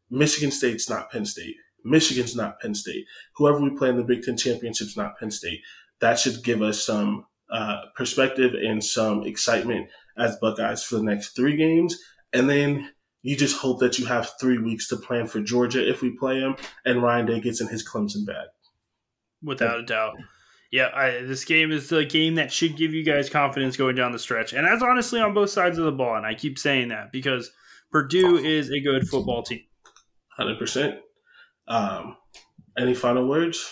Michigan 0.09 0.51
State's 0.51 0.89
not 0.89 1.11
Penn 1.11 1.26
State. 1.26 1.55
Michigan's 1.84 2.36
not 2.36 2.59
Penn 2.59 2.76
State. 2.76 3.05
Whoever 3.36 3.61
we 3.61 3.78
play 3.78 3.89
in 3.89 3.97
the 3.97 4.03
Big 4.03 4.24
Ten 4.24 4.38
championship's 4.38 4.97
not 4.97 5.18
Penn 5.18 5.32
State. 5.32 5.61
That 5.99 6.20
should 6.20 6.43
give 6.43 6.61
us 6.61 6.86
some 6.86 7.26
uh, 7.51 7.82
perspective 7.95 8.53
and 8.53 8.84
some 8.84 9.24
excitement 9.24 9.89
as 10.18 10.38
Buckeyes 10.38 10.84
for 10.84 10.95
the 10.95 11.03
next 11.03 11.30
three 11.30 11.55
games. 11.55 11.97
And 12.34 12.49
then 12.49 12.91
you 13.22 13.36
just 13.36 13.57
hope 13.57 13.80
that 13.80 13.97
you 13.97 14.05
have 14.05 14.32
three 14.39 14.57
weeks 14.57 14.88
to 14.89 14.97
plan 14.97 15.28
for 15.28 15.41
Georgia 15.41 15.88
if 15.88 16.01
we 16.01 16.11
play 16.11 16.39
them, 16.39 16.55
and 16.86 17.01
Ryan 17.01 17.26
Day 17.26 17.39
gets 17.39 17.61
in 17.61 17.68
his 17.68 17.88
Clemson 17.88 18.26
bag. 18.26 18.47
Without 19.43 19.80
a 19.80 19.84
doubt. 19.84 20.15
Yeah, 20.72 20.89
I, 20.93 21.22
this 21.24 21.45
game 21.45 21.72
is 21.72 21.89
the 21.89 22.05
game 22.05 22.36
that 22.36 22.51
should 22.51 22.76
give 22.76 22.93
you 22.93 23.03
guys 23.03 23.30
confidence 23.30 23.78
going 23.78 23.95
down 23.95 24.11
the 24.11 24.20
stretch. 24.20 24.53
And 24.53 24.68
that's 24.68 24.84
honestly 24.84 25.22
on 25.22 25.34
both 25.34 25.49
sides 25.49 25.78
of 25.78 25.86
the 25.86 25.91
ball. 25.91 26.15
And 26.15 26.26
I 26.26 26.34
keep 26.34 26.59
saying 26.59 26.89
that 26.89 27.11
because 27.11 27.51
Purdue 27.91 28.38
is 28.38 28.70
a 28.70 28.80
good 28.82 29.07
football 29.07 29.43
team. 29.43 29.61
100%. 30.38 30.97
Um, 31.70 32.18
any 32.78 32.93
final 32.93 33.28
words? 33.28 33.72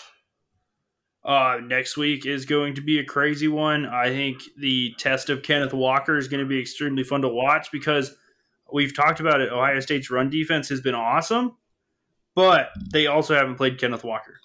Uh, 1.24 1.58
next 1.62 1.98
week 1.98 2.26
is 2.26 2.46
going 2.46 2.76
to 2.76 2.82
be 2.82 3.00
a 3.00 3.06
crazy 3.06 3.48
one. 3.48 3.86
I 3.86 4.10
think 4.10 4.42
the 4.58 4.94
test 4.98 5.30
of 5.30 5.44
Kenneth 5.44 5.74
Walker 5.74 6.18
is 6.18 6.30
going 6.30 6.44
to 6.44 6.48
be 6.48 6.62
extremely 6.62 7.04
fun 7.04 7.22
to 7.22 7.30
watch 7.30 7.72
because– 7.72 8.16
we've 8.72 8.96
talked 8.96 9.20
about 9.20 9.42
it. 9.42 9.52
Ohio 9.52 9.80
State's 9.80 10.10
run 10.10 10.30
defense 10.30 10.70
has 10.70 10.82
been 10.82 10.96
awesome, 10.96 11.56
but 12.36 12.70
they 12.92 13.08
also 13.08 13.36
haven't 13.36 13.56
played 13.56 13.80
Kenneth 13.80 14.04
Walker. 14.04 14.40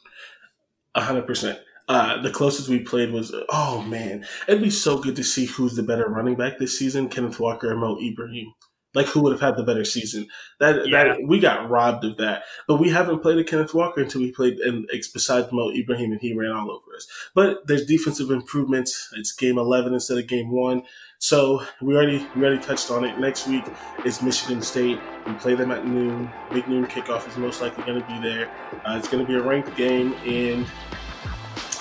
hundred 0.97 1.27
percent. 1.27 1.59
Uh, 1.89 2.23
the 2.23 2.31
closest 2.31 2.69
we 2.69 2.79
played 2.79 3.11
was 3.11 3.35
oh 3.49 3.83
man, 3.83 4.25
it'd 4.47 4.63
be 4.63 4.71
so 4.71 4.99
good 4.99 5.17
to 5.17 5.25
see 5.25 5.47
who's 5.47 5.75
the 5.75 5.83
better 5.83 6.09
running 6.09 6.37
back 6.37 6.59
this 6.59 6.79
season, 6.79 7.09
Kenneth 7.09 7.41
Walker 7.41 7.73
or 7.73 7.77
Mo 7.77 7.99
Ibrahim. 8.01 8.53
Like 8.93 9.07
who 9.07 9.23
would 9.23 9.33
have 9.33 9.41
had 9.41 9.57
the 9.57 9.63
better 9.63 9.85
season? 9.85 10.27
That, 10.59 10.89
yeah. 10.89 11.05
that 11.05 11.23
we 11.25 11.39
got 11.39 11.71
robbed 11.71 12.05
of 12.05 12.17
that. 12.17 12.43
But 12.67 12.79
we 12.79 12.91
haven't 12.91 13.21
played 13.21 13.39
a 13.39 13.45
Kenneth 13.45 13.73
Walker 13.73 14.01
until 14.01 14.21
we 14.21 14.33
played, 14.33 14.59
and 14.59 14.89
besides 14.91 15.53
Mo 15.53 15.71
Ibrahim, 15.71 16.11
and 16.11 16.21
he 16.21 16.35
ran 16.35 16.51
all 16.51 16.71
over 16.71 16.97
us. 16.97 17.07
But 17.35 17.67
there's 17.69 17.87
defensive 17.87 18.31
improvements. 18.31 19.09
It's 19.17 19.33
game 19.33 19.59
eleven 19.59 19.95
instead 19.95 20.19
of 20.19 20.27
game 20.27 20.51
one. 20.51 20.83
So 21.23 21.63
we 21.83 21.95
already 21.95 22.27
we 22.35 22.47
already 22.47 22.63
touched 22.63 22.91
on 22.91 23.05
it. 23.05 23.19
Next 23.19 23.47
week 23.47 23.65
is 24.07 24.23
Michigan 24.23 24.63
State. 24.63 24.99
We 25.27 25.35
play 25.35 25.55
them 25.55 25.71
at 25.71 25.87
noon. 25.87 26.31
Big 26.51 26.67
noon 26.67 26.87
kickoff 26.87 27.29
is 27.29 27.37
most 27.37 27.61
likely 27.61 27.85
going 27.85 28.01
to 28.01 28.07
be 28.09 28.19
there. 28.27 28.51
Uh, 28.87 28.97
it's 28.97 29.07
going 29.07 29.25
to 29.25 29.31
be 29.31 29.39
a 29.39 29.43
ranked 29.43 29.77
game, 29.77 30.15
and 30.25 30.67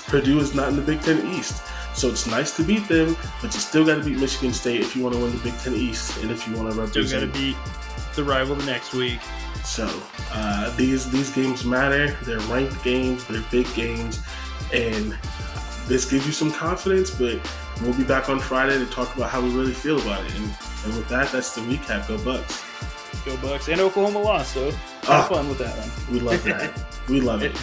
Purdue 0.08 0.40
is 0.40 0.54
not 0.54 0.68
in 0.68 0.76
the 0.76 0.82
Big 0.82 1.00
Ten 1.00 1.26
East. 1.34 1.62
So 1.94 2.08
it's 2.08 2.26
nice 2.26 2.54
to 2.58 2.62
beat 2.62 2.86
them, 2.86 3.16
but 3.40 3.54
you 3.54 3.60
still 3.60 3.84
got 3.84 3.96
to 3.96 4.04
beat 4.04 4.18
Michigan 4.18 4.52
State 4.52 4.82
if 4.82 4.94
you 4.94 5.02
want 5.02 5.14
to 5.14 5.22
win 5.22 5.32
the 5.32 5.42
Big 5.42 5.56
Ten 5.60 5.72
East 5.74 6.18
and 6.18 6.30
if 6.30 6.46
you 6.46 6.54
want 6.54 6.70
to 6.70 6.78
represent. 6.78 7.08
Still 7.08 7.20
got 7.20 7.32
to 7.32 7.40
beat 7.40 7.56
the 8.14 8.24
rival 8.24 8.56
the 8.56 8.66
next 8.66 8.92
week. 8.92 9.20
So 9.64 9.88
uh, 10.32 10.76
these 10.76 11.10
these 11.10 11.30
games 11.30 11.64
matter. 11.64 12.14
They're 12.24 12.40
ranked 12.40 12.84
games. 12.84 13.24
They're 13.24 13.42
big 13.50 13.72
games, 13.74 14.20
and 14.74 15.18
this 15.86 16.10
gives 16.10 16.26
you 16.26 16.32
some 16.32 16.52
confidence. 16.52 17.10
But 17.10 17.40
we'll 17.82 17.94
be 17.94 18.04
back 18.04 18.28
on 18.28 18.38
Friday 18.40 18.78
to 18.78 18.86
talk 18.86 19.14
about 19.16 19.30
how 19.30 19.40
we 19.40 19.50
really 19.50 19.72
feel 19.72 20.00
about 20.00 20.24
it. 20.24 20.34
And, 20.34 20.44
and 20.84 20.96
with 20.96 21.08
that, 21.08 21.32
that's 21.32 21.54
the 21.54 21.60
recap. 21.62 22.08
Go 22.08 22.22
Bucks. 22.24 22.64
Go 23.24 23.36
Bucks 23.38 23.68
and 23.68 23.80
Oklahoma 23.80 24.20
lost. 24.20 24.54
So 24.54 24.70
have 24.70 25.08
uh, 25.08 25.28
fun 25.28 25.48
with 25.48 25.58
that 25.58 25.76
one. 25.76 26.14
We 26.14 26.20
love 26.20 26.42
that. 26.44 26.84
we 27.08 27.20
love 27.20 27.42
it. 27.42 27.56